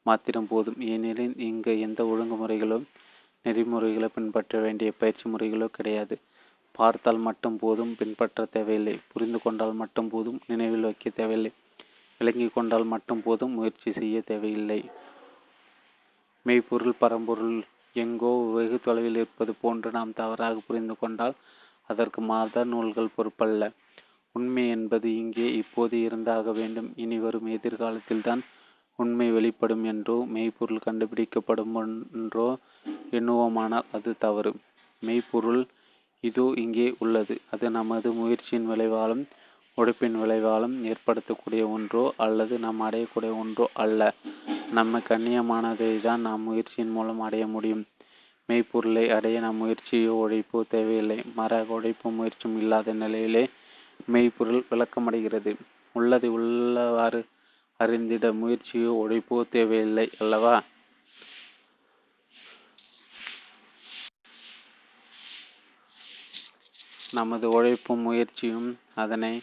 [0.05, 0.79] மாத்திரம் போதும்.
[0.93, 2.79] ஏனெனில் இங்கு எந்த ஒழுங்குமுறைகளோ
[3.45, 6.15] நெறிமுறைகளோ பின்பற்ற வேண்டிய பயிற்சி முறைகளோ கிடையாது.
[6.71, 8.95] பார்த்தால் மட்டும் போதும் பின்பற்ற தேவையில்லை.
[9.11, 11.51] புரிந்து கொண்டால் மட்டும் போதும் நினைவில் வைக்க தேவையில்லை.
[12.21, 14.79] விளங்கி கொண்டால் மட்டும் போதும் முயற்சி செய்ய தேவையில்லை.
[16.45, 17.57] மெய்ப்பொருள் பரம்பொருள்
[17.95, 21.35] எங்கோ வெகு தொலைவில் இருப்பது போன்று நாம் தவறாக புரிந்து கொண்டால்
[21.89, 23.63] அதற்கு மத நூல்கள் பொறுப்பல்ல.
[24.35, 26.89] உண்மை என்பது இங்கே இப்போது இருந்தாக வேண்டும்.
[26.95, 28.41] இனி வரும் எதிர்காலத்தில்தான்
[28.99, 31.75] உண்மை வெளிப்படும் என்றோ மெய்ப்பொருள் கண்டுபிடிக்கப்படும்
[32.17, 32.47] என்றோ
[33.11, 34.51] எண்ணுவோமானால் அது தவறு.
[35.03, 35.61] மெய்ப்பொருள்
[36.23, 37.35] இதோ இங்கே உள்ளது.
[37.51, 39.23] அது நமது முயற்சியின் விளைவாலும்
[39.77, 44.13] உழைப்பின் விளைவாலும் ஏற்படுத்தக்கூடிய ஒன்றோ அல்லது நாம் அடையக்கூடிய ஒன்றோ அல்ல.
[44.71, 47.83] நம்ம கண்ணியமானதை தான் நாம் முயற்சியின் மூலம் அடைய முடியும்.
[48.49, 51.23] மெய்ப்பொருளை அடைய நாம் முயற்சியோ உழைப்போ தேவையில்லை.
[51.35, 53.43] மாறாக உழைப்பும் முயற்சியும் இல்லாத நிலையிலே
[54.05, 55.53] மெய்ப்பொருள் விளக்கமடைகிறது.
[55.95, 57.21] உள்ளதை உள்ளவாறு
[57.79, 60.55] அறிந்திட முயற்சியோ உழைப்போ தேவையில்லை அல்லவா?
[67.11, 69.33] நமது உழைப்பும் முயற்சியும் அதனை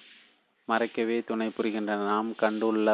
[0.71, 2.07] மறைக்கவே துணை புரிகின்றன.
[2.12, 2.89] நாம் கண்டுள்ள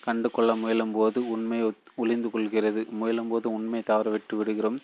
[0.00, 1.58] கண்டு கொள்ள முயலும் போது உண்மை
[1.94, 2.86] ஒளிந்து கொள்கிறது.
[2.90, 4.78] முயலும் போது உண்மை தவறவிட்டு விடுகிறோம்.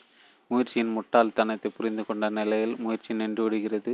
[0.50, 3.92] முயற்சியின் முட்டாள்தனத்தை புரிந்து கொண்ட நிலையில் முயற்சி நின்று விடுகிறது.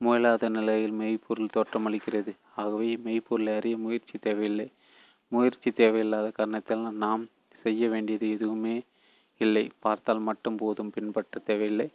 [0.00, 2.32] முயலாத நிலையில் மெய்ப்பொருள் தோற்றமளிக்கிறது.
[2.56, 4.68] ஆகவே மெய்ப்பொருளை அறிய முயற்சி தேவையில்லை.
[5.28, 7.22] முயற்சி தேவையில்லாத காரணத்தால் நாம்
[7.62, 8.82] செய்ய வேண்டியது எதுவுமே
[9.40, 9.70] இல்லை.
[9.78, 11.88] பார்த்தால் மட்டும் போதும் பின்பற்ற தேவையில்லை.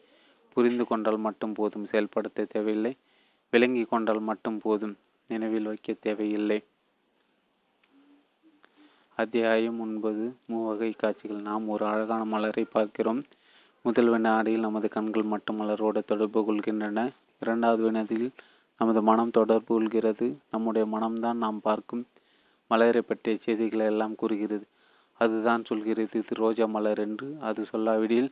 [0.53, 2.93] புரிந்து கொண்டால் மட்டும் போதும் செயல்படுத்த தேவையில்லை.
[3.53, 4.95] விளங்கி கொண்டால் மட்டும் போதும்.
[5.29, 6.63] நினைவில் வைக்க தேவையில்லை.
[9.15, 11.37] அத்தியாயம் ஒன்பது மூவகை காட்சிகள்.
[11.37, 13.23] நாம் ஒரு அழகான மலரை பார்க்கிறோம்.
[13.81, 17.11] முதல் வினாடியில் நமது கண்கள் மட்டும் மலரோடு தொடர்பு கொள்கின்றன.
[17.39, 18.31] இரண்டாவது வினாடியில்
[18.77, 20.37] நமது மனம் தொடர்பு கொள்கிறது.
[20.51, 22.07] நம்முடைய மனம்தான் நாம் பார்க்கும்
[22.67, 24.65] மலரை பற்றிய செய்திகளை எல்லாம் கூறுகிறது.
[25.13, 27.37] அதுதான் சொல்கிறது இது ரோஜா மலர் என்று.
[27.41, 28.31] அது சொல்லாவிடில்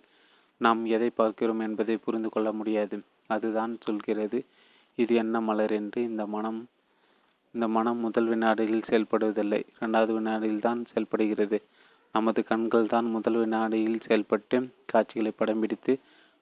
[0.58, 3.00] நாம் எதை பார்க்கிறோம் என்பதை புரிந்து கொள்ள முடியாது.
[3.28, 4.46] அதுதான் சொல்கிறது
[4.96, 6.02] இது என்ன மலர் என்று.
[6.02, 6.68] இந்த மனம்
[7.58, 11.58] இந்த மனம் முதல் வினாடியில் செயல்படுவதில்லை இரண்டாவது வினாடியில் தான் செயல்படுகிறது.
[12.16, 14.58] நமது கண்கள் தான் முதல் வினாடியில் செயல்பட்டு
[14.92, 15.94] காட்சிகளை படம் பிடித்து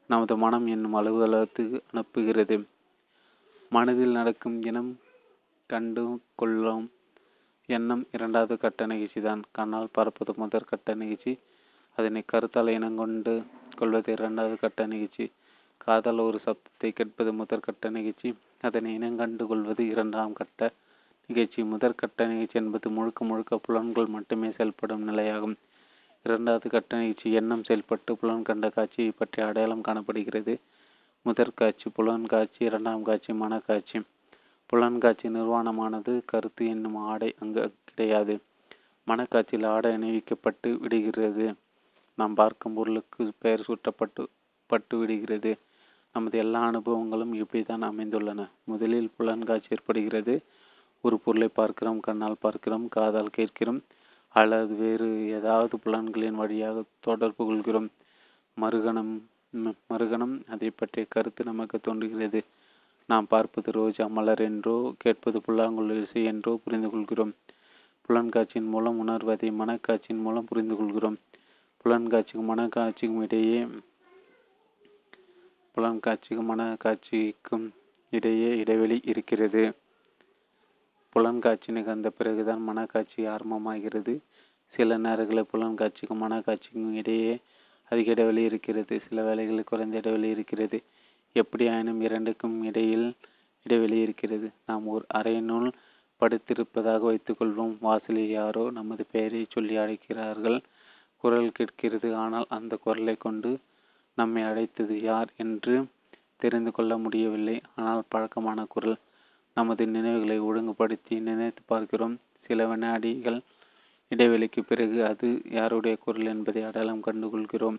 [0.10, 2.58] நமது மனம் என்னும் அலுவலகத்துக்கு அனுப்புகிறது.
[3.72, 4.92] மனதில் நடக்கும் இனம்
[5.70, 6.04] கண்டு
[6.42, 6.86] கொள்ளும்
[7.70, 9.44] எண்ணம் இரண்டாவது கட்ட நிகழ்ச்சி தான்.
[9.58, 11.34] கண்ணால் பார்ப்பது முதற் கட்ட நிகழ்ச்சி.
[11.98, 13.36] அதனை கருத்தால் இனங்கொண்டு
[13.80, 15.28] கொள்வது இரண்டாவது கட்ட நிகழ்ச்சி.
[15.78, 18.32] காதல் ஒரு சப்தத்தை கேட்பது முதற்கட்ட நிகழ்ச்சி.
[18.62, 20.72] அதனை இனங்கண்டு கொள்வது இரண்டாம் கட்ட
[21.28, 25.56] நிகழ்ச்சி முதற்கட்ட நிகழ்ச்சி என்பது முழுக்க முழுக்க புலன்கள் மட்டுமே செயல்படும் நிலையாகும்.
[26.24, 30.60] இரண்டாவது கட்ட நிகழ்ச்சி எண்ணம் செயல்பட்டு புலன் கண்ட காட்சியை பற்றி அடையாளம் காணப்படுகிறது.
[31.22, 34.02] முதற் காட்சி புலன் காட்சி இரண்டாம் காட்சி மனக்காட்சி
[34.66, 38.40] புலன்காட்சி நிர்வாணமானது கருத்து என்னும் ஆடை அங்கு கிடையாது.
[39.08, 41.54] மனக்காட்சியில் ஆடை அணிவிக்கப்பட்டு விடுகிறது.
[42.16, 44.28] நாம் பார்க்கும் பொருளுக்கு பெயர் சூட்டப்பட்டு
[44.66, 45.58] பட்டு விடுகிறது.
[46.14, 48.50] நமது எல்லா அனுபவங்களும் இப்படித்தான் அமைந்துள்ளன.
[48.64, 50.42] முதலில் புலன்காட்சி ஏற்படுகிறது.
[51.06, 53.80] ஒரு பொருளை பார்க்கிறோம் கண்ணால் பார்க்கிறோம் காதால் கேட்கிறோம்
[54.36, 57.90] அல்லது வேறு ஏதாவது புலன்களின் வழியாக தொடர்பு கொள்கிறோம்.
[58.58, 59.14] மறுகணம்
[59.90, 62.40] மறுகணம் அதை பற்றிய கருத்து நமக்கு தோன்றுகிறது.
[63.10, 67.34] நாம் பார்ப்பது ரோஜா மலர் என்றோ கேட்பது புல்லாங்குழல் இசை என்றோ புரிந்து கொள்கிறோம்.
[68.06, 71.18] புலன்காட்சியின் மூலம் உணர்வதை மனக்காட்சியின் மூலம் புரிந்து கொள்கிறோம்.
[71.86, 73.60] புலன்காட்சிக்கும் மனக்காட்சிக்கும் இடையே
[75.78, 77.66] புலன்காட்சிக்கும் மனக்காட்சிக்கும்
[78.14, 79.64] இடையே இடைவெளி இருக்கிறது.
[81.16, 84.14] புலன்காட்சி நிகழ்ந்த பிறகுதான் மனக்காட்சி ஆரம்பமாகிறது.
[84.74, 87.34] சில நேரங்களில் புலன்காட்சிக்கும் மனக்காட்சிக்கும் இடையே
[87.92, 89.02] அதிக இடைவெளி இருக்கிறது.
[89.08, 90.84] சில வேளைகளில் குறைந்த இடைவெளி இருக்கிறது.
[91.36, 93.08] எப்படியாயினும் இரண்டுக்கும் இடையில்
[93.64, 94.52] இடைவெளி இருக்கிறது.
[94.66, 95.70] நாம் ஒரு அறையினுள்
[96.22, 97.74] படுத்திருப்பதாக வைத்துக்கொள்வோம்.
[97.80, 100.60] வாசலில் யாரோ நமது பெயரை சொல்லி அழைக்கிறார்கள்.
[101.24, 102.16] குரல் கேட்கிறது.
[102.16, 103.52] ஆனால் அந்த குரலை கொண்டு
[104.18, 105.76] நம்மை அழைத்தது யார் என்று
[106.36, 107.62] தெரிந்து கொள்ள முடியவில்லை.
[107.76, 108.98] ஆனால் பழக்கமான குரல்.
[109.58, 112.16] நமது நினைவுகளை ஒழுங்குபடுத்தி நினைத்து பார்க்கிறோம்.
[112.42, 113.40] சில வினாடிகள்
[114.12, 117.78] இடைவெளிக்கு பிறகு அது யாருடைய குரல் என்பதை அடையாளம் கண்டுகொள்கிறோம்.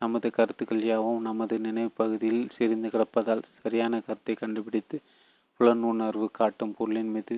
[0.00, 4.96] நமது கருத்துக்கள் யாவும் நமது நினைவு பகுதியில் செறிந்து கிடப்பதால் சரியான கருத்தை கண்டுபிடித்து
[5.60, 7.36] புலன் உணர்வு காட்டும் பொருளின் மீது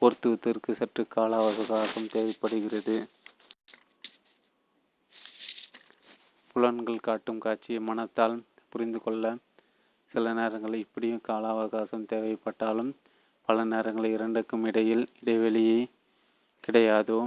[0.00, 2.96] பொருத்துவதற்கு சற்று கால அவகாசம் தேவைப்படுகிறது.
[6.52, 8.36] புலன்கள் காட்டும் காட்சியை மனத்தால்
[8.68, 9.24] புரிந்து கொள்ள
[10.14, 12.90] சில நேரங்களில் இப்படியும் கால அவகாசம் தேவைப்பட்டாலும்
[13.48, 15.78] பல நேரங்களில் இரண்டுக்கும் இடையில் இடைவெளியே
[16.64, 17.20] கிடையாதோ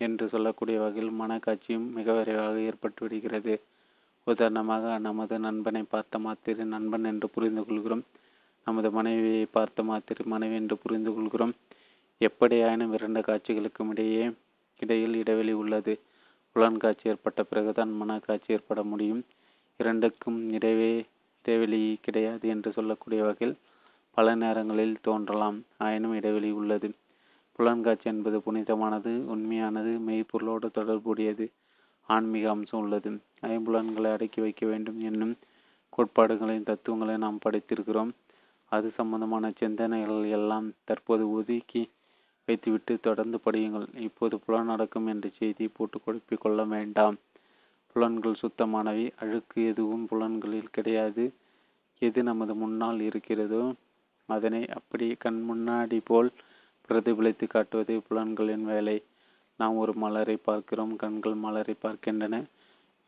[0.00, 3.54] என்று சொல்லக்கூடிய வகையில் மனக்காட்சியும் மிக விரைவாக ஏற்பட்டு விடுகிறது.
[4.26, 8.04] உதாரணமாக நமது நண்பனை பார்த்த மாத்திரை நண்பன் என்று புரிந்து கொள்கிறோம்.
[8.66, 11.54] நமது மனைவியை பார்த்த மாத்திரை மனைவி என்று புரிந்து கொள்கிறோம்.
[12.20, 14.24] எப்படியாயினும் இரண்டு காட்சிகளுக்கும் இடையே
[14.82, 15.94] இடையில் இடைவெளி உள்ளது.
[16.52, 19.22] புலன் காட்சி ஏற்பட்ட பிறகுதான் மனக்காட்சி ஏற்பட முடியும்.
[19.80, 20.92] இரண்டுக்கும் இடையே
[21.44, 23.56] இடைவெளி கிடையாது என்று சொல்லக்கூடிய வகையில்
[24.10, 25.64] பல நேரங்களில் தோன்றலாம்.
[25.78, 26.94] ஆயினும் இடைவெளி உள்ளது.
[27.52, 31.50] புலன்காட்சி என்பது புனிதமானது உண்மையானது மெய்ப்பொருளோடு தொடர்புடையது
[32.08, 33.10] ஆன்மீக அம்சம் உள்ளது.
[33.42, 35.36] ஐம்புலன்களை அடக்கி வைக்க வேண்டும் என்னும்
[35.88, 38.10] கோட்பாடுகளின் தத்துவங்களை நாம் படித்திருக்கிறோம்.
[38.64, 41.90] அது சம்பந்தமான சிந்தனைகள் எல்லாம் தற்போது ஒதுக்கி
[42.46, 43.96] வைத்துவிட்டு தொடர்ந்து படியுங்கள்.
[43.96, 47.16] இப்போது புலனடக்கம் என்ற செய்தியை போட்டு குழப்பிக் கொள்ள வேண்டாம்.
[47.96, 49.04] புலன்கள் சுத்தமானவை.
[49.22, 51.24] அழுக்கு எதுவும் புலன்களில் கிடையாது.
[52.02, 53.64] எது நமது முன்னால் இருக்கிறதோ
[54.28, 56.30] அதனை அப்படி கண் முன்னாடி போல்
[56.88, 58.96] பிரதிபலித்து காட்டுவதே புலன்களின் வேலை.
[59.60, 60.94] நாம் ஒரு மலரை பார்க்கிறோம்.
[60.96, 62.36] கண்கள் மலரை பார்க்கின்றன.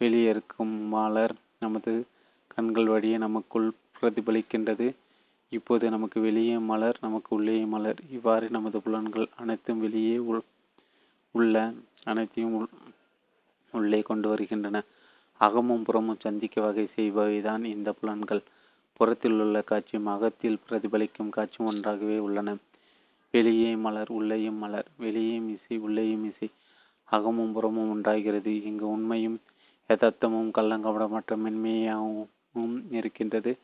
[0.00, 1.92] வெளியே இருக்கும் மலர் நமது
[2.54, 3.68] கண்கள் வழியே நமக்குள்
[3.98, 4.86] பிரதிபலிக்கின்றது.
[5.52, 8.00] இப்போது நமக்கு வெளியே மலர் நமக்கு உள்ளே மலர்.
[8.10, 10.16] இவ்வாறு நமது புலன்கள் அனைத்தும் வெளியே
[11.34, 11.56] உள்ள
[12.04, 12.56] அனைத்தையும்
[13.72, 14.82] உள்ளே கொண்டு வருகின்றன.
[15.32, 18.42] அகமும் புறமும் சந்திக்க வகை செய்பவைதான் இந்த புலன்கள்.
[18.92, 22.56] புறத்தில் உள்ள காட்சியும் அகத்தில் பிரதிபலிக்கும் காட்சியும் ஒன்றாகவே உள்ளன.
[23.32, 26.50] வெளியே மலர் உள்ளேயும் மலர் வெளியேயும் இசை உள்ளேயும் இசை.
[27.04, 28.62] அகமும் புறமும் உண்டாகிறது.
[28.62, 29.40] இங்கு உண்மையும்
[29.88, 33.56] யதார்த்தமும் கள்ளங்கபடமற்ற மென்மையாகவும் இருக்கின்றது.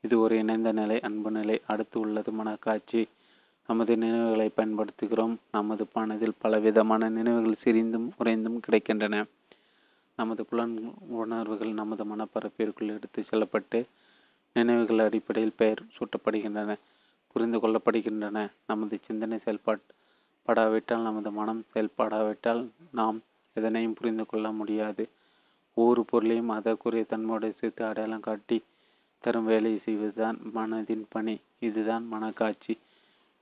[0.00, 1.60] இது ஒரு இணைந்த நிலை அன்பு நிலை.
[1.66, 3.08] அடுத்து உள்ளது மனக்காட்சி.
[3.66, 5.36] நமது நினைவுகளை பயன்படுத்துகிறோம்.
[5.52, 9.24] நமது பணத்தில் பலவிதமான நினைவுகள் சிரிந்தும் உறைந்தும் கிடைக்கின்றன.
[10.18, 10.74] நமது புலன்
[11.20, 13.78] உணர்வுகள் நமது மனப்பரப்பிற்குள் எடுத்து செல்லப்பட்டு
[14.56, 16.74] நினைவுகள் அடிப்படையில் பெயர் சூட்டப்படுகின்றன
[17.32, 18.38] புரிந்து கொள்ளப்படுகின்றன.
[18.66, 22.62] நமது சிந்தனை செயல்பாடாவிட்டால் நமது மனம் செயல்பாடாவிட்டால்
[22.92, 23.18] நாம்
[23.56, 25.04] எதனையும் புரிந்து கொள்ள முடியாது.
[25.76, 28.58] ஒவ்வொரு பொருளையும் அதற்குரிய தன்மையோடு சேர்த்து அடையாளம் காட்டி
[29.24, 31.34] தரும் வேலையை செய்வதுதான் மனதின் பணி.
[31.58, 32.74] இதுதான் மனக்காட்சி.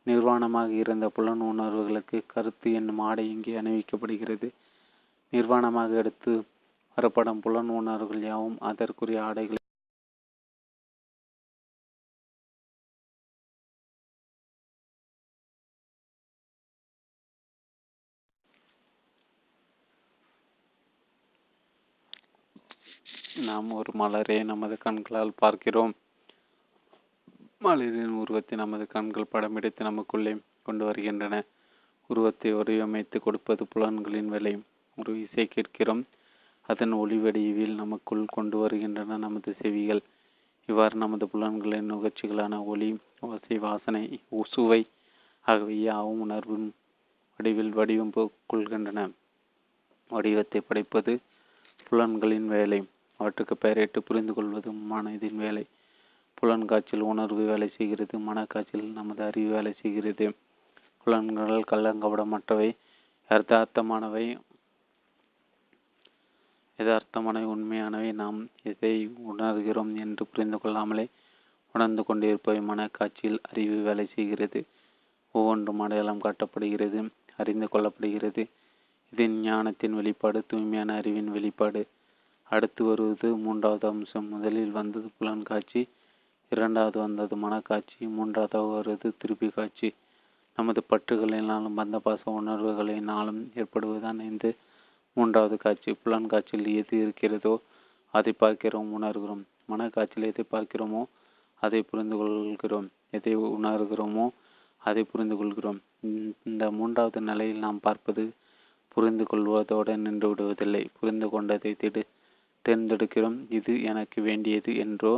[0.06, 4.48] நிர்வாணமாக இருந்த புலன் உணர்வுகளுக்கு கருத்து என்னும் ஆடை இங்கே அணிவிக்கப்படுகிறது.
[5.32, 6.32] நிர்வாணமாக எடுத்து
[6.99, 9.61] வரப்படும் புலனுணர்வுகள் யாவும் அதற்குரிய ஆடைகள்
[23.47, 25.92] நாம் ஒரு மலரை நமது கண்களால் பார்க்கிறோம்.
[27.62, 30.32] மலரின் உருவத்தை நமது கண்கள் படமெடுத்து நமக்குள்ளே
[30.62, 31.34] கொண்டு வருகின்றன.
[32.11, 34.55] உருவத்தை வடிவமைத்து கொடுப்பது புலன்களின் வேலை.
[34.99, 36.03] ஒரு இசை கேட்கிறோம்.
[36.68, 40.02] அதன் ஒளிவடிவில் நமக்குள் கொண்டு வருகின்றன நமது செவிகள்.
[40.68, 42.88] இவ்வாறு நமது புலன்களின் நுகர்ச்சிகளான ஒளி
[43.20, 44.02] ஓசை வாசனை
[44.52, 44.80] சுவை
[45.46, 46.66] ஆகிய யாவும் உணர்வும்
[47.40, 48.12] வடிவில் வடிவம்
[48.52, 49.00] கொள்கின்றன
[50.10, 51.12] வடிவத்தை படைப்பது
[51.86, 52.80] புலன்களின் வேலை.
[53.20, 55.64] அவற்றுக்கு பெயரிட்டு புரிந்து கொள்வது மனதின் வேலை.
[56.34, 60.26] புலன்காட்சியில் உணர்வு வேலை செய்கிறது மனக்காட்சியில் நமது அறிவு வேலை செய்கிறது.
[61.02, 62.68] புலன்கள் கள்ளங்கபடமற்றவை
[63.30, 64.24] யதார்த்தமானவை.
[66.78, 68.92] யதார்த்தமானவை உண்மையானவை நாம் எதை
[69.30, 71.04] உணர்கிறோம் என்று புரிந்து கொள்ளாமலே
[71.74, 74.60] உணர்ந்து கொண்டிருப்பவை மனக்காட்சியில் அறிவு வேலை செய்கிறது.
[75.34, 77.00] ஒவ்வொன்றும் அடையாளம் காட்டப்படுகிறது
[77.36, 78.42] அறிந்து கொள்ளப்படுகிறது.
[79.12, 81.82] இது ஞானத்தின் வெளிப்பாடு தூய்மையான அறிவின் வெளிப்பாடு.
[82.50, 84.28] அடுத்து வருவது மூன்றாவது அம்சம்.
[84.28, 85.82] முதலில் வந்தது புலன் காட்சி
[86.52, 89.88] இரண்டாவது வந்தது மனக்காட்சி மூன்றாவது வருவது திருப்பி காட்சி
[90.58, 94.46] நமது பற்றுகளினாலும் பந்த பாச உணர்வுகளினாலும் ஏற்படுவதுதான் இந்த
[95.16, 97.54] மூன்றாவது காட்சி புலன் காட்சியில் எது இருக்கிறதோ
[98.14, 99.42] அதை பார்க்கிறோம் உணர்கிறோம்.
[99.70, 101.02] மனக்காட்சியில் எதை பார்க்கிறோமோ
[101.62, 102.88] அதை புரிந்து கொள்கிறோம்.
[103.10, 104.26] எதை உணர்கிறோமோ
[104.82, 105.78] அதை புரிந்து கொள்கிறோம்.
[106.50, 108.24] இந்த மூன்றாவது நிலையில் நாம் பார்ப்பது
[108.96, 110.82] புரிந்து கொள்வதோடு நின்று விடுவதில்லை.
[110.98, 112.02] புரிந்து கொண்டதை திடு
[112.64, 113.38] தேர்ந்தெடுக்கிறோம்.
[113.58, 115.14] இது எனக்கு வேண்டியது என்றோ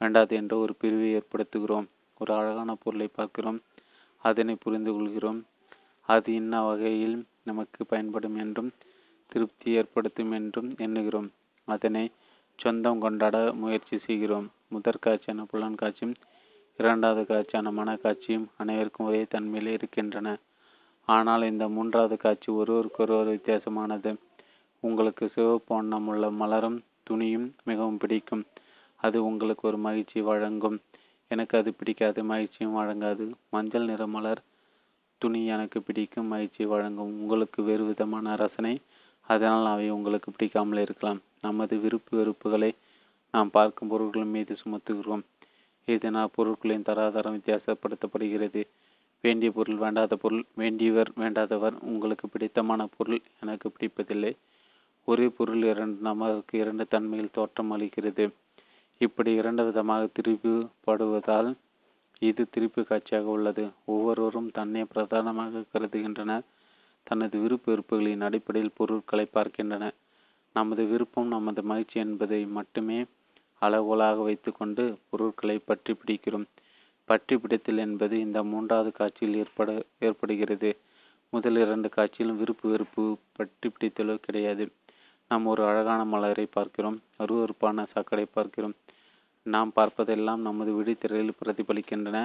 [0.00, 1.86] வேண்டாது என்றோ ஒரு பிரிவை ஏற்படுத்துகிறோம்.
[2.20, 3.60] ஒரு அழகான பொருளை பார்க்கிறோம்.
[4.24, 5.40] அதனை புரிந்து கொள்கிறோம்.
[6.08, 8.70] அது இன்ன வகையில் நமக்கு பயன்படும் என்றும்
[9.34, 11.28] திருப்தி ஏற்படுத்தும் என்றும் எண்ணுகிறோம்.
[11.68, 12.04] அதனை
[12.58, 14.46] சொந்தம் கொண்டாட முயற்சி செய்கிறோம்.
[14.68, 16.14] முதற் காட்சியான புலன் காட்சியும்
[16.78, 20.28] இரண்டாவது காட்சியான மனக்காட்சியும் அனைவருக்கும் ஒரே தன்மையில் இருக்கின்றன.
[21.08, 24.10] ஆனால் இந்த மூன்றாவது காட்சி ஒருவருக்கொருவர் வித்தியாசமானது.
[24.82, 26.78] உங்களுக்கு சிவப்பு வண்ணம் உள்ள மலரும்
[27.10, 28.44] துணியும் மிகவும் பிடிக்கும்.
[29.00, 30.78] அது உங்களுக்கு ஒரு மகிழ்ச்சி வழங்கும்.
[31.30, 33.24] எனக்கு அது பிடிக்காது மகிழ்ச்சியும் வழங்காது.
[33.50, 34.42] மஞ்சள் நிற மலர்
[35.22, 37.12] துணி எனக்கு பிடிக்கும் மகிழ்ச்சி வழங்கும்.
[37.20, 38.74] உங்களுக்கு வேறு விதமான ரசனை
[39.28, 41.20] அதனால் அவை உங்களுக்கு பிடிக்காமல் இருக்கலாம்.
[41.40, 42.70] நமது விருப்பு வெறுப்புகளை
[43.34, 45.24] நாம் பார்க்கும் பொருட்கள் மீது சுமத்துகிறோம்.
[45.88, 48.62] இதனால் பொருட்களின் தராதரம் வித்தியாசப்படுத்தப்படுகிறது.
[49.24, 54.32] வேண்டிய பொருள் வேண்டாத பொருள் வேண்டியவர் வேண்டாதவர் உங்களுக்கு பிடித்தமான பொருள் எனக்கு பிடிப்பதில்லை.
[55.08, 58.24] ஒரே பொருள் இரண்டு நமக்கு இரண்டு தன்மையில் தோற்றம் அளிக்கிறது.
[59.00, 61.50] இப்படி இரண்டு விதமாக திருப்பிப்படுவதால்
[62.18, 63.64] இது திருப்பு காட்சியாக உள்ளது.
[63.84, 66.44] ஒவ்வொருவரும் தன்னை பிரதானமாக கருதுகின்றனர்.
[67.06, 69.84] தனது விருப்ப வெறுப்புகளின் அடிப்படையில் பொருட்களை பார்க்கின்றன.
[70.56, 72.98] நமது விருப்பம் நமது மகிழ்ச்சி என்பதை மட்டுமே
[73.62, 76.46] அளவுகோலாக வைத்துக்கொண்டு பொருட்களை பற்றி பிடிக்கிறோம்.
[77.08, 80.70] பற்றி பிடித்தல் என்பது இந்த மூன்றாவது காட்சியில் ஏற்பட ஏற்படுகிறது.
[81.32, 84.64] முதல் இரண்டு காட்சியிலும் விருப்பு வெறுப்பு பற்றி பிடித்தலோ கிடையாது.
[85.30, 88.74] நாம் ஒரு அழகான மலரை பார்க்கிறோம் அருவறுப்பான சாக்கடை பார்க்கிறோம்.
[89.46, 92.18] நாம் பார்ப்பதெல்லாம் நமது விழித்திரையில் பிரதிபலிக்கின்றன.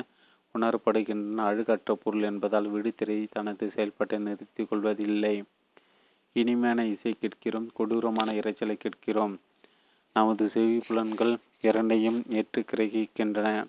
[0.57, 5.43] உணரப்படுகின்றன அழுகற்ற பொருள் என்பதால் விடுதிரை தனது செயல்பாட்டை நிறுத்திக் கொள்வதில்லை.
[6.31, 9.39] இனிமையான இசை கேட்கிறோம் கொடூரமான இறைச்சலை கேட்கிறோம்.
[10.13, 13.67] நமது செவி புலன்கள் இரண்டையும் ஏற்று கிரகிக்கின்றன.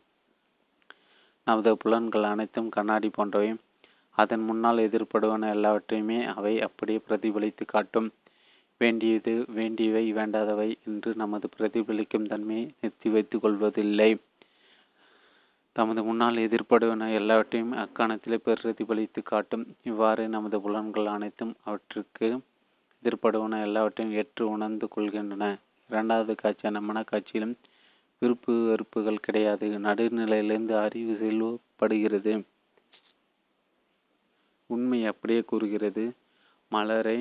[1.44, 3.54] நமது புலன்கள் அனைத்தும் கண்ணாடி போன்றவை.
[4.10, 8.10] அதன் முன்னால் எதிர்படுவன எல்லாவற்றையுமே அவை அப்படியே பிரதிபலித்து காட்டும்.
[8.78, 14.16] வேண்டியது வேண்டியவை வேண்டாதவை என்று நமது பிரதிபலிக்கும் தன்மையை நிறுத்தி வைத்துக் கொள்வதில்லை.
[15.76, 19.66] தமது முன்னால் எதிர்ப்படுவன எல்லாவற்றையும் அக்காணத்திலே பிரதிபலித்து காட்டும்.
[19.82, 22.28] இவ்வாறு நமது புலன்கள் அனைத்தும் அவற்றுக்கு
[23.02, 25.44] எதிர்ப்படுவன எல்லாவற்றையும் ஏற்று உணர்ந்து கொள்கின்றன.
[25.90, 27.54] இரண்டாவது காட்சியான மனக்காட்சியிலும்
[28.22, 29.78] விருப்பு வெறுப்புகள் கிடையாது.
[29.78, 32.32] நடுநிலையிலிருந்து அறிவு செல்வப்படுகிறது.
[34.70, 36.04] உண்மை அப்படியே கூறுகிறது.
[36.72, 37.18] மலரை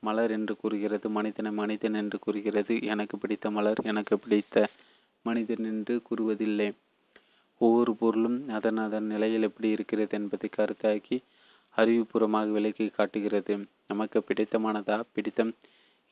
[0.00, 1.08] மலர் என்று கூறுகிறது.
[1.08, 2.82] மனிதனை மனிதன் என்று கூறுகிறது.
[2.82, 4.56] எனக்கு பிடித்த மலர் எனக்கு பிடித்த
[5.22, 6.68] மனிதன் என்று கூறுவதில்லை.
[7.58, 11.22] ஒவ்வொரு பொருளும் அதன் அதன் நிலையில் எப்படி இருக்கிறது என்பதை கருத்தாக்கி
[11.76, 13.66] அறிவுபூர்வமாக விலக்கி காட்டுகிறது.
[13.86, 15.02] நமக்கு பிடித்தமானதா?
[15.12, 15.54] பிடித்தம்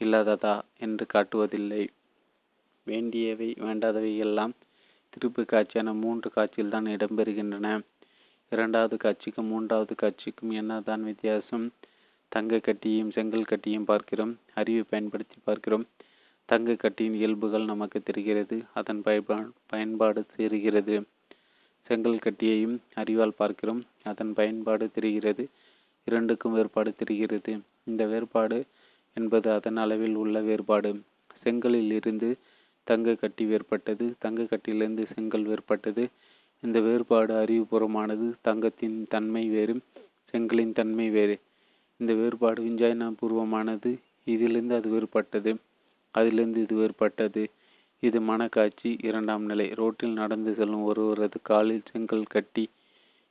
[0.00, 0.60] இல்லாததா?
[0.78, 1.88] என்று காட்டுவதில்லை.
[2.84, 4.52] வேண்டியவை வேண்டாதவை எல்லாம்
[5.12, 7.80] திருப்பு காட்சியான மூன்று காட்சியில்தான் இடம்பெறுகின்றன.
[8.50, 11.72] இரண்டாவது காட்சிக்கும் மூன்றாவது காட்சிக்கும் என்னதான் வித்தியாசம்?
[12.28, 14.38] தங்க கட்டியும் செங்கல் கட்டியும் பார்க்கிறோம்.
[14.54, 15.86] அறிவை பயன்படுத்தி பார்க்கிறோம்.
[16.44, 18.64] தங்க கட்டியின் இயல்புகள் நமக்கு தெரிகிறது.
[18.74, 21.02] அதன் பயன்பா பயன்பாடு தெரிகிறது
[21.86, 23.84] செங்கல் கட்டியையும் அறிவால் பார்க்கிறோம்.
[24.02, 25.48] அதன் பயன்பாடு தெரிகிறது.
[26.04, 27.58] இரண்டுக்கும் வேறுபாடு தெரிகிறது.
[27.84, 28.64] இந்த வேறுபாடு
[29.14, 31.00] என்பது அதன் அளவில் உள்ள வேறுபாடு.
[31.42, 32.36] செங்கலில் இருந்து
[32.84, 34.12] தங்க கட்டி வேறுபட்டது.
[34.18, 36.06] தங்க கட்டியிலிருந்து செங்கல் வேறுபட்டது.
[36.60, 38.32] இந்த வேறுபாடு அறிவுபூர்வமானது.
[38.40, 39.80] தங்கத்தின் தன்மை வேறு
[40.32, 41.38] செங்கலின் தன்மை வேறு.
[41.96, 43.98] இந்த வேறுபாடு விஞ்ஞான பூர்வமானது.
[44.24, 45.56] இதிலிருந்து அது வேறுபட்டது.
[46.10, 47.50] அதிலிருந்து இது வேறுபட்டது.
[48.02, 48.90] இது மனக்காட்சி.
[49.08, 49.66] இரண்டாம் நிலை.
[49.80, 52.64] ரோட்டில் நடந்து செல்லும் ஒருவரது காலில் செங்கல் கட்டி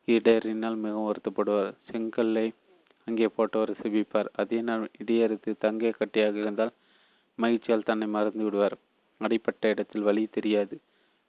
[0.08, 1.76] இடறினால் மிகவும் வருத்தப்படுவார்.
[1.90, 2.48] செங்கல்லை
[3.08, 4.30] அங்கே போட்டவர் சிபிப்பார்.
[4.42, 6.74] அதே நாள் இடியறுத்து தங்க கட்டியாக இருந்தால்
[7.40, 8.76] மகிழ்ச்சியால் தன்னை மறந்து விடுவார்.
[9.22, 10.76] அடிப்பட்ட இடத்தில் வழி தெரியாது.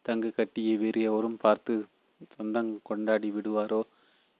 [0.04, 1.74] தங்க கட்டியை வேறு எவரும் பார்த்து
[2.34, 3.80] சொந்தம் கொண்டாடி விடுவாரோ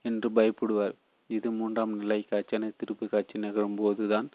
[0.05, 0.95] என்று பயப்படுவார்.
[1.29, 4.27] இது மூன்றாம் நிலை காட்சியான திருப்பு காட்சி நகரும் போதுதான்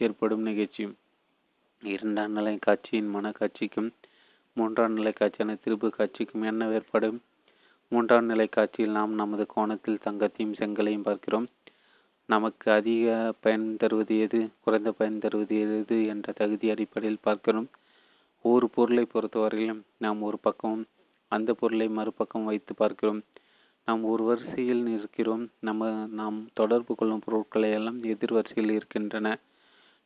[0.00, 0.84] ஏற்படும் நிகழ்ச்சி
[1.82, 3.88] இரண்டாம் நிலை காட்சியின் மனக்காட்சிக்கும்
[4.56, 7.08] மூன்றாம் நிலை காட்சியான திருப்பு காட்சிக்கும் என்ன வேறுபாடு
[7.92, 11.46] மூன்றாம் நிலை காட்சியில் நாம் நமது கோணத்தில் தங்கத்தையும் செங்கலையும் பார்க்கிறோம்.
[12.28, 14.40] நமக்கு அதிக பயன் தருவது எது?
[14.60, 17.68] குறைந்த பயன் தருவது எது என்ற தகுதி அடிப்படையில் பார்க்கிறோம்.
[18.44, 20.80] ஒவ்வொரு பொருளை பொறுத்தவரையிலும் நாம் ஒரு பக்கம்
[21.32, 23.20] அந்த பொருளை மறுபக்கம் வைத்து பார்க்கிறோம்.
[23.88, 29.28] நாம் ஒரு வரிசையில் இருக்கிறோம் நம்ம நாம் தொடர்பு கொள்ளும் பொருட்களை எல்லாம் எதிர் வரிசையில் இருக்கின்றன.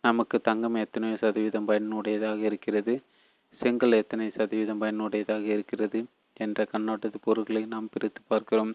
[0.04, 3.00] நமக்கு தங்கம் எத்தனை சதவீதம் பயனுடையதாக இருக்கிறது?
[3.60, 6.04] செங்கல் எத்தனை சதவீதம் பயனுடையதாக இருக்கிறது?
[6.36, 8.74] என்ற கண்ணோட்டத்து பொருட்களை நாம் பிரித்து பார்க்கிறோம்.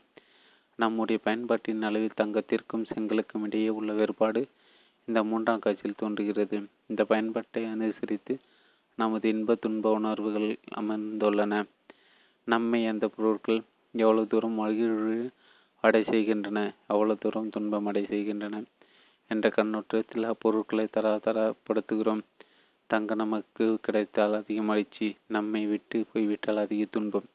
[0.76, 4.48] நம்முடைய பயன்பாட்டின் அளவில் தங்கத்திற்கும் செங்கலுக்கும் இடையே உள்ள வேறுபாடு
[5.08, 6.58] இந்த மூன்றாம் காட்சியில் தோன்றுகிறது.
[6.88, 8.36] இந்த பயன்பாட்டை அனுசரித்து
[8.96, 11.64] நமது இன்ப துன்ப உணர்வுகள் அமர்ந்துள்ளன.
[12.48, 13.62] நம்மை அந்த பொருட்கள்
[13.96, 15.30] எவ்வளவு தூரம் மகிழ்வு
[15.84, 18.64] அடை செய்கின்றன எவ்வளவு தூரம் துன்பம் அடை செய்கின்றன
[19.32, 22.24] என்ற கண்ணோட்டத்தில் அப்பொருட்களை தரா தரப்படுத்துகிறோம்
[22.90, 27.28] தங்க நமக்கு கிடைத்தால் அதிக மகிழ்ச்சி நம்மை விட்டு போய்விட்டால் அதிக துன்பம்.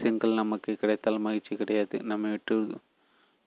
[0.00, 2.56] செங்கல் நமக்கு கிடைத்தால் மகிழ்ச்சி கிடையாது நம்மை விட்டு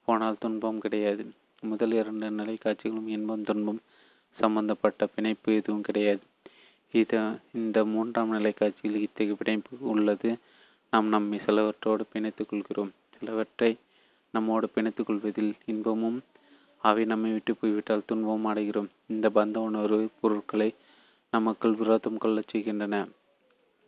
[0.07, 1.23] போனால் துன்பம் கிடையாது.
[1.61, 3.79] முதல் இரண்டு நிலை காட்சிகளும் இன்பம் துன்பம்
[4.37, 6.23] சம்பந்தப்பட்ட பிணைப்பு எதுவும் கிடையாது.
[6.93, 7.13] இத
[7.53, 10.29] இந்த மூன்றாம் நிலை காட்சியில் இத்தகைய பிணைப்பு உள்ளது.
[10.93, 12.91] நாம் நம்மை சிலவற்றோடு பிணைத்துக் கொள்கிறோம்.
[13.15, 13.71] சிலவற்றை
[14.33, 16.17] நம்மோடு பிணைத்துக் கொள்வதில் இன்பமும்
[16.87, 18.89] அவை நம்மை விட்டு போய்விட்டால் துன்பம் அடைகிறோம்.
[19.13, 20.69] இந்த பந்த உணர்வு பொருட்களை
[21.33, 22.95] நமக்குள் விரோதம் கொள்ளச் செய்கின்றன.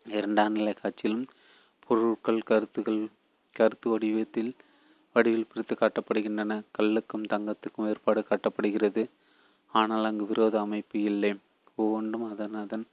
[0.05, 1.25] இரண்டாம் நிலை காட்சியிலும்
[1.85, 3.01] பொருட்கள் கருத்துக்கள்
[3.55, 4.51] கருத்து வடிவத்தில்
[5.15, 6.53] வடிவில் பிரித்து காட்டப்படுகின்றன.
[6.77, 9.03] கல்லுக்கும் தங்கத்துக்கும் வேறுபாடு காட்டப்படுகிறது.
[9.73, 11.31] ஆனால் அங்கு விரோத அமைப்பு இல்லை.
[11.75, 12.85] ஒவ்வொன்றும் அதன் அதன்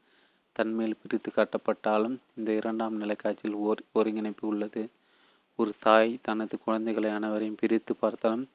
[0.57, 4.83] தன்மையில் பிரித்து காட்டப்பட்டாலும் இந்த இரண்டாம் நிலை காட்சியில் ஓர் ஒருங்கிணைப்பு உள்ளது.
[5.59, 8.47] ஒரு தாய் தனது குழந்தைகளை அனைவரையும் பிரித்து பார்த்தாலும்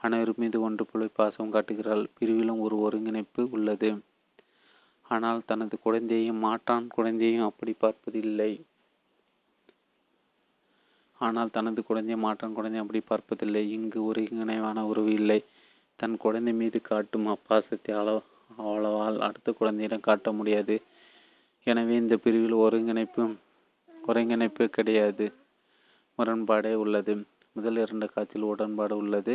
[0.00, 2.04] அனைவரும் மீது ஒன்று போல பாசம் காட்டுகிறாள்.
[2.18, 3.90] பிரிவிலும் ஒரு ஒருங்கிணைப்பு உள்ளது.
[5.06, 8.52] ஆனால் தனது குழந்தையையும் மாற்றான் குழந்தையையும் அப்படி பார்ப்பதில்லை.
[11.20, 13.62] ஆனால் தனது குழந்தையை மாற்றான் குழந்தையை அப்படி பார்ப்பதில்லை.
[13.70, 15.40] இங்கு ஒருங்கிணைவான உறவு இல்லை.
[15.98, 18.22] தன் குழந்தை மீது காட்டும் அப்பாசத்தை அளவு
[18.58, 20.76] அவ்வளவால் அடுத்த குழந்தையிடம் காட்ட முடியாது.
[21.66, 23.22] எனவே இந்த பிரிவில் ஒருங்கிணைப்பு
[23.90, 25.26] ஒருங்கிணைப்பு கிடையாது.
[26.18, 27.12] முரண்பாடே உள்ளது.
[27.56, 29.34] முதல் இரண்டு காட்சியில் உடன்பாடு உள்ளது.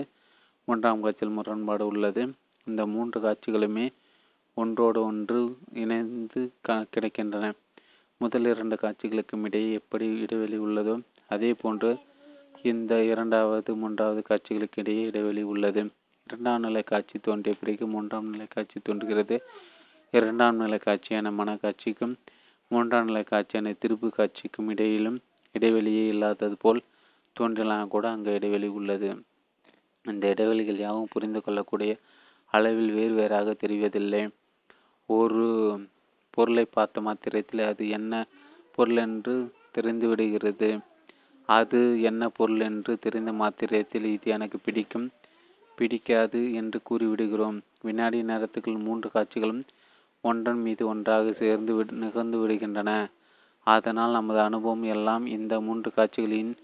[0.67, 2.23] மூன்றாம் காட்சியில் முரண்பாடு உள்ளது.
[2.67, 3.85] இந்த மூன்று காட்சிகளுமே
[4.57, 5.39] ஒன்றோடு ஒன்று
[5.73, 7.45] இணைந்து கிடைக்கின்றன.
[8.21, 10.95] முதல் இரண்டு காட்சிகளுக்கும் இடையே எப்படி இடைவெளி உள்ளதோ
[11.27, 11.91] அதே போன்று
[12.71, 15.81] இந்த இரண்டாவது மூன்றாவது காட்சிகளுக்கு இடையே இடைவெளி உள்ளது.
[16.27, 19.35] இரண்டாம் நிலை காட்சி தோன்றிய பிறகு மூன்றாம் நிலை காட்சி தோன்றுகிறது.
[20.13, 22.15] இரண்டாம் நிலை காட்சியான மனக்காட்சிக்கும்
[22.71, 25.19] மூன்றாம் நிலை காட்சியான திருப்பு காட்சிக்கும் இடையிலும்
[25.55, 26.81] இடைவெளியே இல்லாதது போல்
[27.35, 29.09] தோன்றலாம் கூட அங்கு இடைவெளி உள்ளது.
[30.05, 31.97] இந்த இடைவெளிகள் யாவும் புரிந்து கொள்ளக்கூடிய
[32.45, 34.29] அளவில் வேறு வேறாக தெரிவதில்லை.
[35.09, 35.45] ஒரு
[36.29, 38.25] பொருளை பார்த்த மாத்திரத்தில் அது என்ன
[38.75, 40.69] பொருள் என்று தெரிந்து விடுகிறது.
[41.49, 45.07] அது என்ன பொருள் என்று தெரிந்த மாத்திரத்தில் இது எனக்கு பிடிக்கும்.
[45.75, 47.57] பிடிக்காது என்று கூறிவிடுகிறோம்.
[47.81, 49.63] வினாடி நேரத்துக்குள் மூன்று காட்சிகளும்
[50.21, 52.91] ஒன்றன் மீது ஒன்றாக சேர்ந்து விடு நிகழ்ந்து விடுகின்றன.
[53.67, 56.55] அதனால் நமது அனுபவம் எல்லாம் இந்த மூன்று காட்சிகளின்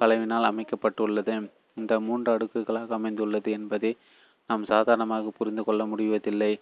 [0.00, 1.34] கலவினால் அமைக்கப்பட்டுள்ளது.
[1.80, 3.92] இந்த மூன்று அடுக்குகளாக அமைந்துள்ளது என்பதை
[4.50, 6.52] நாம் சாதாரணமாக புரிந்து கொள்ள முடிவதில்லை.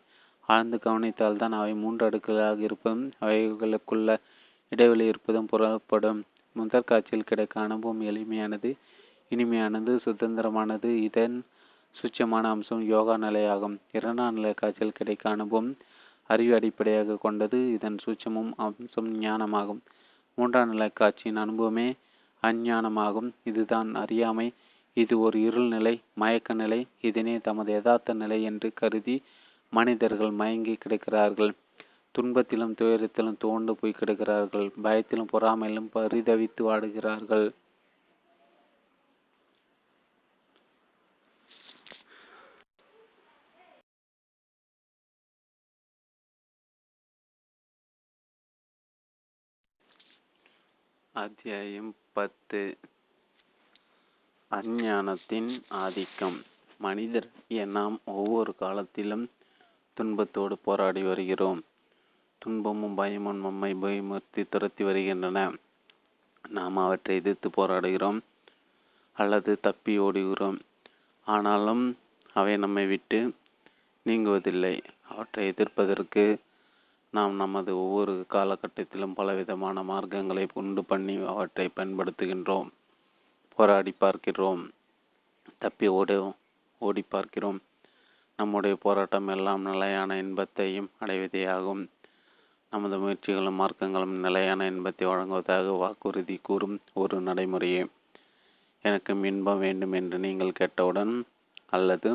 [0.48, 4.10] ஆழ்ந்து கவனித்தால்தான் அவை மூன்று அடுக்குகளாக இருப்பதும் அவைகளுக்குள்ள
[4.72, 6.20] இடைவெளி இருப்பதும் புறப்படும்.
[6.56, 8.70] முதற் காட்சியில் கிடைக்க அனுபவம் எளிமையானது
[9.30, 10.90] இனிமையானது சுதந்திரமானது.
[11.08, 11.36] இதன்
[11.96, 13.76] சுச்சமான அம்சம் யோகா நிலையாகும்.
[13.92, 15.70] இரண்டாம் நிலை காட்சியில் கிடைக்க அனுபவம்
[16.30, 17.58] அறிவு அடிப்படையாக கொண்டது.
[17.72, 19.82] இதன் சூட்சமும் அம்சம் ஞானமாகும்.
[20.38, 21.88] மூன்றாம் நிலை காட்சியின் அனுபவமே
[22.42, 23.30] அஞ்ஞானமாகும்.
[23.44, 24.48] இதுதான் அறியாமை.
[24.94, 29.23] இது ஒரு இருள் நிலை மயக்க நிலை இதனை தமது யதார்த்த நிலை என்று கருதி
[29.70, 31.52] மனிதர்கள் மயங்கி கிடக்கிறார்கள்.
[32.15, 34.69] துன்பத்திலும் துயரத்திலும் தோண்டு போய் கிடக்கிறார்கள்.
[34.82, 37.51] பயத்திலும் பொறாமையிலும் பரிதவித்து வாடுகிறார்கள்.
[51.12, 52.78] அத்தியாயம் பத்து.
[54.50, 56.42] அஞ்ஞானத்தின் ஆதிக்கம்.
[56.78, 59.30] மனிதர் நாம் ஒவ்வொரு காலத்திலும்
[59.96, 61.62] துன்பத்தோடு போராடி வருகிறோம்.
[62.38, 65.52] துன்பமும் பயமும் நம்மை பயமுறுத்தி துரத்தி வருகின்றன.
[66.48, 68.20] நாம் அவற்றை எதிர்த்து போராடுகிறோம்
[69.12, 70.58] அல்லது தப்பி ஓடுகிறோம்.
[71.24, 71.96] ஆனாலும்
[72.34, 73.34] அவை நம்மை விட்டு
[74.06, 74.80] நீங்குவதில்லை.
[75.08, 76.38] அவற்றை எதிர்ப்பதற்கு
[77.10, 82.68] நாம் நமது ஒவ்வொரு காலகட்டத்திலும் பலவிதமான மார்க்கங்களை உண்டு பண்ணி அவற்றை பயன்படுத்துகின்றோம்.
[83.59, 84.60] போராடி பார்க்கிறோம்.
[85.59, 86.35] தப்பி ஓட
[86.80, 87.59] ஓடி பார்க்கிறோம்.
[88.39, 91.80] நம்முடைய போராட்டம் எல்லாம் நிலையான இன்பத்தையும் அடைவதே ஆகும்
[92.72, 97.82] நமது முயற்சிகளும் மார்க்கங்களும் நிலையான இன்பத்தை வழங்குவதாக வாக்குறுதி கூறும் ஒரு நடைமுறையே.
[98.85, 101.14] எனக்கு இன்பம் வேண்டும் என்று நீங்கள் கேட்டவுடன்
[101.70, 102.10] அல்லது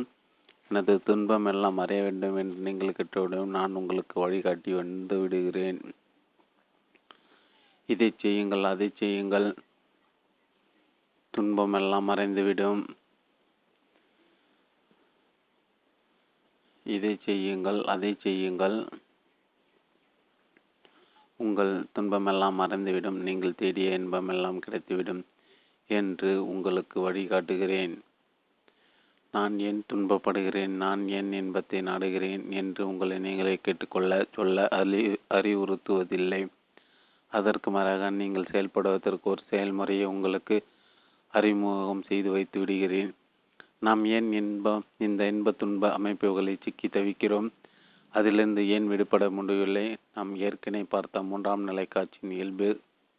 [0.70, 5.82] எனது துன்பம் எல்லாம் அறிய வேண்டும் என்று நீங்கள் கேட்டவுடன் நான் உங்களுக்கு வழிகாட்டி வந்து விடுகிறேன்.
[7.90, 9.48] இதை செய்யுங்கள் அதை செய்யுங்கள்.
[11.34, 12.82] துன்பமெல்லாம் மறைந்துவிடும்.
[16.86, 18.88] இதை செய்யுங்கள் அதை செய்யுங்கள்.
[21.40, 23.20] உங்கள் துன்பமெல்லாம் மறைந்துவிடும்.
[23.20, 25.22] நீங்கள் தேடிய இன்பமெல்லாம் கிடைத்துவிடும்
[25.88, 27.96] என்று உங்களுக்கு வழிகாட்டுகிறேன்.
[29.32, 30.74] நான் ஏன் துன்பப்படுகிறேன்?
[30.84, 32.50] நான் ஏன் இன்பத்தை நாடுகிறேன்?
[32.50, 35.02] என்று உங்களை நீங்களே கேட்டுக்கொள்ள சொல்ல அறி
[35.34, 36.48] அறிவுறுத்துவதில்லை.
[37.32, 40.64] அதற்கு மாறாக நீங்கள் செயல்படுவதற்கு ஒரு செயல்முறையை உங்களுக்கு
[41.34, 43.12] அறிமுகம் செய்து வைத்து விடுகிறேன்.
[43.80, 47.50] நாம் ஏன் இன்பம் இந்த இன்ப துன்ப அமைப்புகளை சிக்கி தவிக்கிறோம்?
[48.14, 49.98] அதிலிருந்து ஏன் விடுபட முடியவில்லை?
[50.14, 52.70] நாம் ஏற்கனவே பார்த்த மூன்றாம் நிலை காட்சியின் இயல்பு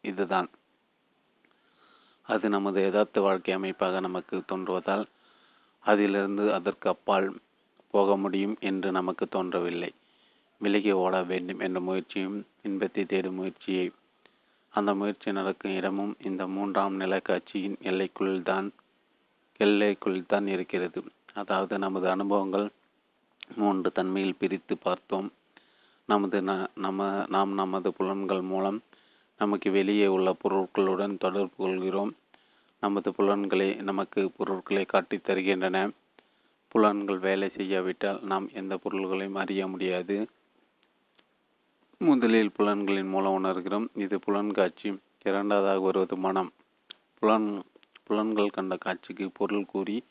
[0.05, 0.49] இதுதான்.
[2.28, 5.05] அது நமது யதார்த்த வாழ்க்கை அமைப்பாக நமக்கு தோன்றுவதால்
[5.85, 7.28] அதிலிருந்து அதற்கு அப்பால்
[7.91, 9.91] போக முடியும் என்று நமக்கு தோன்றவில்லை.
[10.61, 13.86] விலகி ஓட வேண்டும் என்ற முயற்சியும் இன்பத்தை தேடும் முயற்சியை
[14.75, 18.69] அந்த முயற்சி நடக்கும் இடமும் இந்த மூன்றாம் நிலை காட்சியின் எல்லைக்குள் தான்
[19.61, 21.01] எல்லைக்குள் தான் இருக்கிறது.
[21.33, 22.67] அதாவது நமது அனுபவங்கள்
[23.57, 25.29] மூன்று தன்மையில் பிரித்து பார்த்தோம்.
[26.09, 26.39] நமது
[26.75, 28.79] நம்ம நாம் நமது புலன்கள் மூலம்
[29.41, 32.13] நமக்கு வெளியே உள்ள பொருட்களுடன் தொடர்பு கொள்கிறோம்.
[32.83, 35.79] நமது புலன்களை நமக்கு பொருட்களை காட்டித் தருகின்றன.
[36.69, 40.17] புலன்கள் வேலை செய்யாவிட்டால் நாம் எந்த பொருள்களையும் அறிய முடியாது.
[41.99, 43.89] முதலில் புலன்களின் மூலம் உணர்கிறோம்.
[43.95, 46.53] இது புலன்காட்சி இரண்டாவதாக வருவது மனம்.
[47.19, 47.62] புலன்
[48.05, 50.05] புலன்கள் கண்ட காட்சிக்கு பொருள் கூறி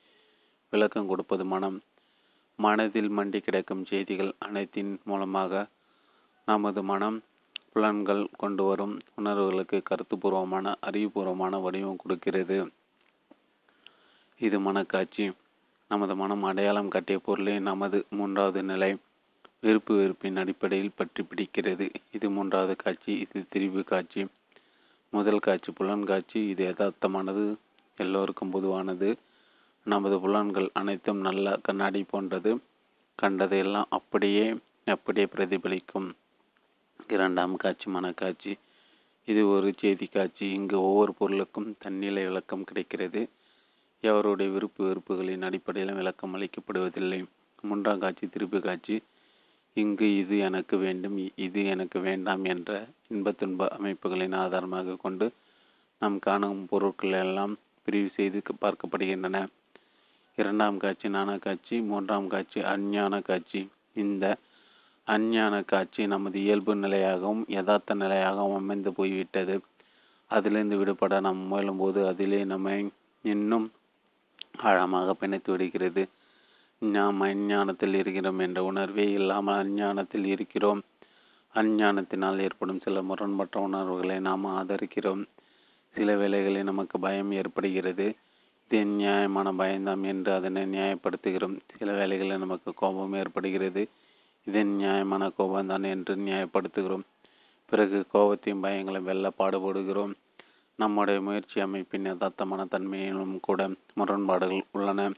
[0.70, 1.82] விளக்கம் கொடுப்பது மனம்.
[2.56, 5.68] மனதில் மண்டி கிடக்கும் செய்திகள் அனைத்தின் மூலமாக
[6.46, 7.22] நமது மனம்
[7.74, 12.72] புலன்கள் கொண்டு வரும் உணர்வுகளுக்கு கருத்துப்பூர்வமான அறிவுபூர்வமான வடிவம் கொடுக்கிறது.
[14.40, 15.32] இது மனக்காட்சி.
[15.90, 18.98] நமது மனம் அடையாளம் காட்டிய பொருளே நமது மூன்றாவது நிலை.
[19.64, 21.90] விருப்பு வெறுப்பின் அடிப்படையில் பற்றி பிடிக்கிறது.
[22.12, 23.14] இது மூன்றாவது காட்சி.
[23.20, 24.28] இது திரிவு காட்சி.
[25.10, 26.48] முதல் காட்சி புலன் காட்சி.
[26.48, 27.56] இது யதார்த்தமானது.
[27.98, 29.18] எல்லோருக்கும் பொதுவானது.
[29.84, 32.60] நமது புலன்கள் அனைத்தும் நல்ல கண்ணாடி போன்றது.
[33.22, 36.12] கண்டதையெல்லாம் அப்படியே அப்படியே பிரதிபலிக்கும்.
[37.08, 38.54] இரண்டாம் காட்சி மனக்காட்சி.
[39.26, 40.50] இது ஒரு செய்தி காட்சி.
[40.50, 43.30] இங்கு ஒவ்வொரு பொருளுக்கும் தன்னிலை விளக்கம் கிடைக்கிறது.
[44.02, 47.26] எவருடைய விருப்பு வெறுப்புகளின் அடிப்படையில் விளக்கம் அளிக்கப்படுவதில்லை.
[47.62, 49.02] மூன்றாம் காட்சி திருப்பு காட்சி.
[49.78, 52.72] இங்கு இது எனக்கு வேண்டும் இது எனக்கு வேண்டாம் என்ற
[53.08, 55.28] இன்ப துன்ப அமைப்புகளின் ஆதாரமாக கொண்டு
[56.02, 59.38] நாம் காணும் பொருட்கள் எல்லாம் பிரிவு செய்து பார்க்கப்படுகின்றன.
[60.38, 63.62] இரண்டாம் காட்சி ஞான காட்சி மூன்றாம் காட்சி அஞ்ஞான காட்சி.
[63.94, 64.26] இந்த
[65.08, 69.56] அஞ்ஞான காட்சி நமது இயல்பு நிலையாகவும் யதார்த்த நிலையாகவும் அமைந்து போய்விட்டது.
[70.32, 72.76] அதிலிருந்து விடுபட நாம் முயலும்போது அதிலே நம்மை
[73.26, 73.68] இன்னும்
[74.58, 76.04] ஆழமாக பிணைத்து விடுகிறது.
[76.84, 80.82] நாம் அஞ்ஞானத்தில் இருக்கிறோம் என்ற உணர்வே இல்லாமல் அஞ்ஞானத்தில் இருக்கிறோம்.
[81.56, 85.26] அஞ்ஞானத்தினால் ஏற்படும் சில முரண்பட்ட உணர்வுகளை நாம் ஆதரிக்கிறோம்.
[85.90, 88.16] சில வேளைகளில் நமக்கு பயம் ஏற்படுகிறது.
[88.66, 91.60] இது நியாயமான பயந்தாம் என்று அதனை நியாயப்படுத்துகிறோம்.
[91.78, 93.90] சில வேளைகளில் நமக்கு கோபம் ஏற்படுகிறது.
[94.46, 97.04] இது நியாயமான கோபம்தான் என்று நியாயப்படுத்துகிறோம்.
[97.66, 100.14] பிறகு கோபத்தையும் பயங்களை வெல்ல பாடுபடுகிறோம்.
[100.76, 105.12] நம்முடைய முயற்சி அமைப்பின் யதார்த்தமான தன்மையிலும் கூட முரண்பாடுகள் உள்ளன.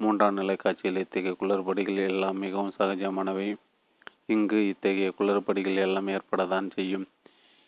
[0.00, 3.56] மூன்றாம் நிலை காட்சியில் இத்தகைய குளறுபடிகள் எல்லாம் மிகவும் சகஜமானவை.
[4.26, 7.08] இங்கு இத்தகைய குளறுபடிகள் எல்லாம் ஏற்படத்தான் செய்யும்.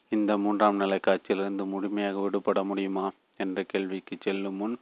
[0.09, 4.77] இந்த மூன்றாம் நிலை காட்சியிலிருந்து முழுமையாக விடுபட முடியுமா என்ற கேள்விக்கு செல்லும் முன்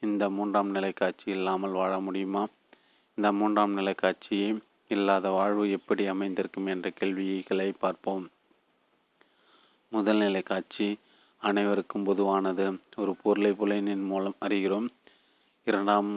[0.00, 2.46] இந்த மூன்றாம் நிலை காட்சி இல்லாமல் வாழ முடியுமா?
[3.14, 4.58] இந்த மூன்றாம் நிலை காட்சியை
[4.88, 8.24] இல்லாத வாழ்வு எப்படி அமைந்திருக்கும் என்ற கேள்விகளை பார்ப்போம்.
[9.88, 10.98] முதல் நிலை காட்சி
[11.42, 12.66] அனைவருக்கும் பொதுவானது.
[12.96, 14.88] ஒரு பொருளை புலனின் மூலம் அறிகிறோம்.
[15.64, 16.10] இரண்டாம்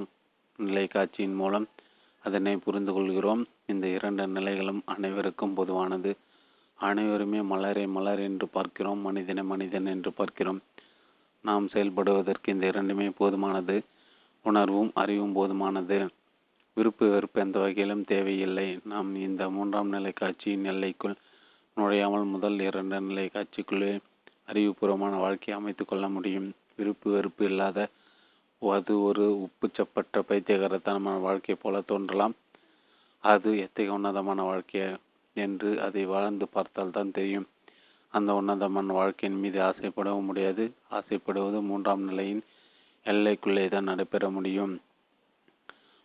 [0.59, 1.67] நிலை காட்சியின் மூலம்
[2.23, 6.11] அதனை புரிந்து கொள்கிறோம் இந்த இரண்டு நிலைகளும் அனைவருக்கும் பொதுவானது.
[6.79, 10.61] அனைவருமே மலரை மலர் என்று பார்க்கிறோம் மனிதனை மனிதன் என்று பார்க்கிறோம்.
[11.41, 13.81] நாம் செயல்படுவதற்கு இந்த இரண்டுமே போதுமானது.
[14.43, 16.07] உணர்வும் அறிவும் போதுமானது.
[16.73, 18.79] விருப்பு வெறுப்பு எந்த வகையிலும் தேவையில்லை.
[18.83, 21.15] நாம் இந்த மூன்றாம் நிலை காட்சியின் எல்லைக்குள்
[21.77, 23.99] நுழையாமல் முதல் இரண்டு நிலை காட்சிக்குள்ளே
[24.47, 26.49] அறிவுபூர்வமான வாழ்க்கையை அமைத்துக்கொள்ள முடியும்.
[26.75, 27.89] விருப்பு வெறுப்பு இல்லாத
[28.61, 32.35] அது ஒரு உப்புச்சப்பட்ட பைத்தியகரத்தனமான வாழ்க்கை போல தோன்றலாம்.
[33.23, 34.81] அது எத்தகைய உன்னதமான வாழ்க்கை
[35.33, 37.47] என்று அதை வாழ்ந்து பார்த்தால் தான் தெரியும்.
[38.13, 40.71] அந்த உன்னதமான வாழ்க்கையின் மீது ஆசைப்படவும் முடியாது.
[40.91, 42.43] ஆசைப்படுவது மூன்றாம் நிலையின்
[43.05, 44.81] எல்லைக்குள்ளே தான் நடைபெற முடியும்.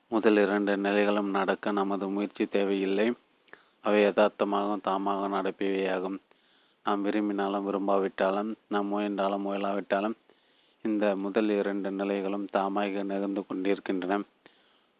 [0.09, 3.13] முதல் இரண்டு நிலைகளும் நடக்க நமது முயற்சி தேவையில்லை.
[3.81, 6.19] அவை யதார்த்தமாகவும் தாமாக நடப்பவையாகும்
[6.85, 10.17] நாம் விரும்பினாலும் விரும்பாவிட்டாலும் நாம் முயன்றாலும் முயலாவிட்டாலும்
[10.85, 14.23] இந்த முதல் இரண்டு நிலைகளும் தாமாக நிகழ்ந்து கொண்டிருக்கின்றன.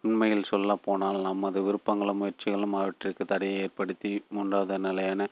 [0.05, 5.29] உண்மையில் சொல்ல போனால் நமது விருப்பங்களும் முயற்சிகளும் அவற்றிற்கு தடையை ஏற்படுத்தி மூன்றாவது நிலையான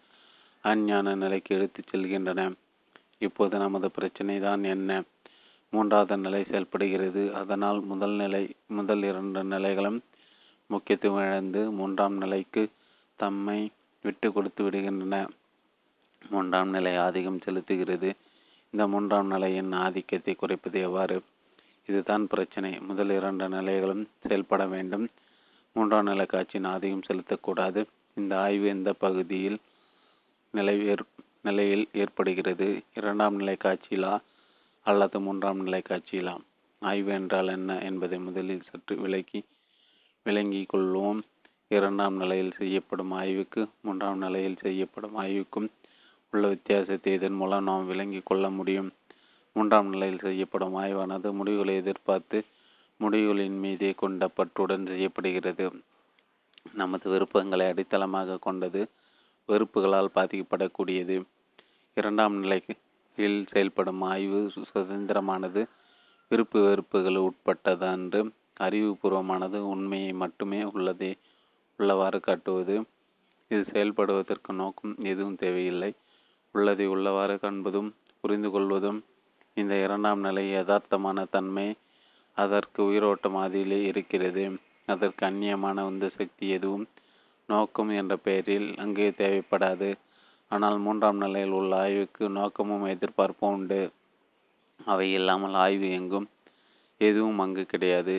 [0.65, 2.53] அஞ்ஞான நிலைக்கு எடுத்துச் செல்கின்றன.
[3.19, 5.03] இப்போது நமது பிரச்சனை தான் என்ன?
[5.73, 7.35] மூன்றாவது நிலை செயல்படுகிறது.
[7.35, 9.99] அதனால் முதல் நிலை முதல் இரண்டு நிலைகளும்
[10.67, 12.69] முக்கியத்துவம் இழந்து மூன்றாம் நிலைக்கு
[13.17, 13.71] தம்மை
[14.03, 15.17] விட்டு கொடுத்து விடுகின்றன.
[16.31, 18.11] மூன்றாம் நிலை ஆதிக்கம் செலுத்துகிறது.
[18.75, 21.17] இந்த மூன்றாம் நிலையின் ஆதிக்கத்தை குறைப்பது எவ்வாறு?
[21.87, 22.79] இதுதான் பிரச்சனை.
[22.81, 25.07] முதல் இரண்டு நிலைகளும் செயல்பட வேண்டும்.
[25.77, 27.81] மூன்றாம் நிலை காட்சியின் ஆதிக்கம் செலுத்தக்கூடாது.
[28.15, 29.59] இந்த ஆய்வு எந்த பகுதியில்
[30.51, 30.97] நிலை
[31.43, 32.69] நிலையில் ஏற்படுகிறது?
[32.95, 34.15] இரண்டாம் நிலை காட்சியிலா
[34.87, 36.35] அல்லது மூன்றாம் நிலை காட்சியிலா?
[36.83, 39.41] ஆய்வு என்றால் என்ன என்பதை முதலில் சற்று விளக்கி
[40.27, 41.21] விளங்கிக் கொள்வோம்.
[41.69, 45.69] இரண்டாம் நிலையில் செய்யப்படும் ஆய்வுக்கு மூன்றாம் நிலையில் செய்யப்படும் ஆய்வுக்கும்
[46.33, 48.91] உள்ள வித்தியாசத்தை இதன் மூலம் நாம் விளங்கிக் கொள்ள முடியும்.
[49.57, 52.39] மூன்றாம் நிலையில் செய்யப்படும் ஆய்வானது முடிவுகளை எதிர்பார்த்து
[53.01, 55.67] முடிவுகளின் மீதே கொண்ட பற்றுடன் செய்யப்படுகிறது.
[56.73, 58.81] நமது விருப்பங்களை அடித்தளமாக கொண்டது
[59.49, 61.17] வெறுப்புகளால் பாதிக்கப்படக்கூடியது.
[61.95, 64.41] இரண்டாம் நிலையில் செயல்படும் ஆய்வு
[64.73, 65.63] சுதந்திரமானது
[66.31, 68.21] விருப்பு வெறுப்புகள் உட்பட்டதன்று
[68.67, 71.13] அறிவுபூர்வமானது உண்மையை மட்டுமே உள்ளதே
[71.79, 72.77] உள்ளவாறு காட்டுவது.
[73.51, 75.91] இது செயல்படுவதற்கு நோக்கம் எதுவும் தேவையில்லை.
[76.55, 77.91] உள்ளதை உள்ளவாறு காண்பதும்
[78.21, 78.99] புரிந்து கொள்வதும்
[79.57, 81.67] இந்த இரண்டாம் நிலை யதார்த்தமான தன்மை
[82.37, 84.45] அதற்கு உயிரோட்டம் அதிலே இருக்கிறது.
[84.87, 86.87] அதற்கு அந்நியமான உந்து சக்தி எதுவும்
[87.49, 89.91] நோக்கம் என்ற பெயரில் அங்கே தேவைப்படாது.
[90.51, 93.81] ஆனால் மூன்றாம் நிலையில் உள்ள ஆய்வுக்கு நோக்கமும் எதிர்பார்ப்பும் உண்டு.
[94.87, 96.29] அவை இல்லாமல் ஆய்வு எங்கும்
[97.01, 98.17] எதுவும் அங்கு கிடையாது.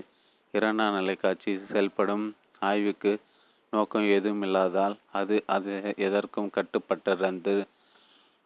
[0.54, 2.26] இரண்டாம் நிலை காட்சி செயல்படும்
[2.62, 3.12] ஆய்வுக்கு
[3.74, 7.64] நோக்கம் எதுவும் இல்லாதால் அது அது எதற்கும் கட்டுப்பட்டிருந்தது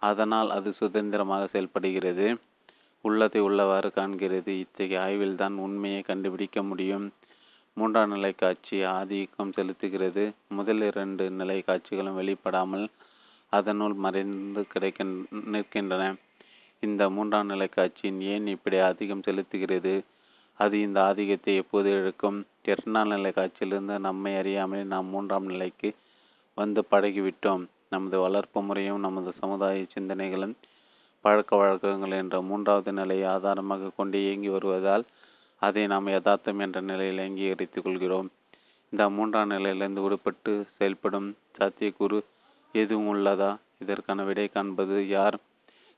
[0.01, 2.37] அதனால் அது சுதந்திரமாக செயல்படுகிறது.
[3.01, 4.47] உள்ளதை உள்ளவாறு காண்கிறது.
[4.47, 7.13] இத்தகைய ஆய்வில்தான் உண்மையை கண்டுபிடிக்க முடியும்.
[7.73, 10.33] மூன்றாம் நிலை காட்சி ஆதிக்கம் செலுத்துகிறது.
[10.47, 12.87] முதல் இரண்டு நிலை காட்சிகளும் வெளிப்படாமல்
[13.49, 15.03] அதனுள் மறைந்து கிடைக்க
[15.51, 16.15] நிற்கின்றன.
[16.79, 20.01] இந்த மூன்றாம் நிலை காட்சியின் ஏன் இப்படி ஆதிக்கம் செலுத்துகிறது?
[20.53, 25.95] அது இந்த ஆதிக்கத்தை எப்போது இழுக்கும் இரண்டாம் நிலை காட்சியிலிருந்து நம்மை அறியாமலே நாம் மூன்றாம் நிலைக்கு
[26.55, 27.63] வந்து பழகிவிட்டோம்.
[27.95, 30.55] நமது வளர்ப்பு முறையும் நமது சமுதாய சிந்தனைகளும்
[31.23, 35.05] பழக்க வழக்கங்கள் என்ற மூன்றாவது நிலையை ஆதாரமாக கொண்டு இயங்கி வருவதால்
[35.61, 38.27] அதை நாம் யதார்த்தம் என்ற நிலையில் அங்கீகரித்துக் கொள்கிறோம்.
[38.89, 42.19] இந்த மூன்றாம் நிலையிலிருந்து விடுபட்டு செயல்படும் சாத்தியக்கூறு
[42.73, 43.51] எதுவும் உள்ளதா?
[43.79, 45.37] இதற்கான விடை காண்பது யார்?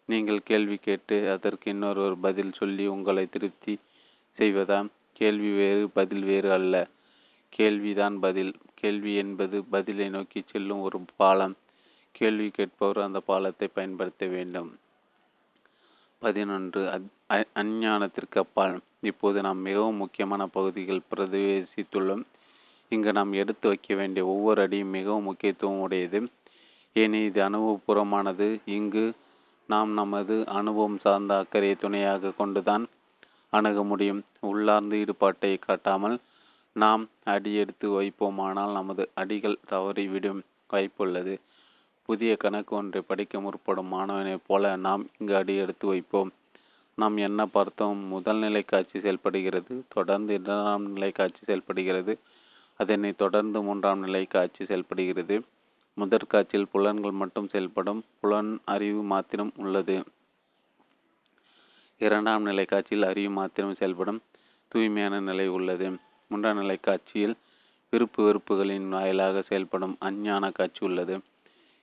[0.09, 3.73] நீங்கள் கேள்வி கேட்டு அதற்கு இன்னொருவர் பதில் சொல்லி உங்களை திருப்தி
[4.37, 4.79] செய்வதா?
[5.13, 6.75] கேள்வி வேறு பதில் வேறு அல்ல.
[7.49, 8.53] கேள்விதான் பதில்.
[8.81, 11.55] கேள்வி என்பது பதிலை நோக்கி செல்லும் ஒரு பாலம்.
[12.17, 14.69] கேள்வி கேட்பவர் அந்த பாலத்தை பயன்படுத்த வேண்டும்.
[16.21, 16.81] பதினொன்று.
[17.61, 18.75] அஞ்ஞானத்திற்கு அப்பால்.
[19.01, 22.23] இப்போது நாம் மிகவும் முக்கியமான பகுதிகள் பிரதிவேசித்துள்ளோம்.
[22.91, 26.19] இங்கு நாம் எடுத்து வைக்க வேண்டிய ஒவ்வொரு அடியும் மிகவும் முக்கியத்துவம் உடையது.
[26.95, 28.47] ஏனே இது அனுபவபூர்வமானது.
[28.77, 29.05] இங்கு
[29.69, 32.85] நாம் நமது அனுபவம் சார்ந்த அக்கறையை துணையாக கொண்டுதான்
[33.49, 34.21] அணுக முடியும்.
[34.49, 36.17] உள்ளார்ந்த ஈடுபாட்டை காட்டாமல்
[36.75, 37.03] நாம்
[37.33, 40.41] அடி எடுத்து வைப்போமானால் நமது அடிகள் தவறிவிடும்
[40.73, 41.35] வாய்ப்புள்ளது.
[42.07, 46.31] புதிய கணக்கு ஒன்றை படிக்க முற்படும் மாணவனைப் போல நாம் இங்கு அடி எடுத்து வைப்போம்.
[46.95, 47.97] நாம் என்ன பார்த்தோம்?
[47.97, 52.19] முதல் நிலை காட்சி செயல்படுகிறது தொடர்ந்து இரண்டாம் நிலை காட்சி செயல்படுகிறது
[52.77, 55.41] அதனை தொடர்ந்து மூன்றாம் நிலை காட்சி செயல்படுகிறது.
[55.93, 60.03] முதற் காட்சியில் புலன்கள் மட்டும் செயல்படும் புலன் அறிவு மாத்திரம் உள்ளது.
[61.97, 64.21] இரண்டாம் நிலை காட்சியில் அறிவு மாத்திரம் செயல்படும்
[64.67, 65.91] தூய்மையான நிலை உள்ளது.
[66.27, 67.35] மூன்றாம் நிலை காட்சியில்
[67.89, 71.19] விருப்பு வெறுப்புகளின் வாயிலாக செயல்படும் அஞ்ஞான காட்சி உள்ளது.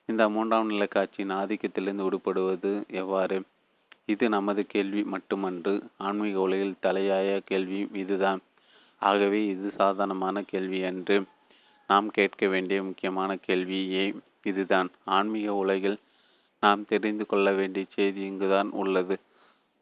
[0.08, 3.42] இந்த மூன்றாம் நிலை காட்சியின் ஆதிக்கத்திலிருந்து விடுபடுவது எவ்வாறு?
[4.04, 5.72] இது நமது கேள்வி மட்டுமன்று.
[5.96, 8.40] ஆன்மீக உலகில் தலையாய கேள்வி இதுதான்.
[9.02, 11.16] ஆகவே இது சாதாரணமான கேள்வி என்று
[11.86, 14.04] நாம் கேட்க வேண்டிய முக்கியமான கேள்வியே
[14.42, 14.90] இதுதான்.
[15.04, 15.98] ஆன்மீக உலகில்
[16.60, 19.16] நாம் தெரிந்து கொள்ள வேண்டிய செய்தி இங்குதான் உள்ளது.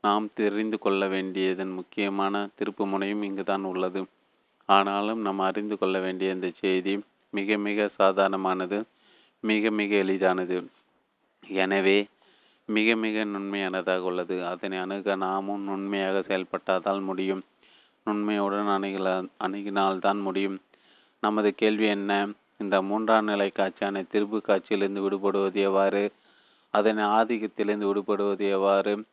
[0.05, 4.01] நாம் தெரிந்து கொள்ள வேண்டியதன் முக்கியமான திருப்பு முனையும் இங்குதான் உள்ளது.
[4.69, 6.95] ஆனாலும் நாம் அறிந்து கொள்ள வேண்டிய இந்த செய்தி
[7.33, 8.79] மிக மிக சாதாரணமானது.
[9.45, 10.57] மிக மிக எளிதானது.
[11.49, 12.07] எனவே
[12.69, 14.47] மிக மிக நுண்மையானதாக உள்ளது.
[14.47, 17.43] அதனை அணுக நாமும் நுண்மையாக செயல்பட்டாதால் முடியும்.
[18.05, 19.09] நுண்மையுடன் அணுகல
[19.41, 20.61] அணுகினால்தான் முடியும்.
[21.21, 22.29] நமது கேள்வி என்ன?
[22.59, 26.13] இந்த மூன்றாம் நிலை காட்சியான திருப்பு காட்சியிலிருந்து விடுபடுவது எவ்வாறு?
[26.71, 29.05] அதனை ஆதிக்கத்திலிருந்து விடுபடுவது எவ்வாறு?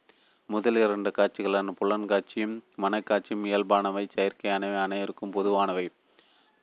[0.45, 5.89] முதல் இரண்டு காட்சிகளான புலன்காட்சியும் மனக்காட்சியும் இயல்பானவை செயற்கையானவை அனைவருக்கும் பொதுவானவை.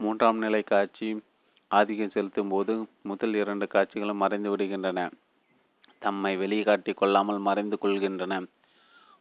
[0.00, 1.08] மூன்றாம் நிலை காட்சி
[1.68, 5.10] ஆதிக்கம் செலுத்தும் போது முதல் இரண்டு காட்சிகளும் மறைந்து விடுகின்றன.
[5.98, 8.46] தம்மை வெளிக்காட்டி கொள்ளாமல் மறைந்து கொள்கின்றன.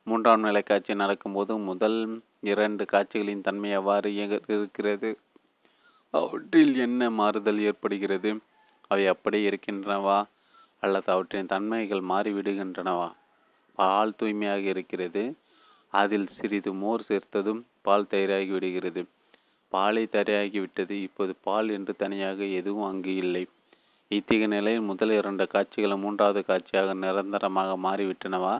[0.03, 4.15] மூன்றாம் நிலை காட்சி நடக்கும்போது முதல் இரண்டு காட்சிகளின் தன்மை எவ்வாறு
[4.47, 5.19] இருக்கிறது?
[6.11, 8.39] அவற்றில் என்ன மாறுதல் ஏற்படுகிறது?
[8.87, 10.25] அவை அப்படியே இருக்கின்றனவா?
[10.79, 13.11] அல்லது அவற்றின் தன்மைகள் மாறிவிடுகின்றனவா?
[13.75, 15.35] பால் தூய்மையாக இருக்கிறது.
[15.89, 19.05] அதில் சிறிது மோர் சேர்த்ததும் பால் தயாராகி விடுகிறது
[19.75, 23.43] பாலை தரையாகிவிட்டது இப்போது பால் என்று தனியாக எதுவும் அங்கு இல்லை.
[24.11, 28.53] இத்தகைய நிலையில் முதல் இரண்டு காட்சிகளும் மூன்றாவது காட்சியாக நிரந்தரமாக மாறிவிட்டனவா?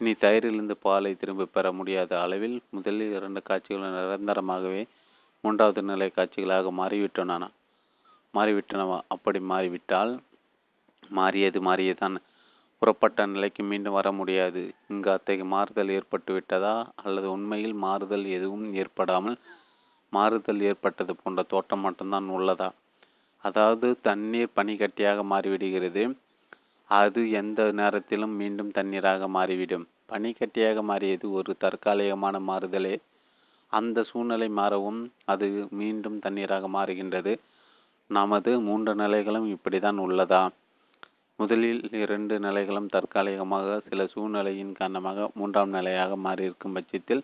[0.00, 4.82] இனி தயிரிலிருந்து பாலை திரும்ப பெற முடியாத அளவில் முதலில் இரண்டு காட்சிகளும் நிரந்தரமாகவே
[5.44, 7.48] மூன்றாவது நிலை காட்சிகளாக மாறிவிட்டன
[8.34, 8.98] மாறிவிட்டனவா?
[9.14, 10.12] அப்படி மாறிவிட்டால்
[11.10, 12.16] மாறியது மாறியதான்.
[12.82, 14.62] புறப்பட்ட நிலைக்கு மீண்டும் வர முடியாது.
[14.92, 19.36] இங்கு அத்தகைய மாறுதல் ஏற்பட்டு விட்டதா அல்லது உண்மையில் மாறுதல் எதுவும் ஏற்படாமல்
[20.12, 22.68] மாறுதல் ஏற்பட்டது போன்ற தோட்டம் மட்டும்தான் உள்ளதா?
[23.44, 26.02] அதாவது தண்ணீர் பனிக்கட்டியாக மாறிவிடுகிறது.
[26.90, 29.86] அது எந்த நேரத்திலும் மீண்டும் தண்ணீராக மாறிவிடும்.
[30.08, 32.94] பனிக்கட்டியாக மாறியது ஒரு தற்காலிகமான மாறுதலே.
[33.72, 37.32] அந்த சூழ்நிலை மாறவும் அது மீண்டும் தண்ணீராக மாறுகின்றது.
[38.10, 40.42] நமது மூன்று நிலைகளும் இப்படிதான் உள்ளதா?
[41.38, 47.22] முதலில் இரண்டு நிலைகளும் தற்காலிகமாக சில சூழ்நிலையின் காரணமாக மூன்றாம் நிலையாக மாறியிருக்கும் பட்சத்தில்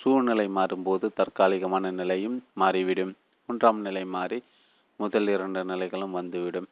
[0.00, 3.12] சூழ்நிலை மாறும்போது தற்காலிகமான நிலையும் மாறிவிடும்.
[3.48, 4.38] மூன்றாம் நிலை மாறி
[5.00, 6.68] முதல் இரண்டு நிலைகளும் வந்துவிடும்.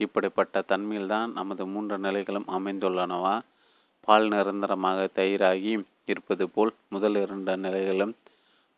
[0.00, 3.34] இப்படிப்பட்ட தன்மையில்தான் நமது மூன்று நிலைகளும் அமைந்துள்ளனவா?
[4.06, 5.72] பால் நிரந்தரமாக தயிராகி
[6.06, 8.14] இருப்பது போல் முதல் இரண்டு நிலைகளும்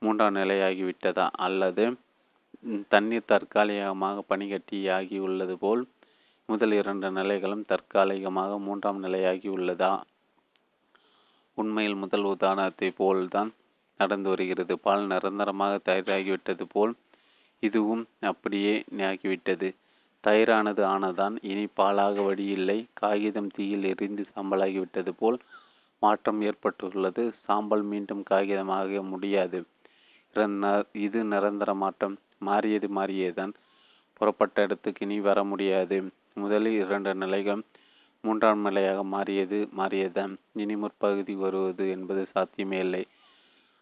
[0.02, 1.26] மூன்றாம் நிலையாகிவிட்டதா?
[1.46, 1.84] அல்லது
[2.88, 5.82] தண்ணீர் தற்காலிகமாக பனிகட்டியாகி உள்ளது போல்
[6.48, 9.92] முதல் இரண்டு நிலைகளும் தற்காலிகமாக மூன்றாம் நிலையாகி உள்ளதா?
[11.58, 13.50] உண்மையில் முதல் உதாரணத்தை போல்தான்
[14.00, 14.74] நடந்து வருகிறது.
[14.86, 16.94] பால் நிரந்தரமாக தயாராகிவிட்டது போல்
[17.62, 18.72] இதுவும் அப்படியே
[19.10, 19.68] ஆகிவிட்டது
[20.24, 22.78] தயிரானது ஆனதான் இனி பாலாக வழியில்லை.
[23.00, 25.38] காகிதம் தீயில் எரிந்து சாம்பலாகிவிட்டது போல்
[26.02, 27.22] மாற்றம் ஏற்பட்டுள்ளது.
[27.46, 29.58] சாம்பல் மீண்டும் காகிதமாக முடியாது.
[31.04, 32.16] இது நிரந்தர மாற்றம்.
[32.48, 33.52] மாறியது மாறியேதான்.
[34.18, 35.96] புறப்பட்ட இடத்துக்கு இனி வர முடியாது.
[36.42, 37.62] முதலில் இரண்டு நிலைகள்
[38.24, 40.32] மூன்றாம் நிலையாக மாறியது மாறியதான்
[40.62, 43.02] இனி முற்பகுதி வருவது என்பது சாத்தியமே இல்லை.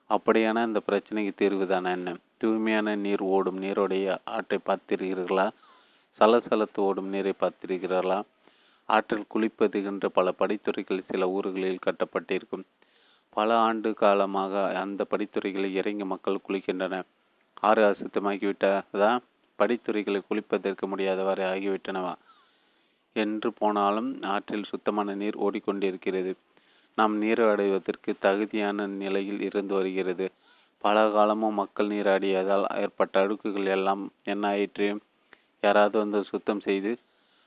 [0.08, 2.16] அப்படியான இந்த பிரச்சனைக்கு தீர்வுதான என்ன?
[2.36, 5.50] தூய்மையான நீர் ஓடும் நீருடைய ஆற்றை பார்த்திருக்கிறீர்களா?
[6.18, 8.22] சலசலத்து ஓடும் நீரை பார்த்திருக்கிறார்களா?
[8.86, 12.64] ஆற்றில் குளிப்பது என்ற பல படித்துறைகள் சில ஊர்களில் கட்டப்பட்டிருக்கும்.
[13.30, 17.02] பல ஆண்டு காலமாக அந்த படித்துறைகளில் இறங்கி மக்கள் குளிக்கின்றன.
[17.60, 19.18] ஆறு அசுத்தமாகிவிட்டதா?
[19.58, 22.14] படித்துறைகளை குளிப்பதற்கு முடியாதவரை ஆகிவிட்டனவா?
[23.12, 26.34] என்று போனாலும் ஆற்றில் சுத்தமான நீர் ஓடிக்கொண்டிருக்கிறது.
[26.94, 30.32] நாம் நீராடுவதற்கு தகுதியான நிலையில் இருந்து வருகிறது.
[30.78, 35.00] பல காலமும் மக்கள் நீராடியதால் ஏற்பட்ட அழுக்குகள் எல்லாம் என்ன ஆயிற்று
[35.60, 36.96] யாராவது வந்து சுத்தம் செய்து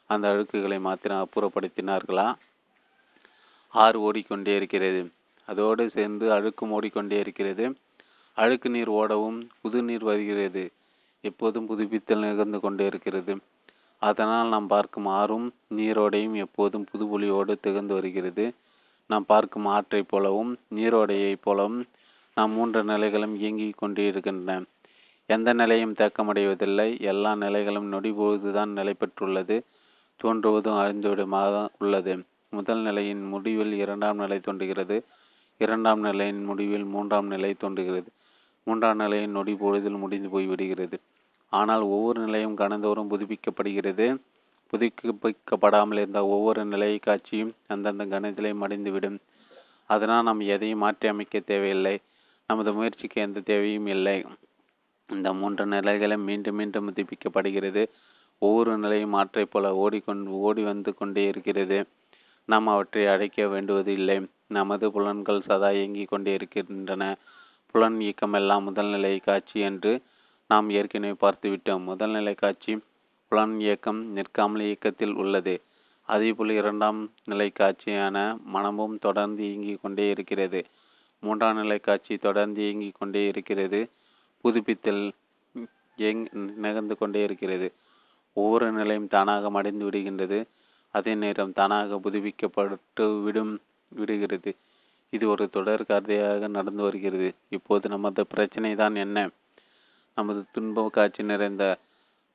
[0.06, 2.36] அந்த அழுக்குகளை மாத்திரம் அப்புறப்படுத்தினார்களா?
[3.74, 5.12] ஆறு ஓடிக்கொண்டே இருக்கிறது.
[5.46, 7.76] அதோடு சேர்ந்து அழுக்கும் ஓடிக்கொண்டே இருக்கிறது.
[8.38, 10.64] அழுக்கு நீர் ஓடவும் புது நீர் வருகிறது.
[11.22, 13.38] எப்போதும் புதுப்பித்தல் நிகழ்ந்து கொண்டே இருக்கிறது.
[14.02, 18.46] அதனால் நாம் பார்க்கும் ஆறும் நீரோடையும் எப்போதும் புது புலியோடு திகழ்ந்து வருகிறது.
[19.08, 21.86] நாம் பார்க்கும் ஆற்றைப் போலவும் நீரோடையைப் போலவும்
[22.36, 24.64] நாம் மூன்று நிலைகளும் இயங்கிக் கொண்டிருக்கின்றன.
[25.26, 27.00] எந்த நிலையும் தேக்கமடைவதில்லை.
[27.00, 29.62] எல்லா நிலைகளும் நொடிபொழுதுதான் நிலை பெற்றுள்ளது.
[30.24, 32.24] தோன்றுவதும் அறிந்துவிடுமாக உள்ளது.
[32.50, 35.06] முதல் நிலையின் முடிவில் இரண்டாம் நிலை தோன்றுகிறது.
[35.58, 38.12] இரண்டாம் நிலையின் முடிவில் மூன்றாம் நிலை தோன்றுகிறது.
[38.64, 40.94] மூன்றாம் நிலையின் நொடி பொழுதில் முடிந்து போய்விடுகிறது.
[41.50, 44.18] ஆனால் ஒவ்வொரு நிலையும் கணந்தோறும் புதுப்பிக்கப்படுகிறது.
[44.72, 49.18] புதுப்பிக்கப்படாமல் இருந்த ஒவ்வொரு நிலை காட்சியும் அந்தந்த கணத்திலே மடிந்துவிடும்.
[49.86, 52.00] அதனால் நாம் எதையும் மாற்றி அமைக்க தேவையில்லை.
[52.48, 54.26] நமது முயற்சிக்கு எந்த தேவையும் இல்லை.
[55.08, 57.88] இந்த மூன்று நிலைகளும் மீண்டும் மீண்டும் புதுப்பிக்கப்படுகிறது.
[58.40, 61.88] ஒவ்வொரு நிலையும் ஆற்றைப் போல ஓடிக்கொண்டு ஓடி வந்து கொண்டே இருக்கிறது.
[62.46, 64.28] நாம் அவற்றை அழைக்க வேண்டுவது இல்லை.
[64.48, 67.16] நமது புலன்கள் சதா இயங்கிக் கொண்டே இருக்கின்றன.
[67.72, 70.02] புலன் இயக்கமெல்லாம் முதல்நிலை காட்சி என்று
[70.48, 71.84] நாம் ஏற்கனவே பார்த்துவிட்டோம்.
[71.88, 72.80] முதல்நிலை காட்சி
[73.28, 75.62] புலன் இயக்கம் நிற்காமல் இயக்கத்தில் உள்ளது.
[76.08, 80.66] அதேபோல் இரண்டாம் நிலை காட்சியான மனமும் தொடர்ந்து இயங்கிக் கொண்டே இருக்கிறது.
[81.20, 83.90] மூன்றாம் நிலை காட்சி தொடர்ந்து இயங்கிக் கொண்டே இருக்கிறது.
[84.44, 85.12] புதுப்பித்தல்
[85.96, 87.74] எங் நிகழ்ந்து கொண்டே இருக்கிறது.
[88.34, 90.46] ஒவ்வொரு நிலையும் தானாக மடிந்து விடுகின்றது.
[90.92, 94.56] அதே நேரம் தானாக புதுப்பிக்கப்பட்டு விடும் விடுகிறது.
[95.10, 97.34] இது ஒரு தொடர் கதையாக நடந்து வருகிறது.
[97.50, 99.30] இப்போது நமது பிரச்சனை தான் என்ன?
[100.16, 101.78] நமது துன்ப காட்சி நிறைந்த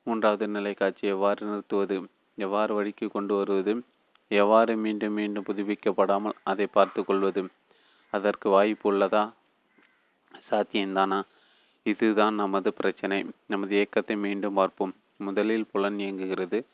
[0.03, 2.07] மூன்றாவது நிலை காட்சி எவ்வாறு நிறுத்துவது?
[2.35, 3.83] எவ்வாறு வழிக்கு கொண்டு வருவது?
[4.27, 7.49] எவ்வாறு மீண்டும் மீண்டும் புதுப்பிக்கப்படாமல் அதை பார்த்து கொள்வது?
[8.11, 9.33] அதற்கு வாய்ப்பு உள்ளதா?
[10.51, 11.21] சாத்தியம்தானா?
[11.83, 13.25] இதுதான் நமது பிரச்சனை.
[13.45, 14.93] நமது இயக்கத்தை மீண்டும் பார்ப்போம்.
[15.17, 16.65] முதலில் புலன் இயங்குகிறது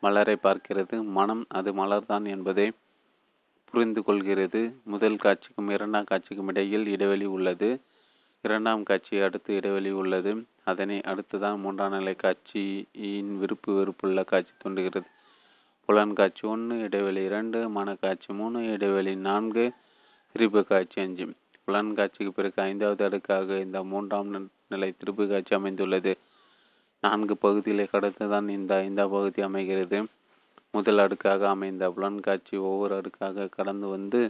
[0.00, 1.02] மலரை பார்க்கிறது.
[1.02, 2.72] மனம் அது மலர்தான் என்பதை
[3.70, 7.80] புரிந்து கொள்கிறது முதல் காட்சிக்கும் இரண்டாம் காட்சிக்கும் இடையில் இடைவெளி உள்ளது.
[8.46, 10.32] இரண்டாம் காட்சி அடுத்து இடைவெளி உள்ளது.
[10.64, 15.06] அதனை அடுத்துதான் மூன்றாம் நிலை காட்சியின் விருப்பு வெறுப்புள்ள காட்சி தோன்றுகிறது.
[15.86, 19.64] புலன் காட்சி ஒன்று இடைவெளி இரண்டு மனக்காட்சி மூணு இடைவெளி நான்கு
[20.34, 21.26] திருப்பு காட்சி அஞ்சு.
[21.64, 24.32] புலன் காட்சிக்கு பிறகு ஐந்தாவது அடுக்காக இந்த மூன்றாம்
[24.68, 26.12] நிலை திருப்பு காட்சி அமைந்துள்ளது.
[27.04, 29.98] நான்கு பகுதிகளை கடந்துதான் இந்த ஐந்தாம் பகுதி அமைகிறது.
[30.70, 34.20] முதல் அடுக்காக அமைந்த புலன் காட்சி ஒவ்வொரு அடுக்காக கடந்து வந்து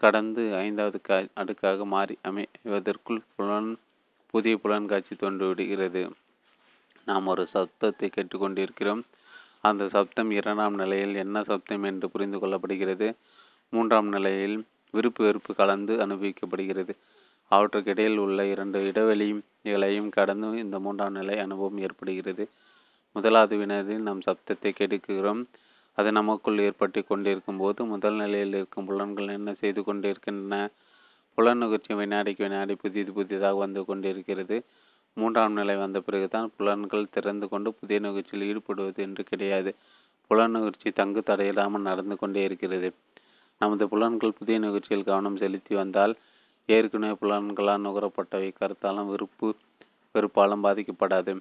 [0.00, 3.70] கடந்து ஐந்தாவது கா அடுக்காக மாறி அமைவதற்குள் புலன்
[4.34, 6.02] புதிய புலன் காட்சி தோன்றிவிடுகிறது.
[7.06, 9.02] நாம் ஒரு சப்தத்தை கேட்டுக்கொண்டிருக்கிறோம்.
[9.60, 13.08] அந்த சப்தம் இரண்டாம் நிலையில் என்ன சப்தம் என்று புரிந்து கொள்ளப்படுகிறது?
[13.72, 14.56] மூன்றாம் நிலையில்
[14.94, 16.92] விருப்பு வெறுப்பு கலந்து அனுபவிக்கப்படுகிறது.
[17.50, 22.44] அவற்றுக்கிடையில் உள்ள இரண்டு இடைவெளிகளையும் கடந்து இந்த மூன்றாம் நிலை அனுபவம் ஏற்படுகிறது.
[23.16, 25.42] முதலாவது வினதில் நாம் சப்தத்தை கெடுக்கிறோம்
[26.00, 30.56] அது நமக்குள் ஏற்பட்டு கொண்டிருக்கும் போது முதல் நிலையில் இருக்கும் புலன்கள் என்ன செய்து கொண்டிருக்கின்றன?
[31.38, 34.56] புலன் நுகர்ச்சி வினாடிக்கு வினாடி புதிது புதிதாக வந்து கொண்டிருக்கிறது.
[35.16, 39.70] மூன்றாம் நிலை வந்த பிறகுதான் புலன்கள் திறந்து கொண்டு புதிய நிகழ்ச்சியில் ஈடுபடுவது என்று கிடையாது.
[40.30, 42.88] புலன் நிகழ்ச்சி தங்கு தடையில்லாமல் நடந்து கொண்டே இருக்கிறது.
[43.60, 46.14] நமது புலன்கள் புதிய நிகழ்ச்சியில் கவனம் செலுத்தி வந்தால்
[46.68, 49.48] ஏற்கனவே புலன்களால் நுகரப்பட்டவை கருத்தாலும் விருப்பு
[50.14, 51.32] வெறுப்பாலும் பாதிக்கப்படாது.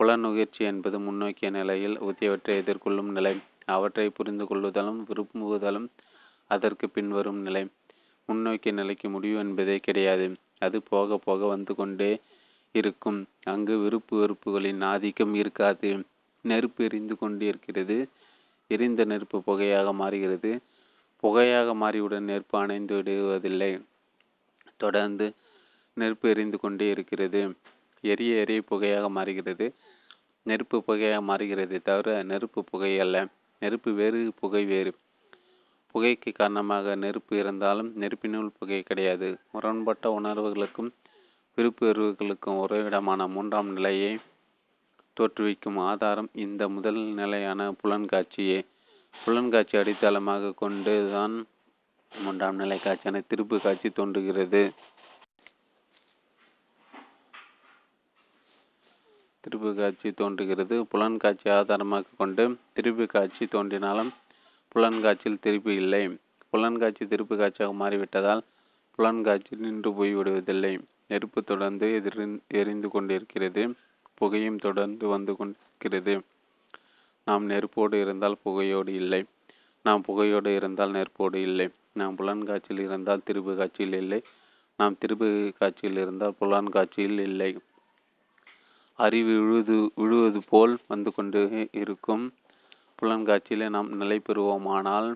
[0.00, 3.34] புலன் நுகர்ச்சி என்பது முன்னோக்கிய நிலையில் உத்தியவற்றை எதிர்கொள்ளும் நிலை.
[3.68, 5.88] அவற்றை புரிந்து கொள்ளுதலும் விரும்புதலும்
[6.50, 7.62] அதற்கு பின்வரும் நிலை.
[8.28, 10.26] முன்னோக்கிய நிலைக்கு முடிவு என்பதே கிடையாது.
[10.58, 12.10] அது போக போக வந்து கொண்டே
[12.74, 13.18] இருக்கும்.
[13.44, 15.90] அங்கு விருப்பு வெறுப்புகளின் ஆதிக்கம் இருக்காது.
[16.44, 17.96] நெருப்பு எரிந்து கொண்டு இருக்கிறது.
[18.70, 20.50] எரிந்த நெருப்பு புகையாக மாறுகிறது.
[21.22, 23.72] புகையாக மாறியுடன் நெருப்பு அணைந்து விடுவதில்லை.
[24.76, 25.26] தொடர்ந்து
[25.96, 27.40] நெருப்பு எரிந்து கொண்டே இருக்கிறது.
[28.04, 29.66] எரிய எரிய புகையாக மாறுகிறது.
[30.42, 33.16] நெருப்பு புகையாக மாறுகிறது தவிர நெருப்பு புகை அல்ல.
[33.58, 34.94] நெருப்பு வேறு புகை வேறு.
[35.94, 39.38] புகைக்கு காரணமாக நெருப்பு இருந்தாலும் நெருப்பினுள் புகை கிடையாது.
[39.52, 40.90] முரண்பட்ட உணர்வுகளுக்கும்
[41.54, 42.14] விருப்பு
[42.44, 44.18] உறவிடமான மூன்றாம் நிலையை
[45.20, 48.66] தோற்றுவிக்கும் ஆதாரம் இந்த முதல் நிலையான புலன்காட்சியே.
[49.24, 51.46] புலன்காட்சி அடித்தளமாக கொண்டு தான்
[52.12, 54.72] மூன்றாம் நிலை காட்சியான திருப்பு காட்சி தோன்றுகிறது.
[59.48, 60.84] திருப்பு காட்சி தோன்றுகிறது.
[60.84, 64.10] புலன் காட்சி ஆதாரமாக கொண்டு திருப்பு காட்சி தோன்றினாலும்
[64.68, 66.02] புலன்காட்சியில் திருப்பு இல்லை.
[66.50, 68.42] புலன்காட்சி திருப்பு காட்சியாக மாறிவிட்டதால்
[68.94, 73.62] புலன்காட்சி நின்று போய்விடுவதில்லை நெருப்பு தொடர்ந்து எதிர் எரிந்து கொண்டிருக்கிறது.
[74.14, 76.20] புகையும் தொடர்ந்து வந்து கொண்டிருக்கிறது.
[77.24, 79.24] நாம் நெருப்போடு இருந்தால் புகையோடு இல்லை.
[79.82, 81.68] நாம் புகையோடு இருந்தால் நெருப்போடு இல்லை.
[81.92, 84.22] நாம் புலன்காட்சியில் இருந்தால் திருப்பு காட்சியில் இல்லை.
[84.76, 87.58] நாம் திருப்பு காட்சியில் இருந்தால் புலன் காட்சியில் இல்லை.
[88.98, 91.40] அறிவு விழுது விழுவது போல் வந்து கொண்டு
[91.72, 92.24] இருக்கும்.
[93.02, 95.08] புலன்காட்சியிலே நாம் நிலை பெறுவோமானால்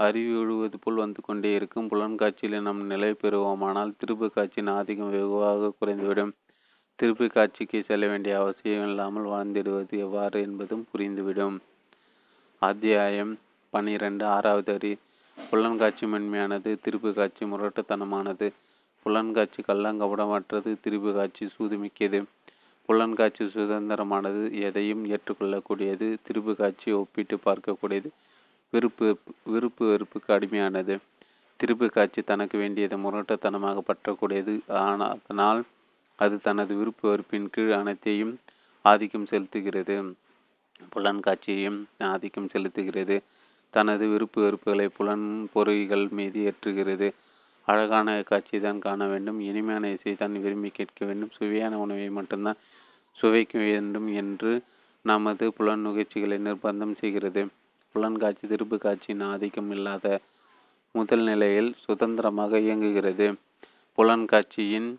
[0.00, 1.88] அறிவு விழுவது போல் வந்து கொண்டே இருக்கும்.
[1.88, 6.32] புலன்காட்சியிலே நாம் நிலை பெறுவோமானால் திருப்பு காட்சியின் ஆதிக்கம் வெகுவாக குறைந்துவிடும்.
[6.98, 11.58] திருப்பு காட்சிக்கு செல்ல வேண்டிய அவசியம் இல்லாமல் வாழ்ந்திடுவது எவ்வாறு என்பதும் புரிந்துவிடும்.
[12.62, 13.38] அத்தியாயம்
[13.70, 14.92] பனிரெண்டு ஆறாவது அறி
[15.38, 18.48] புலன்காட்சி மென்மையானது திருப்பு காட்சி முரட்டுத்தனமானது.
[19.06, 22.20] புலன்காட்சி கள்ளங்கபடமற்றது திரிபு காட்சி சூதுமிக்கது.
[22.88, 28.10] புலன்காட்சி சுதந்திரமானது எதையும் ஏற்றுக்கொள்ளக்கூடியது திரிபு காட்சி ஒப்பிட்டு பார்க்கக்கூடியது
[28.72, 29.08] விருப்பு
[29.52, 30.94] விருப்பு வெறுப்புக்கு அடிமையானது.
[31.60, 34.54] திருப்பு காட்சி தனக்கு வேண்டியதை முரட்டத்தனமாக பற்றக்கூடியது
[34.84, 35.60] ஆனால் அதனால்
[36.18, 38.34] அது தனது விருப்பு வெறுப்பின் கீழ் அனைத்தையும்
[38.84, 39.96] ஆதிக்கம் செலுத்துகிறது.
[40.94, 41.78] புலன்காட்சியையும்
[42.12, 43.16] ஆதிக்கம் செலுத்துகிறது.
[43.74, 47.08] தனது விருப்பு வெறுப்புகளை புலன் பொறிகள் மீது ஏற்றுகிறது.
[47.68, 49.38] அழகான காட்சி தான் காண வேண்டும்.
[49.40, 51.32] இனிமையான இசை தான் விரும்பி கேட்க வேண்டும்.
[51.38, 52.60] சுவையான உணவை மட்டும்தான்
[53.18, 54.52] சுவைக்க வேண்டும் என்று
[55.04, 57.42] நமது புலன் நுகர்ச்சிகளை நிர்பந்தம் செய்கிறது.
[57.94, 60.06] புலன்காட்சி திருப்பு காட்சியின் ஆதிக்கம் இல்லாத
[60.94, 63.26] முதல் நிலையில் சுதந்திரமாக இயங்குகிறது.
[63.98, 64.90] புலன்காட்சியின்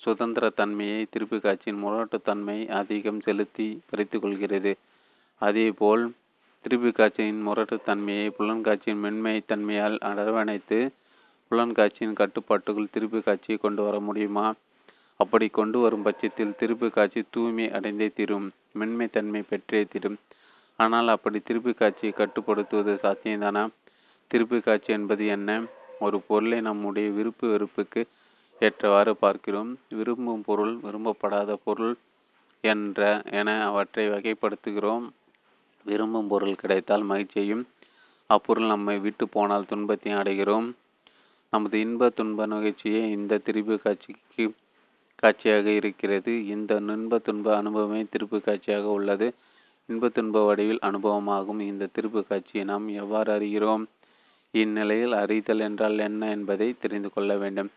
[0.00, 4.72] சுதந்திர தன்மையை திருப்பு காட்சியின் முரட்டுத்தன்மை அதிகம் செலுத்தி பறித்து கொள்கிறது.
[5.42, 6.04] அதேபோல்
[6.64, 10.78] திருப்பு காட்சியின் முரட்டுத்தன்மையை புலன்காட்சியின் மென்மை தன்மையால் அரவணைத்து
[11.50, 14.46] புலன்காட்சியின் கட்டுப்பாட்டுக்குள் திருப்பு காட்சியை கொண்டு வர முடியுமா?
[15.16, 18.46] அப்படி கொண்டு வரும் பட்சத்தில் திருப்பு காட்சி தூய்மை அடைந்தே தீரும்
[18.78, 20.18] மென்மைத்தன்மை பெற்றே தீரும்.
[20.78, 23.64] ஆனால் அப்படி திருப்பு காட்சியை கட்டுப்படுத்துவது சாத்தியம்தானா?
[24.30, 25.50] திருப்பு காட்சி என்பது என்ன?
[25.98, 28.02] ஒரு பொருளை நம்முடைய விருப்பு வெறுப்புக்கு
[28.60, 29.70] ஏற்றவாறு பார்க்கிறோம்.
[29.88, 31.94] விரும்பும் பொருள் விரும்பப்படாத பொருள்
[32.64, 33.00] என்ற
[33.30, 35.06] என அவற்றை வகைப்படுத்துகிறோம்.
[35.86, 37.64] விரும்பும் பொருள் கிடைத்தால் மகிழ்ச்சியையும்
[38.30, 40.66] அப்பொருள் நம்மை விட்டு போனால் துன்பத்தையும் அடைகிறோம்.
[41.52, 44.44] நமது இன்ப துன்ப நிகழ்ச்சியே இந்த திருப்பு காட்சிக்கு
[45.14, 46.46] காட்சியாக இருக்கிறது.
[46.46, 49.28] இந்த இன்ப துன்ப அனுபவமே திருப்பு காட்சியாக உள்ளது.
[49.86, 53.84] இன்ப துன்ப வடிவில் அனுபவமாகும் இந்த திருப்பு காட்சியை நாம் எவ்வாறு அறிகிறோம்?
[54.54, 57.70] இந்நிலையில் அறிதல் என்றால் என்ன என்பதை தெரிந்து கொள்ள வேண்டும்.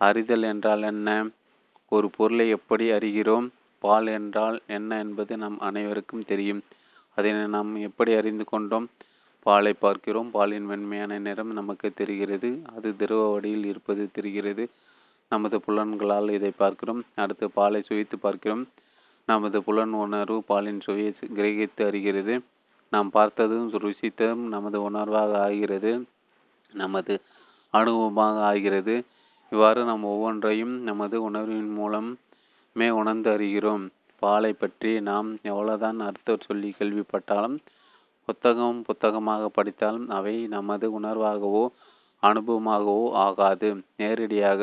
[0.00, 1.08] அறிதல் என்றால் என்ன?
[1.88, 3.46] ஒரு பொருளை எப்படி அறிகிறோம்?
[3.78, 6.62] பால் என்றால் என்ன என்பது நம் அனைவருக்கும் தெரியும்.
[7.14, 8.88] அதனை நாம் எப்படி அறிந்து கொண்டோம்?
[9.40, 10.30] பாலை பார்க்கிறோம்.
[10.30, 12.62] பாலின் மென்மையான நிறம் நமக்கு தெரிகிறது.
[12.76, 14.68] அது திரவ வடியில் இருப்பது தெரிகிறது.
[15.28, 17.02] நமது புலன்களால் இதை பார்க்கிறோம்.
[17.14, 18.68] அடுத்து பாலை சுவைத்து பார்க்கிறோம்.
[19.26, 22.40] நமது புலன் உணர்வு பாலின் சுவையை கிரகித்து அறிகிறது.
[22.90, 26.04] நாம் பார்த்ததும் ருசித்ததும் நமது உணர்வாக ஆகிறது.
[26.72, 27.20] நமது
[27.72, 29.04] அனுபவமாக ஆகிறது.
[29.50, 33.84] இவ்வாறு நாம் ஒவ்வொன்றையும் நமது உணர்வின் மூலமே உணர்ந்து அறிகிறோம்.
[34.18, 37.56] பாலை பற்றி நாம் எவ்வளவுதான் அர்த்தம் சொல்லி கேள்விப்பட்டாலும்
[38.30, 41.64] புத்தகம் புத்தகமாக படித்தாலும் அவை நமது உணர்வாகவோ
[42.22, 43.68] அனுபவமாகவோ ஆகாது.
[43.96, 44.62] நேரடியாக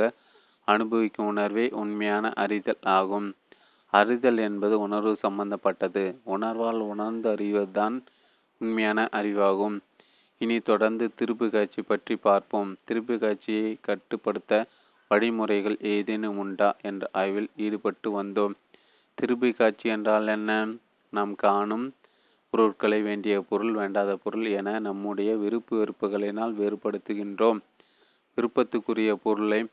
[0.67, 3.27] அனுபவிக்கும் உணர்வே உண்மையான அறிதல் ஆகும்.
[3.93, 6.03] அறிதல் என்பது உணர்வு சம்பந்தப்பட்டது.
[6.25, 7.95] உணர்வால் உணர்ந்து அறிவதுதான்
[8.61, 9.77] உண்மையான அறிவாகும்.
[10.41, 12.71] இனி தொடர்ந்து திருப்பு காட்சி பற்றி பார்ப்போம்.
[12.87, 14.53] திருப்பு காட்சியை கட்டுப்படுத்த
[15.11, 18.55] வழிமுறைகள் ஏதேனும் உண்டா என்ற ஆய்வில் ஈடுபட்டு வந்தோம்.
[19.17, 20.51] திருப்பு காட்சி என்றால் என்ன?
[21.13, 21.85] நாம் காணும்
[22.57, 27.59] பொருட்களை வேண்டிய பொருள் வேண்டாத பொருள் என நம்முடைய விருப்பு வெறுப்புகளினால் வேறுபடுத்துகின்றோம்.
[28.37, 29.65] விருப்பத்துக்குரிய பொருளை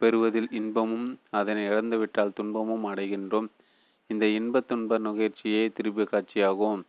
[0.00, 3.48] பெறுவதில் இன்பமும் அதனை இழந்துவிட்டால் துன்பமும் அடைகின்றோம்.
[4.06, 6.80] இந்த இன்ப துன்ப நுகர்ச்சியே திருப்பு காட்சியாகும்.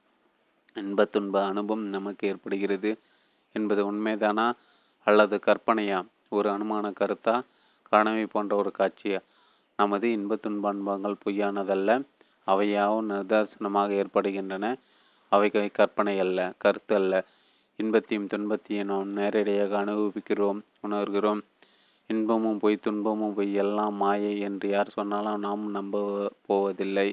[0.76, 2.98] இன்ப துன்ப அனுபவம் நமக்கு ஏற்படுகிறது
[3.54, 4.52] என்பது உண்மைதானா?
[5.08, 6.06] அல்லது கற்பனையா?
[6.30, 7.42] ஒரு அனுமான கருத்தா?
[7.90, 9.20] கனவை போன்ற ஒரு காட்சியா?
[9.78, 12.02] நமது இன்ப துன்ப அனுபவங்கள் பொய்யானதல்ல.
[12.48, 14.78] அவையாவும் நிதர்சனமாக ஏற்படுகின்றன.
[15.32, 15.48] அவை
[15.80, 17.14] கற்பனை அல்ல கருத்து அல்ல.
[17.80, 21.42] இன்பத்தையும் துன்பத்தையும் நாம் நேரடியாக அனுபவிக்கிறோம் உணர்கிறோம்.
[22.10, 25.96] இன்பமும் பொய் துன்பமும் பொய் எல்லாம் மாயை என்று யார் சொன்னாலும் நாம் நம்ப
[26.48, 27.08] போவதில்லை.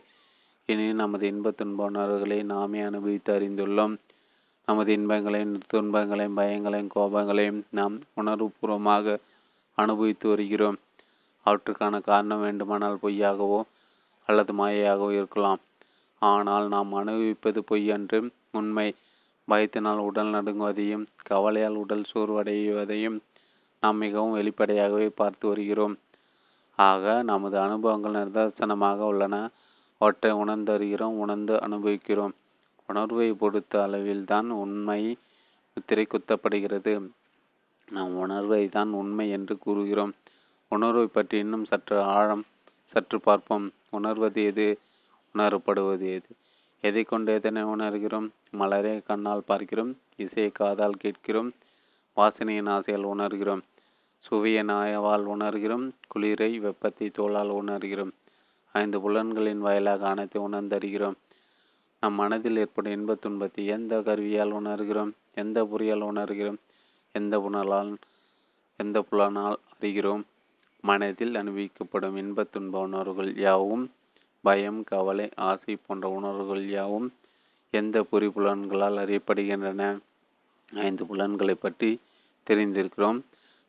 [0.69, 3.95] இனி நமது இன்ப துன்ப உணர்வுகளை நாமே அனுபவித்து அறிந்துள்ளோம்.
[4.69, 9.17] நமது இன்பங்களையும் துன்பங்களையும் பயங்களையும் கோபங்களையும் நாம் உணர்வுபூர்வமாக
[9.79, 10.79] அனுபவித்து வருகிறோம்.
[11.47, 13.61] அவற்றுக்கான காரணம் வேண்டுமானால் பொய்யாகவோ
[14.29, 15.61] அல்லது மாயையாகவோ இருக்கலாம்.
[16.23, 18.19] ஆனால் நாம் அனுபவிப்பது பொய் அன்று
[18.51, 18.89] உண்மை.
[19.49, 23.19] பயத்தினால் உடல் நடுங்குவதையும் கவலையால் உடல் சோர்வடைவதையும்
[23.83, 25.95] நாம் மிகவும் வெளிப்படையாகவே பார்த்து வருகிறோம்.
[26.79, 29.37] ஆக நமது அனுபவங்கள் நிதர்சனமாக உள்ளன.
[30.01, 32.35] அவற்றை உணர்ந்தறிகிறோம் உணர்ந்து அனுபவிக்கிறோம்.
[32.89, 35.01] உணர்வை பொறுத்த அளவில்தான் உண்மை
[35.77, 36.93] முத்திரை குத்தப்படுகிறது.
[37.89, 40.13] நாம் உணர்வை தான் உண்மை என்று கூறுகிறோம்.
[40.73, 42.45] உணர்வை பற்றி இன்னும் சற்று ஆழம்
[42.95, 43.67] சற்று பார்ப்போம்.
[43.91, 44.69] உணர்வது எது?
[45.39, 46.31] உணரப்படுவது எது
[46.85, 48.29] எதை கொண்டு எதனை உணர்கிறோம்?
[48.51, 51.51] மலரை கண்ணால் பார்க்கிறோம் இசையை காதால் கேட்கிறோம்
[52.17, 53.63] வாசனையின் ஆசையால் உணர்கிறோம்
[54.25, 55.85] சுவைய நாயவால் உணர்கிறோம்
[56.15, 58.13] குளிரை வெப்பத்தை தோளால் உணர்கிறோம்
[58.75, 61.17] ஐந்து புலன்களின் வாயிலாக அனைத்தை உணர்ந்தறிகிறோம்.
[62.01, 65.13] நம் மனதில் ஏற்படும் இன்பத் துன்பத்தை எந்த கருவியால் உணர்கிறோம்?
[65.35, 66.59] எந்த பொறியால் உணர்கிறோம்?
[67.15, 67.93] எந்த புனலால்
[68.77, 70.23] எந்த புலனால் அறிகிறோம்?
[70.85, 73.91] மனதில் அனுபவிக்கப்படும் இன்பத் துன்ப உணர்வுகள் யாவும்
[74.41, 77.13] பயம் கவலை ஆசை போன்ற உணர்வுகள் யாவும்
[77.71, 79.99] எந்த பொறி புலன்களால் அறியப்படுகின்றன?
[80.73, 82.01] ஐந்து புலன்களை பற்றி
[82.51, 83.21] தெரிந்திருக்கிறோம்.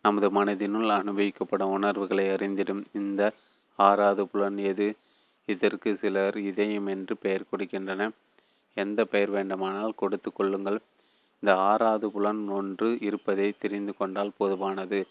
[0.02, 3.34] நமது மனதினுள் அனுபவிக்கப்படும் உணர்வுகளை அறிந்திடும் இந்த
[3.76, 4.96] ஆறாவது புலன் எது?
[5.46, 8.10] இதற்கு சிலர் இதயம் என்று பெயர் கொடுக்கின்றன.
[8.74, 10.80] எந்த பெயர் வேண்டுமானால் கொடுத்து கொள்ளுங்கள்.
[11.40, 15.04] இந்த ஆறாவது புலன் ஒன்று இருப்பதை தெரிந்து கொண்டால் போதுமானது.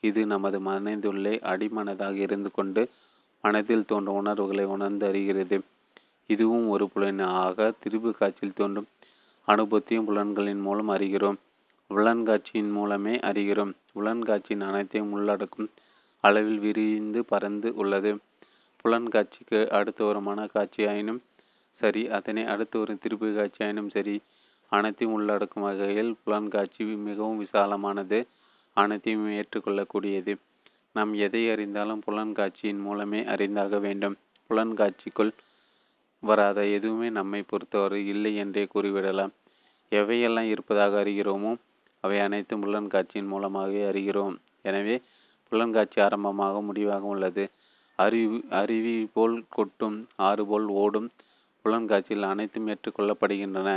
[0.00, 2.88] இது நமது மனதுள்ளே அடிமனதாக இருந்து கொண்டு
[3.42, 5.60] மனதில் தோன்றும் உணர்வுகளை உணர்ந்து அறிகிறது.
[6.26, 8.88] இதுவும் ஒரு புலன் ஆக திரிபு காட்சியில் தோன்றும்.
[9.44, 11.38] அனுபவத்தையும் புலன்களின் மூலம் அறிகிறோம்.
[11.90, 13.72] புலன்காட்சியின் மூலமே அறிகிறோம்.
[13.94, 15.70] உலன்காட்சியின் அனைத்தையும் உள்ளடக்கும்
[16.24, 18.18] அளவில் விரிந்து பறந்து உள்ளது.
[18.80, 21.20] புலன்காட்சிக்கு அடுத்து ஒரு மனக்காட்சியாயினும்
[21.80, 24.20] சரி அதனை அடுத்து ஒரு திருப்பு காட்சியாயினும் சரி
[24.72, 28.26] அனைத்தையும் உள்ளடக்கும் வகையில் புலன்காட்சி மிகவும் விசாலமானது.
[28.76, 30.34] அனைத்தையும் ஏற்றுக்கொள்ளக்கூடியது.
[30.96, 34.16] நாம் எதை அறிந்தாலும் புலன்காட்சியின் மூலமே அறிந்தாக வேண்டும்.
[34.50, 35.32] புலன்காட்சிக்குள்
[36.22, 39.32] வராத எதுவுமே நம்மை பொறுத்தவரை இல்லை என்றே கூறிவிடலாம்.
[39.92, 41.52] எவையெல்லாம் இருப்பதாக அறிகிறோமோ
[42.04, 44.36] அவை அனைத்தும் புலன்காட்சியின் மூலமாகவே அறிகிறோம்.
[44.62, 44.96] எனவே
[45.52, 47.44] புலன்காட்சி ஆரம்பமாக முடிவாக உள்ளது.
[47.98, 49.96] அறிவு அருவி போல் கொட்டும்
[50.26, 51.08] ஆறு போல் ஓடும்
[51.64, 53.70] புலன்காட்சியில் அனைத்தும் ஏற்றுக்கொள்ளப்படுகின்றன.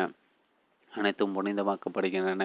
[0.91, 2.43] அனைத்தும் புனிதமாக்கப்படுகின்றன.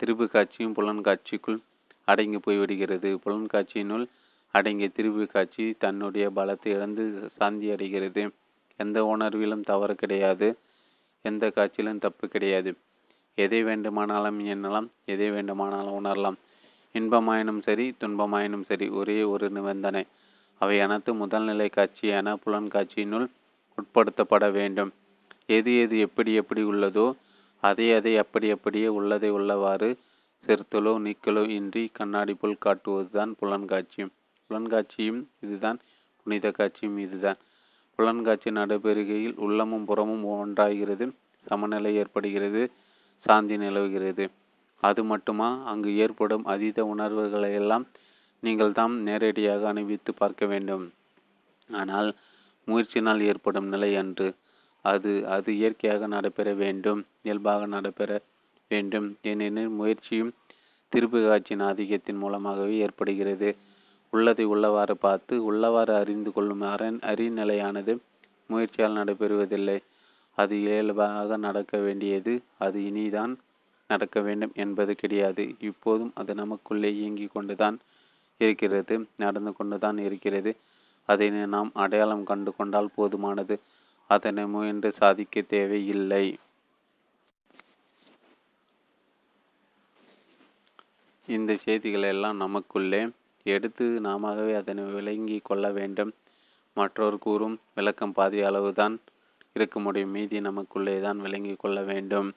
[0.00, 1.58] திருப்பு காட்சியும் புலன்காட்சிக்குள்
[2.04, 4.06] அடங்கி போய்விடுகிறது புலன்காட்சியினுள்
[4.54, 7.04] அடங்கிய திருப்பு காட்சி தன்னுடைய பலத்தை இழந்து
[7.36, 8.22] சாந்தி அடைகிறது.
[8.80, 10.48] எந்த உணர்விலும் தவறு கிடையாது.
[11.24, 12.70] எந்த காட்சியிலும் தப்பு கிடையாது.
[13.38, 16.38] எதை வேண்டுமானாலும் எண்ணலாம் எதை வேண்டுமானாலும் உணரலாம்.
[16.94, 20.04] இன்பமாயினும் சரி துன்பமாயினும் சரி ஒரே ஒரு நிபந்தனை.
[20.60, 23.26] அவை அனைத்து முதல்நிலை காட்சியான புலன்காட்சியினுள்
[23.78, 24.92] உட்படுத்தப்பட வேண்டும்.
[25.46, 27.06] எது எது எப்படி எப்படி உள்ளதோ
[27.62, 29.88] அதை அதை அப்படி அப்படியே உள்ளதை உள்ளவாறு
[30.44, 34.12] சேர்த்தலோ நீக்கலோ இன்றி கண்ணாடி போல் காட்டுவதுதான் புலன்காட்சியும்.
[34.50, 35.78] புலன்காட்சியும் இதுதான்
[36.26, 37.38] புனித காட்சியும் இதுதான்.
[37.98, 41.06] புலன்காட்சி நடைபெறுகையில் உள்ளமும் புறமும் ஒன்றாகிறது
[41.46, 42.62] சமநிலை ஏற்படுகிறது
[43.26, 44.24] சாந்தி நிலவுகிறது.
[44.82, 45.48] அது மட்டுமா?
[45.64, 47.84] அங்கு ஏற்படும் அதீத உணர்வுகளை எல்லாம்
[48.42, 50.84] நீங்கள் தாம் நேரடியாக அனுபவித்து பார்க்க வேண்டும்.
[51.70, 52.08] ஆனால்
[52.68, 54.28] முயற்சியினால் ஏற்படும் நிலை அன்று
[54.84, 58.10] அது அது இயற்கையாக நடைபெற வேண்டும் இயல்பாக நடைபெற
[58.68, 59.16] வேண்டும்.
[59.22, 60.32] ஏனெனில் முயற்சியும்
[60.92, 63.56] திருப்பு காட்சியின் ஆதிக்கத்தின் மூலமாகவே ஏற்படுகிறது.
[64.10, 67.98] உள்ளதை உள்ளவாறு பார்த்து உள்ளவாறு அறிந்து கொள்ளும் அரண் அறிநிலையானது
[68.46, 69.78] முயற்சியால் நடைபெறுவதில்லை.
[70.36, 73.34] அது இயல்பாக நடக்க வேண்டியது அது இனிதான்
[73.88, 75.54] நடக்க வேண்டும் என்பது கிடையாது.
[75.58, 77.78] இப்போதும் அது நமக்குள்ளே இயங்கிக் கொண்டுதான்
[78.38, 80.56] இருக்கிறது நடந்து கொண்டுதான் இருக்கிறது.
[81.08, 83.58] அதை நாம் அடையாளம் கண்டு கொண்டால் போதுமானது.
[84.06, 86.36] அதனை முயன்று சாதிக்க தேவையில்லை.
[91.26, 93.08] இந்த செய்திகள் எல்லாம் நமக்குள்ளே
[93.42, 96.12] எடுத்து நாமவே அதனை விளங்கி கொள்ள வேண்டும்.
[96.74, 99.00] மற்றொரு கூறும் விளக்கம் பாதி அளவுதான்
[99.52, 100.10] இருக்க முடியும்.
[100.10, 102.34] மீதி நமக்குள்ளே தான் விளங்கி கொள்ள வேண்டும்.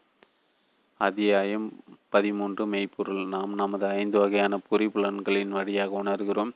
[0.97, 3.27] அத்தியாயம் பதிமூன்று மெய்ப்பொருள்.
[3.27, 6.51] நாம் நமது ஐந்து வகையான புரிபுலன்களின் வழியாக உணர்கிறோம்.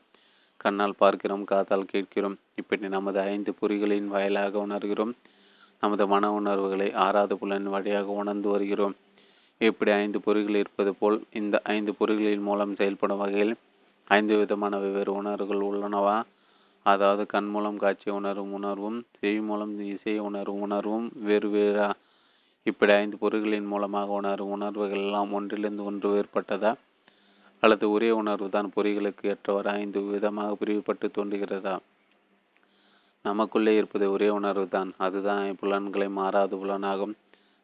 [0.57, 2.37] கண்ணால் பார்க்கிறோம் காதால் கேட்கிறோம்.
[2.55, 5.13] இப்படி நமது ஐந்து பொறிகளின் வாயிலாக உணர்கிறோம்.
[5.81, 8.95] நமது மன உணர்வுகளை ஆறாவது புலன் வழியாக உணர்ந்து வருகிறோம்.
[9.67, 13.53] இப்படி ஐந்து பொறிகள் இருப்பது போல் இந்த ஐந்து பொறிகளின் மூலம் செயல்படும் வகையில்
[14.07, 16.23] ஐந்து விதமான வெவ்வேறு உணர்வுகள் உள்ளனவா?
[16.85, 21.89] அதாவது கண் மூலம் காட்சி உணரும் உணர்வும் செவி மூலம் இசை உணரும் உணர்வும் வேறு வேறா?
[22.63, 26.73] இப்படி ஐந்து பொறிகளின் மூலமாக உணரும் உணர்வுகள் எல்லாம் ஒன்றிலிருந்து ஒன்று வேறுபட்டதா?
[27.63, 31.75] அல்லது ஒரே உணர்வு தான் பொறிகளுக்கு ஏற்றவர் ஐந்து விதமாக பிரிவுபட்டு தோன்றுகிறதா?
[33.25, 34.91] நமக்குள்ளே இருப்பது ஒரே உணர்வு தான்.
[34.97, 37.13] அதுதான் புலன்களை மாறாத புலனாகும்.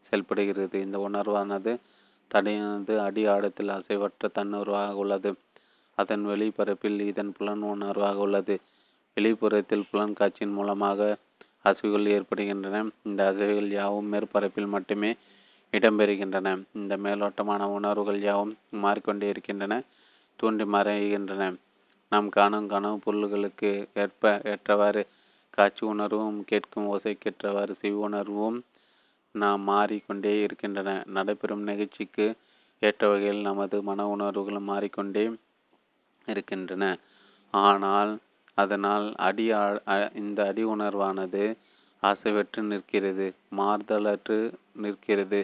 [0.09, 0.81] செயல்படுகிறது.
[0.81, 1.77] இந்த உணர்வானது
[2.31, 5.33] தடையானது அடி ஆழத்தில் அசைவற்ற தன்னுருவாக உள்ளது.
[5.97, 8.59] அதன் வெளிப்பரப்பில் இதன் புலன் உணர்வாக உள்ளது.
[9.13, 11.17] வெளிப்புறத்தில் புலன் காட்சியின் மூலமாக
[11.65, 12.89] அசைவுகள் ஏற்படுகின்றன.
[13.03, 15.15] இந்த அசைவுகள் யாவும் மேற்பரப்பில் மட்டுமே
[15.73, 16.63] இடம்பெறுகின்றன.
[16.73, 19.83] இந்த மேலோட்டமான உணர்வுகள் யாவும் மாறிக்கொண்டே இருக்கின்றன.
[20.35, 21.55] தோன்றி மறைகின்றன.
[22.09, 25.07] நாம் காணும் கனவு பொருள்களுக்கு ஏற்ப ஏற்றவாறு
[25.49, 28.57] காட்சி உணர்வும் கேட்கும் ஓசைக்கேற்றவாறு செவி உணர்வும்
[29.35, 30.89] நாம் மாறிக்கொண்டே இருக்கின்றன.
[31.07, 32.25] நடைபெறும் நிகழ்ச்சிக்கு
[32.81, 35.25] ஏற்ற வகையில் நமது மன உணர்வுகளும் மாறிக்கொண்டே
[36.27, 36.83] இருக்கின்றன.
[37.53, 38.11] ஆனால்
[38.57, 39.45] அதனால் அடி
[40.21, 41.43] இந்த அடி உணர்வானது
[42.03, 43.27] அசைவற்று நிற்கிறது
[43.57, 44.39] மாறுதலற்று
[44.83, 45.39] நிற்கிறது.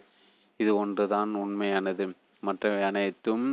[0.60, 2.06] இது ஒன்றுதான் உண்மையானது.
[2.44, 3.46] மற்றவை அனைத்தும்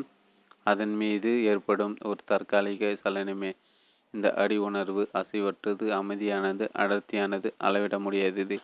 [0.63, 3.51] அதன் மீது ஏற்படும் ஒரு தற்காலிக சலனமே.
[4.15, 8.57] இந்த அடி உணர்வு அசைவற்றது அமைதியானது அடர்த்தியானது அளவிட முடியாதது.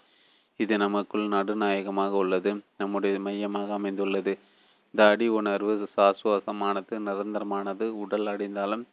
[0.61, 4.33] இது நமக்குள் நடுநாயகமாக உள்ளது நம்முடைய மையமாக அமைந்துள்ளது.
[4.91, 8.85] இந்த அடி உணர்வு சாசுவாசமானது நிரந்தரமானது உடல் அடைந்தாலும்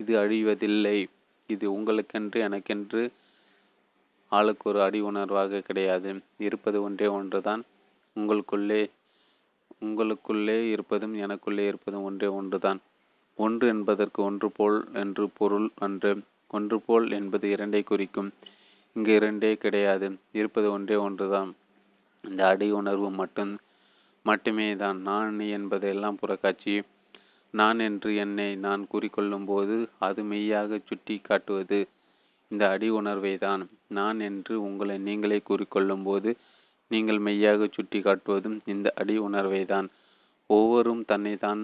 [0.00, 0.98] இது அழிவதில்லை.
[1.46, 3.02] இது உங்களுக்கென்று எனக்கென்று
[4.32, 6.10] ஆளுக்கு ஒரு அடி உணர்வாக கிடையாது.
[6.38, 7.62] இருப்பது ஒன்றே ஒன்றுதான்.
[8.16, 8.82] உங்களுக்குள்ளே
[9.86, 12.80] உங்களுக்குள்ளே இருப்பதும் எனக்குள்ளே இருப்பதும் ஒன்றே ஒன்றுதான்.
[13.38, 16.10] ஒன்று என்பதற்கு ஒன்று போல் என்று பொருள் அன்று
[16.50, 18.30] ஒன்று போல் என்பது இரண்டை குறிக்கும்.
[18.96, 20.06] இங்கு இரண்டே கிடையாது
[20.38, 21.50] இருப்பது ஒன்றே ஒன்றுதான்.
[22.24, 23.52] இந்த அடி உணர்வு மட்டும்
[24.24, 26.74] மட்டுமே தான் நான் என்பதெல்லாம் புறக்காட்சி
[27.54, 31.78] நான் என்று என்னை நான் கூறிக்கொள்ளும் போது அது மெய்யாக சுட்டி காட்டுவது
[32.50, 33.62] இந்த அடி உணர்வை தான்
[33.98, 36.30] நான் என்று உங்களை நீங்களே கூறிக்கொள்ளும் போது
[36.90, 39.88] நீங்கள் மெய்யாக சுட்டி காட்டுவதும் இந்த அடி உணர்வை தான்
[40.50, 41.62] ஒவ்வொரும் தன்னை தான்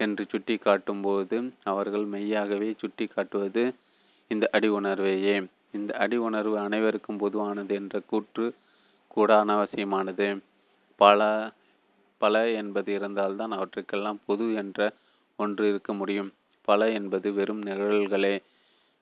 [0.00, 3.64] என்று சுட்டி காட்டும் போது அவர்கள் மெய்யாகவே சுட்டி காட்டுவது
[4.30, 5.36] இந்த அடி உணர்வையே.
[5.72, 8.54] இந்த அடி உணர்வு அனைவருக்கும் பொதுவானது என்ற கூற்று
[9.08, 10.42] கூட அனாவசியமானது.
[10.96, 11.20] பல
[12.18, 14.92] பல என்பது இருந்தால்தான் அவற்றுக்கெல்லாம் பொது என்ற
[15.36, 16.32] ஒன்று இருக்க முடியும்.
[16.64, 18.34] பல என்பது வெறும் நிகழ்வுகளே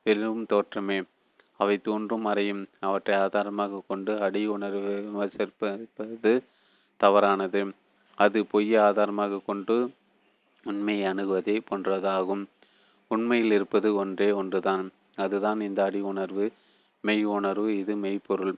[0.02, 0.98] வெறும் தோற்றமே.
[1.56, 2.66] அவை தோன்றும் அறையும்.
[2.80, 6.34] அவற்றை ஆதாரமாக கொண்டு அடி உணர்வு விமர்சிப்பது
[7.00, 7.62] தவறானது.
[8.18, 9.76] அது பொய்யை ஆதாரமாக கொண்டு
[10.64, 12.44] உண்மையை அணுகுவதே போன்றதாகும்.
[13.10, 14.86] உண்மையில் இருப்பது ஒன்றே ஒன்றுதான்.
[15.18, 16.46] அதுதான் இந்த அடி உணர்வு.
[17.04, 18.54] மெய் உணர்வு இது மெய்ப்பொருள்.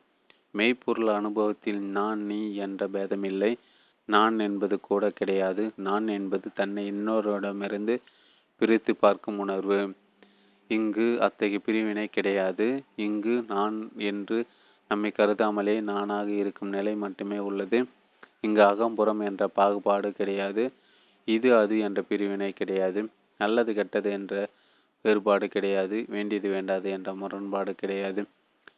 [0.53, 3.53] மெய்ப்பொருள் அனுபவத்தில் நான் நீ என்ற பேதமில்லை.
[4.09, 5.65] நான் என்பது கூட கிடையாது.
[5.77, 7.97] நான் என்பது தன்னை இன்னொருடமிருந்து
[8.61, 9.81] பிரித்து பார்க்கும் உணர்வு.
[10.71, 12.67] இங்கு அத்தகைய பிரிவினை கிடையாது.
[12.97, 13.77] இங்கு நான்
[14.11, 14.39] என்று
[14.91, 17.79] நம்மை கருதாமலே நானாக இருக்கும் நிலை மட்டுமே உள்ளது.
[18.41, 20.65] இங்கு அகம்புறம் என்ற பாகுபாடு கிடையாது.
[21.29, 23.01] இது அது என்ற பிரிவினை கிடையாது.
[23.39, 24.35] நல்லது கெட்டது என்ற
[25.03, 26.05] வேறுபாடு கிடையாது.
[26.09, 28.25] வேண்டியது வேண்டாது என்ற முரண்பாடு கிடையாது.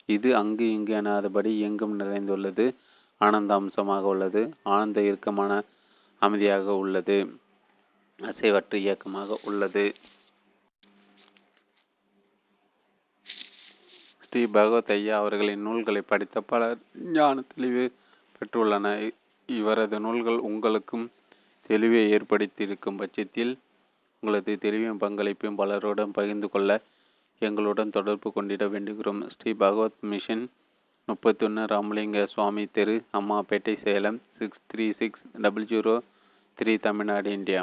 [0.05, 2.75] இது அங்கு இங்கு எனாதபடி எங்கும் நிறைந்துள்ளது.
[3.19, 4.55] ஆனந்த அம்சமாக உள்ளது.
[4.63, 5.63] ஆனந்த இறுக்கமான
[6.19, 7.39] அமைதியாக உள்ளது.
[8.21, 9.95] அசைவற்ற இயக்கமாக உள்ளது.
[14.29, 17.93] ஸ்ரீ பகவத் ஐயா அவர்களின் நூல்களை படித்த பலர் ஞான தெளிவு
[18.39, 19.13] பெற்றுள்ளன.
[19.47, 21.11] இவரது நூல்கள் உங்களுக்கும்
[21.69, 23.59] தெளிவை ஏற்படுத்தியிருக்கும் பட்சத்தில்
[24.23, 26.73] உங்களது தெளிவையும் பங்களிப்பையும் பலருடன் பகிர்ந்து கொள்ள
[27.43, 29.21] எங்களுடன் தொடர்பு கொண்டிட வேண்டுகிறோம்.
[29.35, 30.45] ஸ்ரீ பகவத் மிஷன்
[31.09, 35.95] முப்பத்தொன்று ராமலிங்க சுவாமி தெரு Ammapettai Salem six three six double zero
[36.59, 37.63] three Tamil Nadu India.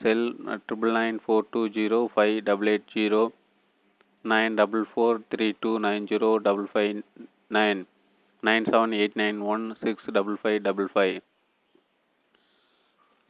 [0.00, 0.24] Cell
[0.66, 3.22] triple nine four two zero five double eight zero
[4.24, 6.98] nine double four three two nine zero double five
[7.58, 7.80] nine
[8.42, 11.16] nine seven eight nine one six double five double five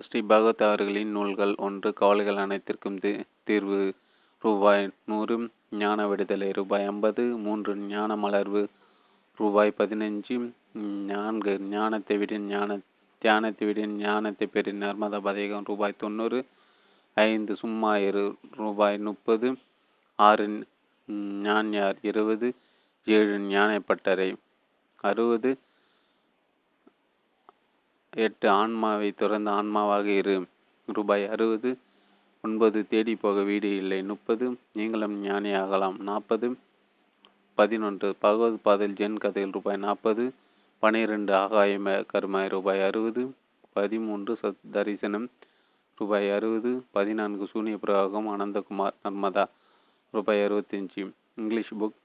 [0.05, 2.98] Shri Bhagavath அவர்களின் நூல்கள் ஒன்று கவலைகள் அனைத்திற்கும்
[3.44, 3.94] தீர்வு.
[4.39, 6.48] ரூபாய் நூறு ஞான விடுதலை.
[6.52, 8.62] ரூபாய் ஐம்பது மூன்று ஞான மலர்வு.
[9.39, 10.36] ரூபாய் பதினஞ்சு
[11.10, 12.78] நான்கு ஞானத்தை விட ஞான
[13.23, 15.64] தியானத்தை விட ஞானத்தை பெரிய நர்மதா பதேகம்.
[15.64, 16.40] ரூபாய் தொண்ணூறு
[17.14, 18.27] ஐந்து சும்மா இரு.
[18.56, 19.48] ரூபாய் முப்பது
[20.18, 20.47] ஆறு
[21.47, 22.48] ஞான்யார் இருபது
[23.06, 24.31] ஏழு ஞானப்பட்டறை.
[25.01, 25.51] அறுபது
[28.16, 30.47] எட்டு ஆன்மாவை துறந்த ஆன்மாவாக இரு.
[30.86, 31.78] ரூபாய் அறுபது.
[32.43, 34.02] ஒன்பது தேடி போக வீடு இல்லை.
[34.02, 36.56] முப்பது நீங்களும் ஞானியாகலாம் நாற்பது
[37.55, 40.32] பதினொன்று பகவத் பாதல் ஜென் கதையில் ரூபாய் நாற்பது.
[40.78, 43.34] பனிரெண்டு ஆகாயம கருமாய் ரூபாய் அறுபது.
[43.72, 45.28] பதிமூன்று சத் தரிசனம்
[45.97, 46.84] ரூபாய் அறுபது.
[46.90, 49.44] பதினான்கு சூனிய பிரயோகம் அனந்தகுமார் நர்மதா
[50.10, 51.10] ரூபாய் அறுபத்தஞ்சு.
[51.36, 51.97] English book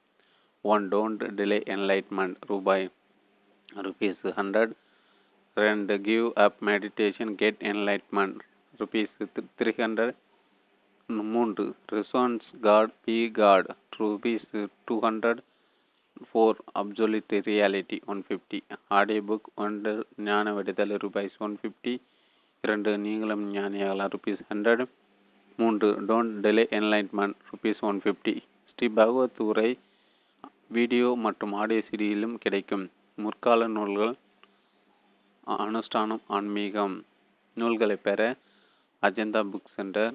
[0.62, 2.90] one don't delay enlightenment ரூபாய்
[3.74, 4.72] ருபீஸ் ஹண்ட்ரட்.
[5.64, 8.38] ரெண்டு give up meditation get enlightenment
[8.80, 9.16] rupees
[9.60, 10.18] three hundred
[11.34, 11.64] மூன்று
[11.94, 13.70] reasons God be God
[14.00, 14.46] rupees
[14.88, 15.42] two hundred
[16.28, 18.60] four absolute reality one fifty
[18.98, 19.94] audio book ஒன்று
[20.28, 21.94] ஞான விடுதலை ரூபாய்ஸ் ஒன் ஃபிஃப்டி
[22.64, 24.84] இரண்டு நீங்களும் ஞானியாகலாம் ருபீஸ் ஹண்ட்ரட்
[25.60, 28.36] மூன்று don't delay enlightenment rupees one fifty
[28.70, 29.70] Shri Bhagavath உரை
[30.78, 32.86] வீடியோ மற்றும் ஆடியோ சீடியிலும் கிடைக்கும்.
[33.18, 34.14] முற்கால நூல்கள்
[35.48, 36.96] அனுஷ்டானம் ஆன்மீகம்
[37.58, 38.22] நூல்களை பெற
[39.04, 40.14] அஜந்தா புக் சென்டர்